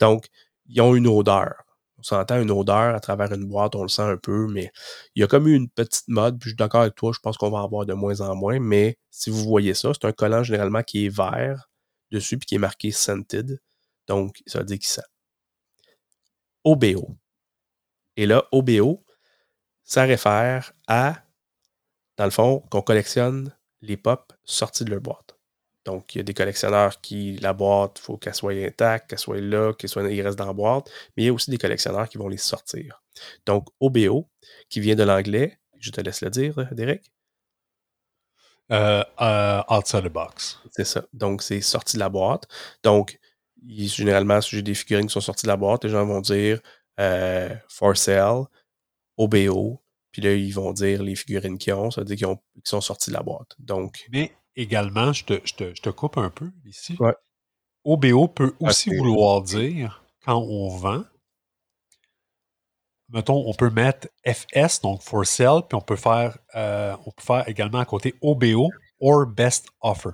Donc, 0.00 0.26
ils 0.66 0.80
ont 0.80 0.94
une 0.94 1.06
odeur. 1.06 1.54
On 1.98 2.02
s'entend 2.02 2.40
une 2.40 2.50
odeur 2.50 2.94
à 2.94 3.00
travers 3.00 3.32
une 3.32 3.46
boîte, 3.46 3.74
on 3.74 3.82
le 3.82 3.88
sent 3.88 4.02
un 4.02 4.16
peu, 4.16 4.48
mais 4.48 4.70
il 5.14 5.20
y 5.20 5.24
a 5.24 5.28
comme 5.28 5.46
eu 5.46 5.54
une 5.54 5.70
petite 5.70 6.08
mode, 6.08 6.38
puis 6.38 6.50
je 6.50 6.54
suis 6.54 6.56
d'accord 6.56 6.82
avec 6.82 6.94
toi, 6.96 7.12
je 7.14 7.20
pense 7.20 7.38
qu'on 7.38 7.50
va 7.50 7.58
en 7.58 7.64
avoir 7.64 7.86
de 7.86 7.94
moins 7.94 8.20
en 8.20 8.34
moins, 8.34 8.58
mais 8.58 8.98
si 9.10 9.30
vous 9.30 9.44
voyez 9.44 9.72
ça, 9.72 9.92
c'est 9.94 10.06
un 10.06 10.12
collant 10.12 10.42
généralement 10.42 10.82
qui 10.82 11.06
est 11.06 11.08
vert 11.08 11.70
dessus, 12.10 12.36
puis 12.36 12.46
qui 12.46 12.54
est 12.56 12.58
marqué 12.58 12.90
Scented, 12.90 13.60
donc 14.08 14.42
ça 14.46 14.58
veut 14.58 14.64
dire 14.66 14.78
qu'il 14.78 14.88
sent. 14.88 15.02
OBO. 16.64 17.16
Et 18.16 18.26
là, 18.26 18.46
OBO, 18.52 19.04
ça 19.84 20.02
réfère 20.04 20.72
à, 20.86 21.22
dans 22.16 22.24
le 22.24 22.30
fond, 22.30 22.60
qu'on 22.70 22.82
collectionne 22.82 23.54
les 23.82 23.96
pop 23.96 24.32
sortis 24.44 24.84
de 24.84 24.90
leur 24.90 25.00
boîte. 25.00 25.36
Donc, 25.84 26.14
il 26.14 26.18
y 26.18 26.20
a 26.20 26.24
des 26.24 26.34
collectionneurs 26.34 27.00
qui, 27.00 27.36
la 27.36 27.52
boîte, 27.52 27.98
il 28.00 28.02
faut 28.02 28.16
qu'elle 28.16 28.34
soit 28.34 28.52
intacte, 28.52 29.08
qu'elle 29.08 29.20
soit 29.20 29.40
là, 29.40 29.72
qu'elle 29.72 29.88
soit, 29.88 30.02
il 30.10 30.20
reste 30.20 30.36
dans 30.36 30.46
la 30.46 30.52
boîte, 30.52 30.90
mais 31.16 31.22
il 31.22 31.26
y 31.26 31.28
a 31.28 31.32
aussi 31.32 31.50
des 31.50 31.58
collectionneurs 31.58 32.08
qui 32.08 32.18
vont 32.18 32.28
les 32.28 32.38
sortir. 32.38 33.02
Donc, 33.46 33.68
OBO, 33.78 34.28
qui 34.68 34.80
vient 34.80 34.96
de 34.96 35.04
l'anglais, 35.04 35.60
je 35.78 35.92
te 35.92 36.00
laisse 36.00 36.22
le 36.22 36.30
dire, 36.30 36.68
Derek. 36.72 37.12
Euh, 38.72 39.04
euh, 39.20 39.62
outside 39.70 40.02
the 40.02 40.08
box. 40.08 40.58
C'est 40.72 40.84
ça. 40.84 41.04
Donc, 41.12 41.40
c'est 41.42 41.60
sorti 41.60 41.94
de 41.94 42.00
la 42.00 42.08
boîte. 42.08 42.48
Donc, 42.82 43.20
généralement, 43.68 44.40
si 44.40 44.56
j'ai 44.56 44.62
des 44.62 44.74
figurines 44.74 45.06
qui 45.06 45.12
sont 45.12 45.20
sorties 45.20 45.44
de 45.44 45.50
la 45.50 45.56
boîte, 45.56 45.84
les 45.84 45.90
gens 45.90 46.04
vont 46.04 46.20
dire 46.20 46.60
euh, 47.00 47.54
for 47.68 47.96
sale, 47.96 48.44
OBO, 49.16 49.82
puis 50.12 50.22
là, 50.22 50.34
ils 50.34 50.52
vont 50.52 50.72
dire 50.72 51.02
les 51.02 51.14
figurines 51.14 51.58
qu'ils 51.58 51.74
ont, 51.74 51.90
ça 51.90 52.00
veut 52.00 52.06
dire 52.06 52.16
qu'ils, 52.16 52.36
sont 52.64 52.80
sortis 52.80 53.10
de 53.10 53.14
la 53.16 53.22
boîte. 53.22 53.54
Donc. 53.58 54.06
Mais 54.12 54.32
également, 54.54 55.12
je 55.12 55.24
te, 55.24 55.40
je 55.44 55.82
te, 55.82 55.90
coupe 55.90 56.16
un 56.18 56.30
peu 56.30 56.50
ici. 56.64 56.96
Ouais. 56.98 57.14
OBO 57.84 58.28
peut 58.28 58.54
aussi 58.60 58.94
vouloir 58.94 59.42
dire, 59.42 60.02
quand 60.24 60.38
on 60.38 60.68
vend, 60.68 61.04
mettons, 63.08 63.44
on 63.46 63.54
peut 63.54 63.70
mettre 63.70 64.08
FS, 64.26 64.80
donc 64.80 65.02
for 65.02 65.24
sale, 65.26 65.62
puis 65.68 65.76
on 65.76 65.82
peut 65.82 65.96
faire, 65.96 66.38
euh, 66.54 66.96
on 67.06 67.10
peut 67.10 67.22
faire 67.22 67.48
également 67.48 67.78
à 67.78 67.84
côté 67.84 68.14
OBO, 68.22 68.70
or 69.00 69.26
best 69.26 69.68
offer. 69.80 70.10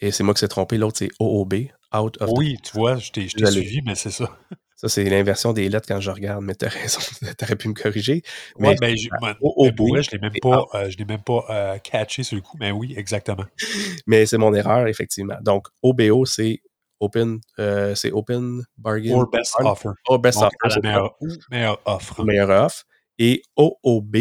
Et 0.00 0.10
c'est 0.12 0.22
moi 0.22 0.34
qui 0.34 0.40
s'est 0.40 0.48
trompé, 0.48 0.78
l'autre 0.78 0.98
c'est 0.98 1.10
OOB, 1.18 1.54
out 1.94 2.20
of. 2.20 2.30
Oui, 2.36 2.56
tu 2.62 2.72
vois, 2.72 2.96
je 2.96 3.12
t'ai 3.12 3.28
suivi, 3.28 3.82
mais 3.82 3.94
c'est 3.94 4.10
ça. 4.10 4.38
Ça, 4.80 4.88
c'est 4.88 5.04
l'inversion 5.04 5.52
des 5.52 5.68
lettres 5.68 5.86
quand 5.86 6.00
je 6.00 6.10
regarde, 6.10 6.42
mais 6.42 6.54
tu 6.54 6.64
as 6.64 6.70
raison, 6.70 7.00
tu 7.20 7.44
aurais 7.44 7.56
pu 7.56 7.68
me 7.68 7.74
corriger. 7.74 8.22
Oui, 8.56 8.74
ben, 8.80 8.96
je, 8.96 9.02
je 9.02 9.08
ne 9.10 10.10
l'ai 10.12 10.18
même 10.18 10.32
pas, 10.40 10.64
euh, 10.72 10.88
je 10.88 11.04
même 11.04 11.22
pas 11.22 11.44
euh, 11.50 11.78
catché 11.80 12.22
sur 12.22 12.36
le 12.36 12.40
coup, 12.40 12.56
mais 12.58 12.70
oui, 12.70 12.94
exactement. 12.96 13.44
mais 14.06 14.24
c'est 14.24 14.38
mon 14.38 14.54
erreur, 14.54 14.86
effectivement. 14.86 15.36
Donc, 15.42 15.66
OBO, 15.82 16.24
c'est 16.24 16.62
Open, 16.98 17.40
euh, 17.58 17.94
c'est 17.94 18.10
Open 18.10 18.64
Bargain. 18.78 19.16
Or 19.16 19.28
Best 19.28 19.54
Offer. 19.58 19.90
Or 20.08 20.18
Best 20.18 20.38
Offer. 20.38 20.80
Meilleure, 20.82 21.14
meilleure, 21.50 21.80
offre. 21.84 22.24
Meilleure 22.24 22.64
offre. 22.64 22.84
Et 23.18 23.42
OOB, 23.58 24.16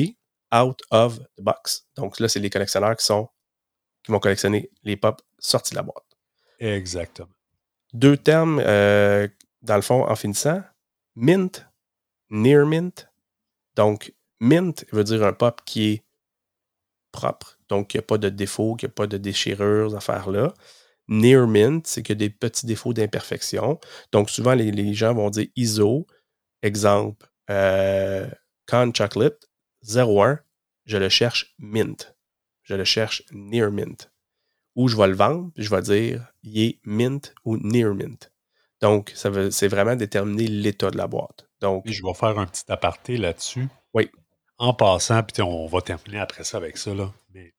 Out 0.54 0.82
of 0.92 1.20
the 1.38 1.42
Box. 1.42 1.88
Donc 1.96 2.20
là, 2.20 2.28
c'est 2.28 2.42
les 2.42 2.50
collectionneurs 2.50 2.98
qui 2.98 3.06
sont 3.06 3.30
qui 4.04 4.12
vont 4.12 4.20
collectionner 4.20 4.70
les 4.84 4.98
pop 4.98 5.22
sortis 5.38 5.72
de 5.72 5.78
la 5.78 5.84
boîte. 5.84 6.04
Exactement. 6.60 7.30
Deux 7.94 8.18
termes 8.18 8.60
dans 9.62 9.76
le 9.76 9.82
fond, 9.82 10.06
en 10.08 10.16
finissant, 10.16 10.62
mint, 11.16 11.66
near 12.30 12.66
mint. 12.66 13.10
Donc, 13.76 14.14
mint 14.40 14.86
veut 14.92 15.04
dire 15.04 15.24
un 15.24 15.34
pop 15.34 15.62
qui 15.66 15.90
est 15.90 16.04
propre, 17.12 17.58
donc 17.70 17.94
il 17.94 17.98
n'y 17.98 18.04
a 18.04 18.04
pas 18.04 18.18
de 18.18 18.30
défaut, 18.30 18.76
qu'il 18.76 18.88
n'y 18.88 18.92
a 18.92 18.96
pas 18.96 19.08
de 19.08 19.18
déchirures, 19.18 19.96
affaires 19.96 20.30
là. 20.30 20.54
Near 21.08 21.48
mint, 21.48 21.88
c'est 21.88 22.10
a 22.12 22.14
des 22.14 22.30
petits 22.30 22.68
défauts 22.68 22.94
d'imperfection. 22.94 23.80
Donc, 24.12 24.30
souvent, 24.30 24.54
les, 24.54 24.94
gens 24.94 25.16
vont 25.16 25.32
dire 25.32 25.48
ISO, 25.56 26.06
exemple, 26.62 27.28
euh, 27.50 28.30
Con 28.68 28.92
Chocolate 28.94 29.50
01, 29.84 30.40
je 30.86 30.98
le 30.98 31.10
cherche 31.10 31.56
mint. 31.58 32.16
Je 32.62 32.76
le 32.76 32.84
cherche 32.84 33.24
near 33.32 33.72
mint. 33.72 34.12
Ou 34.76 34.88
je 34.88 34.96
vais 34.96 35.08
le 35.08 35.16
vendre, 35.16 35.52
je 35.56 35.70
vais 35.70 35.82
dire, 35.82 36.32
il 36.44 36.62
est 36.62 36.80
mint 36.86 37.34
ou 37.44 37.58
near 37.58 37.96
mint. 37.96 38.32
Donc, 38.82 39.12
c'est 39.16 39.68
vraiment 39.68 39.96
déterminer 39.96 40.48
l'état 40.48 40.90
de 40.90 40.98
la 40.98 41.08
boîte. 41.08 41.50
Donc, 41.60 41.84
je 41.86 42.02
vais 42.04 42.14
faire 42.14 42.40
un 42.40 42.46
petit 42.46 42.64
aparté 42.72 43.18
là-dessus. 43.18 43.68
Oui. 43.94 44.10
En 44.58 44.74
passant, 44.74 45.24
puis 45.24 45.42
on 45.42 45.68
va 45.68 45.82
terminer 45.82 46.20
après 46.20 46.44
ça 46.44 46.58
avec 46.58 46.78
ça. 46.78 46.94
Là. 46.94 47.12
Mais 47.34 47.54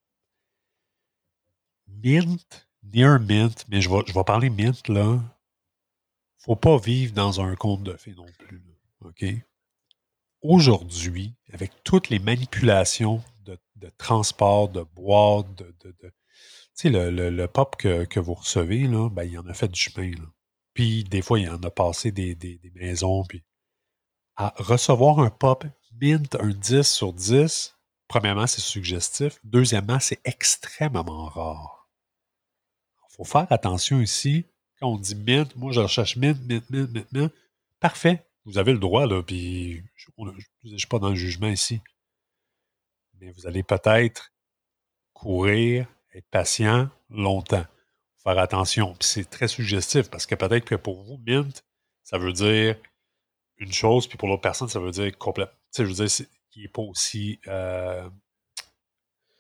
mint, 1.89 2.69
near 2.83 3.21
mint, 3.21 3.67
mais 3.69 3.81
je 3.81 3.91
vais, 3.91 4.01
je 4.07 4.15
vais 4.15 4.25
parler 4.25 4.51
mint, 4.51 4.89
là. 4.89 5.21
Faut 6.39 6.57
pas 6.57 6.79
vivre 6.79 7.13
dans 7.13 7.43
un 7.43 7.55
conte 7.55 7.83
de 7.83 7.95
fées 7.97 8.15
non 8.17 8.27
plus. 8.39 8.63
OK? 9.05 9.25
Aujourd'hui, 10.43 11.35
avec 11.53 11.71
toutes 11.85 12.09
les 12.09 12.19
manipulations 12.19 13.23
de, 13.45 13.59
transport, 13.99 14.69
de 14.69 14.83
boîtes, 14.95 15.55
de, 15.57 15.75
tu 15.81 16.11
sais, 16.75 16.91
le, 16.91 17.31
le, 17.31 17.49
pop 17.49 17.77
que, 17.77 18.05
que, 18.05 18.21
vous 18.21 18.35
recevez, 18.35 18.87
là, 18.87 19.09
ben, 19.11 19.25
il 19.25 19.39
en 19.39 19.47
a 19.47 19.55
fait 19.55 19.69
du 19.69 19.79
chemin. 19.79 20.11
Là. 20.11 20.27
Puis 20.75 21.05
des 21.05 21.23
fois, 21.23 21.39
il 21.39 21.47
y 21.47 21.49
en 21.49 21.63
a 21.63 21.71
passé 21.71 22.13
des, 22.13 22.61
maisons. 22.75 23.25
À 24.37 24.55
recevoir 24.57 25.19
un 25.19 25.31
pop 25.31 25.65
mint, 26.01 26.35
un 26.37 26.51
10 26.51 26.83
sur 26.83 27.13
10, 27.13 27.77
premièrement, 28.09 28.47
c'est 28.47 28.61
suggestif. 28.61 29.39
Deuxièmement, 29.45 30.01
c'est 30.01 30.21
extrêmement 30.25 31.27
rare. 31.27 31.89
Il 33.11 33.17
faut 33.17 33.25
faire 33.25 33.51
attention 33.51 34.01
ici. 34.01 34.47
Quand 34.79 34.89
on 34.89 34.99
dit 34.99 35.17
mint, 35.17 35.55
moi 35.57 35.73
je 35.73 35.81
recherche 35.81 36.17
mint, 36.17 36.41
mint, 36.47 36.69
mint, 36.71 36.91
mint, 36.91 37.13
mint. 37.13 37.33
Parfait. 37.81 38.25
Vous 38.47 38.57
avez 38.57 38.73
le 38.73 38.79
droit, 38.79 39.07
là, 39.07 39.23
puis 39.23 39.83
je 39.97 40.11
ne 40.65 40.79
suis 40.79 40.89
pas 40.89 40.99
dans 40.99 41.11
le 41.11 41.15
jugement 41.17 41.49
ici. 41.49 41.81
Mais 43.21 43.31
vous 43.33 43.47
allez 43.47 43.63
peut-être 43.63 44.33
courir, 45.13 45.87
être 46.15 46.27
patient 46.31 46.89
longtemps 47.11 47.67
faire 48.23 48.39
attention. 48.39 48.95
Puis 48.99 49.09
c'est 49.09 49.31
très 49.31 49.49
suggestif 49.49 50.11
parce 50.11 50.27
que 50.27 50.35
peut-être 50.35 50.65
que 50.65 50.75
pour 50.75 51.03
vous, 51.03 51.19
mint, 51.27 51.65
ça 52.03 52.19
veut 52.19 52.33
dire 52.33 52.77
une 53.59 53.73
chose, 53.73 54.07
puis 54.07 54.19
pour 54.19 54.29
l'autre 54.29 54.43
personne, 54.43 54.69
ça 54.69 54.81
veut 54.81 54.91
dire 54.91 55.17
complètement. 55.19 55.55
Tu 55.73 55.77
sais, 55.77 55.85
je 55.85 55.89
veux 55.89 56.07
dire, 56.07 56.27
il 56.57 56.63
n'est 56.63 56.69
pas 56.69 56.83
aussi 56.83 57.39
euh, 57.47 58.09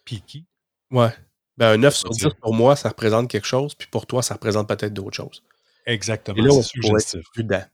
piqué. 0.05 0.45
Ouais. 0.91 1.11
Ben, 1.57 1.73
un 1.73 1.77
9 1.79 1.95
sur 1.95 2.11
10 2.11 2.29
pour 2.41 2.55
moi, 2.55 2.77
ça 2.77 2.91
représente 2.91 3.31
quelque 3.31 3.47
chose, 3.47 3.75
puis 3.75 3.89
pour 3.89 4.07
toi, 4.07 4.23
ça 4.23 4.35
représente 4.35 4.69
peut-être 4.69 4.93
d'autres 4.93 5.17
choses. 5.17 5.43
Exactement. 5.87 6.63
C'est 6.63 6.69
suggestif. 6.69 7.21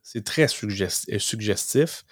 C'est 0.02 0.24
très 0.24 0.44
euh, 0.44 1.18
suggestif. 1.18 2.04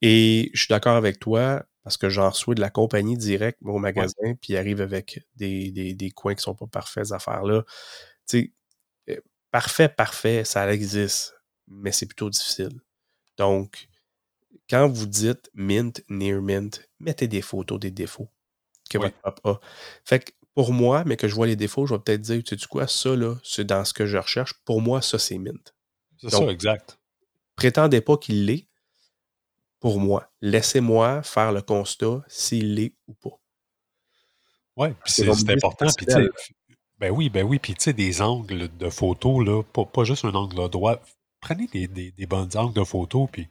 Et 0.00 0.50
je 0.54 0.60
suis 0.60 0.68
d'accord 0.68 0.96
avec 0.96 1.18
toi 1.18 1.64
parce 1.82 1.96
que 1.98 2.08
j'en 2.08 2.30
reçois 2.30 2.54
de 2.54 2.60
la 2.60 2.70
compagnie 2.70 3.16
direct 3.16 3.58
au 3.62 3.78
magasin, 3.78 4.34
puis 4.40 4.54
ils 4.54 4.56
arrivent 4.56 4.80
avec 4.80 5.22
des, 5.36 5.70
des, 5.70 5.94
des, 5.94 6.10
coins 6.10 6.34
qui 6.34 6.42
sont 6.42 6.54
pas 6.54 6.66
parfaits, 6.66 7.06
ces 7.06 7.12
affaires-là 7.12 7.64
sais, 8.26 8.52
euh, 9.10 9.20
parfait, 9.50 9.88
parfait, 9.88 10.44
ça 10.44 10.72
existe, 10.72 11.34
mais 11.68 11.92
c'est 11.92 12.06
plutôt 12.06 12.30
difficile. 12.30 12.80
Donc, 13.36 13.88
quand 14.68 14.88
vous 14.88 15.06
dites 15.06 15.50
mint, 15.54 16.02
near 16.08 16.40
mint, 16.40 16.88
mettez 17.00 17.28
des 17.28 17.42
photos 17.42 17.78
des 17.80 17.90
défauts 17.90 18.30
que 18.88 18.98
votre 18.98 19.16
a. 19.44 19.60
Fait 20.04 20.20
que 20.20 20.32
pour 20.54 20.72
moi, 20.72 21.04
mais 21.04 21.16
que 21.16 21.26
je 21.26 21.34
vois 21.34 21.46
les 21.46 21.56
défauts, 21.56 21.86
je 21.86 21.94
vais 21.94 22.00
peut-être 22.00 22.20
dire, 22.20 22.42
tu 22.42 22.56
sais 22.56 22.66
quoi, 22.66 22.86
ça, 22.86 23.14
là, 23.16 23.36
c'est 23.42 23.64
dans 23.64 23.84
ce 23.84 23.92
que 23.92 24.06
je 24.06 24.16
recherche. 24.16 24.54
Pour 24.64 24.80
moi, 24.80 25.02
ça, 25.02 25.18
c'est 25.18 25.38
mint. 25.38 25.74
C'est 26.18 26.30
ça, 26.30 26.44
exact. 26.44 26.98
Prétendez 27.56 28.00
pas 28.00 28.16
qu'il 28.16 28.46
l'est. 28.46 28.68
Pour 29.80 30.00
moi, 30.00 30.32
laissez-moi 30.40 31.22
faire 31.22 31.52
le 31.52 31.60
constat 31.60 32.24
s'il 32.28 32.74
l'est 32.74 32.94
ou 33.06 33.14
pas. 33.14 33.38
Oui, 34.76 34.88
puis 35.04 35.12
c'est 35.12 35.28
important. 35.28 35.86
Puis, 35.96 36.06
ben 37.04 37.10
oui, 37.10 37.28
ben 37.28 37.44
oui. 37.44 37.58
Puis, 37.58 37.74
tu 37.74 37.82
sais, 37.82 37.92
des 37.92 38.22
angles 38.22 38.74
de 38.78 38.88
photos, 38.88 39.44
là, 39.44 39.62
pas, 39.62 39.84
pas 39.84 40.04
juste 40.04 40.24
un 40.24 40.34
angle 40.34 40.70
droit. 40.70 41.02
Prenez 41.38 41.66
des, 41.66 41.86
des, 41.86 42.12
des 42.12 42.26
bons 42.26 42.56
angles 42.56 42.72
de 42.72 42.82
photos, 42.82 43.28
puis 43.30 43.46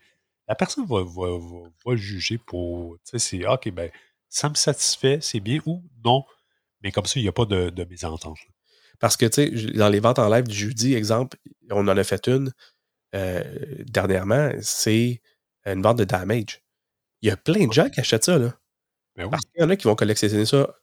la 0.47 0.55
personne 0.55 0.87
va, 0.87 1.03
va, 1.03 1.37
va, 1.85 1.95
juger 1.95 2.39
pour. 2.39 2.97
Tu 3.05 3.11
sais, 3.11 3.19
c'est 3.19 3.47
OK, 3.47 3.69
ben, 3.69 3.91
ça 4.27 4.49
me 4.49 4.55
satisfait, 4.55 5.19
c'est 5.21 5.39
bien 5.39 5.59
ou 5.67 5.83
non. 6.03 6.23
Mais 6.81 6.91
comme 6.91 7.05
ça, 7.05 7.19
il 7.19 7.23
n'y 7.23 7.29
a 7.29 7.31
pas 7.31 7.45
de, 7.45 7.69
de 7.69 7.83
mésentente. 7.83 8.39
Parce 8.99 9.17
que, 9.17 9.27
tu 9.27 9.55
sais, 9.55 9.73
dans 9.73 9.89
les 9.89 9.99
ventes 9.99 10.17
en 10.17 10.29
live 10.29 10.47
du 10.47 10.55
jeudi, 10.55 10.95
exemple, 10.95 11.37
on 11.69 11.87
en 11.87 11.95
a 11.95 12.03
fait 12.03 12.27
une 12.27 12.51
euh, 13.13 13.43
dernièrement, 13.85 14.51
c'est 14.61 15.21
une 15.67 15.83
vente 15.83 15.99
de 15.99 16.05
damage. 16.05 16.63
Il 17.21 17.29
y 17.29 17.31
a 17.31 17.37
plein 17.37 17.67
de 17.67 17.73
gens 17.73 17.89
qui 17.91 17.99
achètent 17.99 18.23
ça, 18.23 18.39
là. 18.39 18.55
Ben 19.15 19.25
oui. 19.25 19.29
Parce 19.29 19.43
qu'il 19.43 19.61
y 19.61 19.63
en 19.63 19.69
a 19.69 19.75
qui 19.75 19.87
vont 19.87 19.95
collectionner 19.95 20.45
ça 20.45 20.75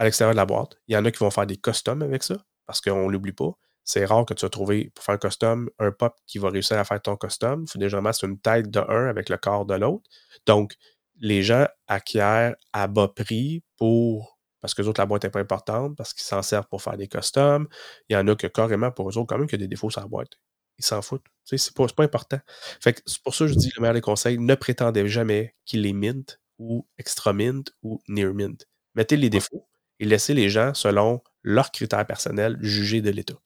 à 0.00 0.04
l'extérieur 0.04 0.34
de 0.34 0.38
la 0.38 0.46
boîte. 0.46 0.78
Il 0.88 0.94
y 0.94 0.96
en 0.96 1.04
a 1.04 1.10
qui 1.10 1.18
vont 1.18 1.30
faire 1.30 1.46
des 1.46 1.58
customs 1.58 2.02
avec 2.02 2.22
ça, 2.22 2.36
parce 2.66 2.80
qu'on 2.80 3.06
ne 3.06 3.12
l'oublie 3.12 3.32
pas. 3.32 3.52
C'est 3.84 4.04
rare 4.04 4.24
que 4.24 4.34
tu 4.34 4.46
vas 4.46 4.50
trouver, 4.50 4.90
pour 4.94 5.04
faire 5.04 5.14
un 5.16 5.18
custom, 5.18 5.70
un 5.78 5.92
pop 5.92 6.16
qui 6.26 6.38
va 6.38 6.48
réussir 6.48 6.78
à 6.78 6.84
faire 6.84 7.02
ton 7.02 7.16
custom. 7.16 7.64
Il 7.66 7.70
faut 7.70 7.78
déjà 7.78 8.00
mettre 8.00 8.24
une 8.24 8.40
tête 8.40 8.70
de 8.70 8.80
un 8.80 9.08
avec 9.08 9.28
le 9.28 9.36
corps 9.36 9.66
de 9.66 9.74
l'autre. 9.74 10.08
Donc, 10.46 10.74
les 11.20 11.42
gens 11.42 11.66
acquièrent 11.86 12.56
à 12.72 12.86
bas 12.88 13.08
prix 13.08 13.62
pour 13.76 14.38
parce 14.60 14.74
que 14.74 14.82
les 14.82 14.88
autres, 14.88 15.00
la 15.00 15.06
boîte 15.06 15.24
n'est 15.24 15.30
pas 15.30 15.40
importante, 15.40 15.96
parce 15.96 16.12
qu'ils 16.12 16.24
s'en 16.24 16.42
servent 16.42 16.68
pour 16.68 16.82
faire 16.82 16.96
des 16.96 17.08
customs. 17.08 17.66
Il 18.08 18.14
y 18.14 18.16
en 18.16 18.26
a 18.28 18.34
que 18.36 18.46
carrément, 18.46 18.90
pour 18.90 19.08
eux 19.08 19.16
autres, 19.18 19.26
quand 19.26 19.38
même, 19.38 19.46
qu'il 19.46 19.58
y 19.58 19.62
a 19.62 19.66
des 19.66 19.68
défauts 19.68 19.90
sur 19.90 20.00
la 20.00 20.06
boîte. 20.06 20.32
Ils 20.78 20.84
s'en 20.84 21.02
foutent. 21.02 21.24
Tu 21.46 21.56
sais, 21.56 21.58
c'est 21.58 21.74
pas, 21.74 21.86
pas 21.88 22.04
important. 22.04 22.38
Fait 22.80 23.02
c'est 23.06 23.22
pour 23.22 23.34
ça 23.34 23.44
que 23.44 23.52
je 23.52 23.54
dis 23.54 23.70
le 23.76 23.80
meilleur 23.80 23.94
des 23.94 24.00
conseils, 24.00 24.38
ne 24.38 24.54
prétendez 24.54 25.06
jamais 25.08 25.54
qu'il 25.64 25.86
est 25.86 25.92
mint 25.92 26.40
ou 26.58 26.86
extra 26.98 27.32
mint 27.32 27.72
ou 27.82 28.02
near 28.08 28.34
mint. 28.34 28.66
Mettez 28.94 29.16
les 29.16 29.30
défauts, 29.30 29.68
et 30.00 30.06
laisser 30.06 30.34
les 30.34 30.50
gens, 30.50 30.74
selon 30.74 31.22
leurs 31.42 31.70
critères 31.70 32.06
personnels, 32.06 32.58
juger 32.60 33.00
de 33.02 33.10
l'état. 33.10 33.38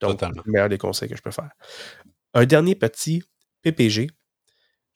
Donc, 0.00 0.18
c'est 0.20 0.28
le 0.28 0.42
meilleur 0.46 0.68
des 0.68 0.78
conseils 0.78 1.08
que 1.08 1.16
je 1.16 1.22
peux 1.22 1.30
faire. 1.30 1.50
Un 2.34 2.44
dernier 2.44 2.74
petit 2.74 3.22
PPG. 3.62 4.10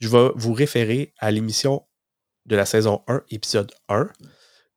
Je 0.00 0.08
vais 0.08 0.30
vous 0.34 0.52
référer 0.52 1.14
à 1.18 1.30
l'émission 1.30 1.86
de 2.46 2.56
la 2.56 2.66
saison 2.66 3.02
1, 3.06 3.22
épisode 3.30 3.72
1. 3.88 4.08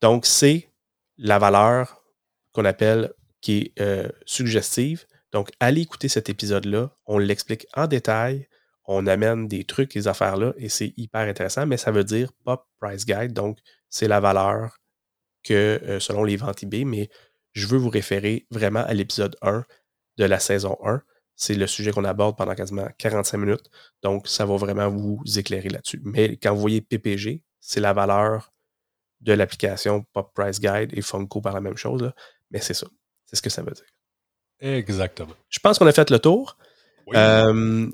Donc, 0.02 0.26
c'est 0.26 0.70
la 1.18 1.40
valeur 1.40 2.04
qu'on 2.52 2.66
appelle 2.66 3.12
qui 3.42 3.74
est 3.76 3.82
euh, 3.82 4.10
suggestive. 4.26 5.06
Donc, 5.32 5.52
allez 5.60 5.82
écouter 5.82 6.08
cet 6.08 6.30
épisode-là. 6.30 6.92
On 7.06 7.18
l'explique 7.18 7.68
en 7.76 7.88
détail. 7.88 8.48
On 8.86 9.08
amène 9.08 9.48
des 9.48 9.64
trucs, 9.64 9.96
des 9.96 10.08
affaires-là, 10.08 10.54
et 10.58 10.70
c'est 10.70 10.94
hyper 10.96 11.22
intéressant, 11.22 11.66
mais 11.66 11.78
ça 11.78 11.90
veut 11.90 12.04
dire 12.04 12.32
Pop 12.44 12.68
Price 12.80 13.04
Guide. 13.06 13.34
Donc, 13.34 13.58
c'est 13.90 14.08
la 14.08 14.20
valeur 14.20 14.78
que 15.46 15.80
euh, 15.84 16.00
selon 16.00 16.24
les 16.24 16.36
ventes 16.36 16.64
eBay, 16.64 16.84
mais 16.84 17.10
je 17.54 17.68
veux 17.68 17.78
vous 17.78 17.90
référer 17.90 18.46
vraiment 18.52 18.84
à 18.84 18.94
l'épisode 18.94 19.38
1 19.42 19.64
de 20.18 20.26
la 20.26 20.40
saison 20.40 20.78
1. 20.84 21.02
C'est 21.38 21.54
le 21.54 21.68
sujet 21.68 21.92
qu'on 21.92 22.04
aborde 22.04 22.38
pendant 22.38 22.56
quasiment 22.56 22.88
45 22.98 23.38
minutes. 23.38 23.70
Donc, 24.02 24.28
ça 24.28 24.46
va 24.46 24.56
vraiment 24.56 24.90
vous 24.90 25.22
éclairer 25.38 25.70
là-dessus. 25.70 26.02
Mais 26.04 26.38
quand 26.38 26.54
vous 26.54 26.62
voyez 26.62 26.82
PPG, 26.82 27.44
c'est 27.60 27.80
la 27.80 27.94
valeur 27.94 28.54
de 29.22 29.34
l'application 29.34 30.06
Pop 30.14 30.32
Price 30.34 30.60
Guide 30.60 30.92
et 30.94 31.02
Funko 31.02 31.42
par 31.42 31.54
la 31.54 31.62
même 31.62 31.78
chose. 31.78 32.12
Mais 32.52 32.60
c'est 32.60 32.74
ça. 32.74 32.88
C'est 33.26 33.36
ce 33.36 33.42
que 33.42 33.50
ça 33.50 33.64
veut 33.64 33.72
dire. 33.72 33.86
Exactement. 34.60 35.34
Je 35.50 35.60
pense 35.60 35.78
qu'on 35.78 35.88
a 35.88 35.92
fait 35.92 36.10
le 36.10 36.20
tour. 36.20 36.58
Euh, 37.14 37.90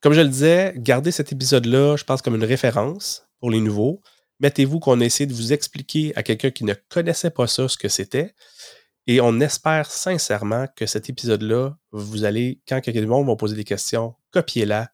comme 0.00 0.12
je 0.12 0.20
le 0.20 0.28
disais, 0.28 0.74
gardez 0.76 1.10
cet 1.10 1.32
épisode-là, 1.32 1.96
je 1.96 2.04
pense, 2.04 2.22
comme 2.22 2.34
une 2.34 2.44
référence 2.44 3.28
pour 3.40 3.50
les 3.50 3.60
nouveaux. 3.60 4.00
Mettez-vous 4.40 4.78
qu'on 4.78 5.00
essaie 5.00 5.26
de 5.26 5.34
vous 5.34 5.52
expliquer 5.52 6.12
à 6.16 6.22
quelqu'un 6.22 6.50
qui 6.50 6.64
ne 6.64 6.74
connaissait 6.88 7.30
pas 7.30 7.46
ça 7.46 7.68
ce 7.68 7.76
que 7.76 7.88
c'était. 7.88 8.34
Et 9.06 9.20
on 9.20 9.40
espère 9.40 9.90
sincèrement 9.90 10.66
que 10.76 10.86
cet 10.86 11.08
épisode-là, 11.08 11.76
vous 11.92 12.24
allez, 12.24 12.60
quand 12.68 12.80
quelqu'un 12.80 13.00
de 13.00 13.06
monde 13.06 13.26
va 13.26 13.36
poser 13.36 13.56
des 13.56 13.64
questions, 13.64 14.14
copiez-la, 14.32 14.90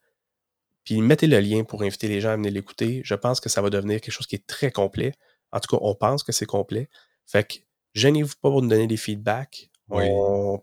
puis 0.85 1.01
mettez 1.01 1.27
le 1.27 1.41
lien 1.41 1.65
pour 1.65 1.83
inviter 1.83 2.09
les 2.09 2.21
gens 2.21 2.31
à 2.31 2.37
venir 2.37 2.53
l'écouter. 2.53 3.01
Je 3.05 3.15
pense 3.15 3.41
que 3.41 3.49
ça 3.49 3.61
va 3.61 3.71
devenir 3.71 4.01
quelque 4.01 4.13
chose 4.13 4.27
qui 4.27 4.37
est 4.37 4.47
très 4.47 4.71
complet. 4.71 5.15
En 5.51 5.59
tout 5.59 5.77
cas, 5.77 5.83
on 5.83 5.95
pense 5.95 6.23
que 6.23 6.31
c'est 6.31 6.47
complet. 6.47 6.89
Fait 7.27 7.45
que 7.45 7.55
gênez-vous 7.95 8.35
pas 8.41 8.51
pour 8.51 8.63
nous 8.63 8.69
donner 8.69 8.87
des 8.87 8.97
feedbacks. 8.97 9.71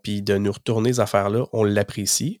Puis 0.02 0.22
de 0.22 0.36
nous 0.36 0.52
retourner 0.52 0.92
ces 0.92 1.00
affaires-là, 1.00 1.46
on 1.52 1.64
l'apprécie. 1.64 2.40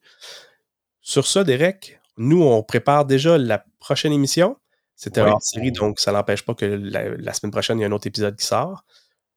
Sur 1.00 1.26
ça, 1.26 1.44
Derek, 1.44 2.00
nous, 2.16 2.42
on 2.42 2.62
prépare 2.62 3.04
déjà 3.04 3.38
la 3.38 3.64
prochaine 3.80 4.12
émission. 4.12 4.56
C'était 5.02 5.20
hors 5.20 5.42
série, 5.42 5.72
donc 5.72 5.98
ça 5.98 6.12
n'empêche 6.12 6.44
pas 6.44 6.54
que 6.54 6.64
la, 6.64 7.34
semaine 7.34 7.50
prochaine, 7.50 7.76
il 7.76 7.82
y 7.82 7.84
a 7.84 7.88
un 7.88 7.92
autre 7.92 8.06
épisode 8.06 8.36
qui 8.36 8.46
sort. 8.46 8.84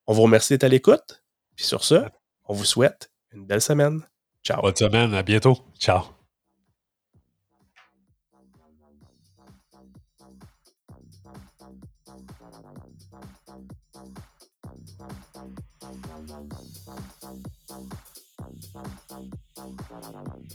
On 0.06 0.14
vous 0.14 0.22
remercie 0.22 0.54
d'être 0.54 0.64
à 0.64 0.68
l'écoute. 0.68 1.24
Puis 1.56 1.66
sur 1.66 1.84
ça, 1.84 2.12
on 2.44 2.54
vous 2.54 2.66
souhaite 2.66 3.10
une 3.32 3.48
belle 3.48 3.62
semaine. 3.62 4.02
Ciao. 4.44 4.62
Bonne 4.62 4.76
semaine. 4.76 5.16
À 5.16 5.24
bientôt. 5.24 5.58
Ciao. 5.80 6.15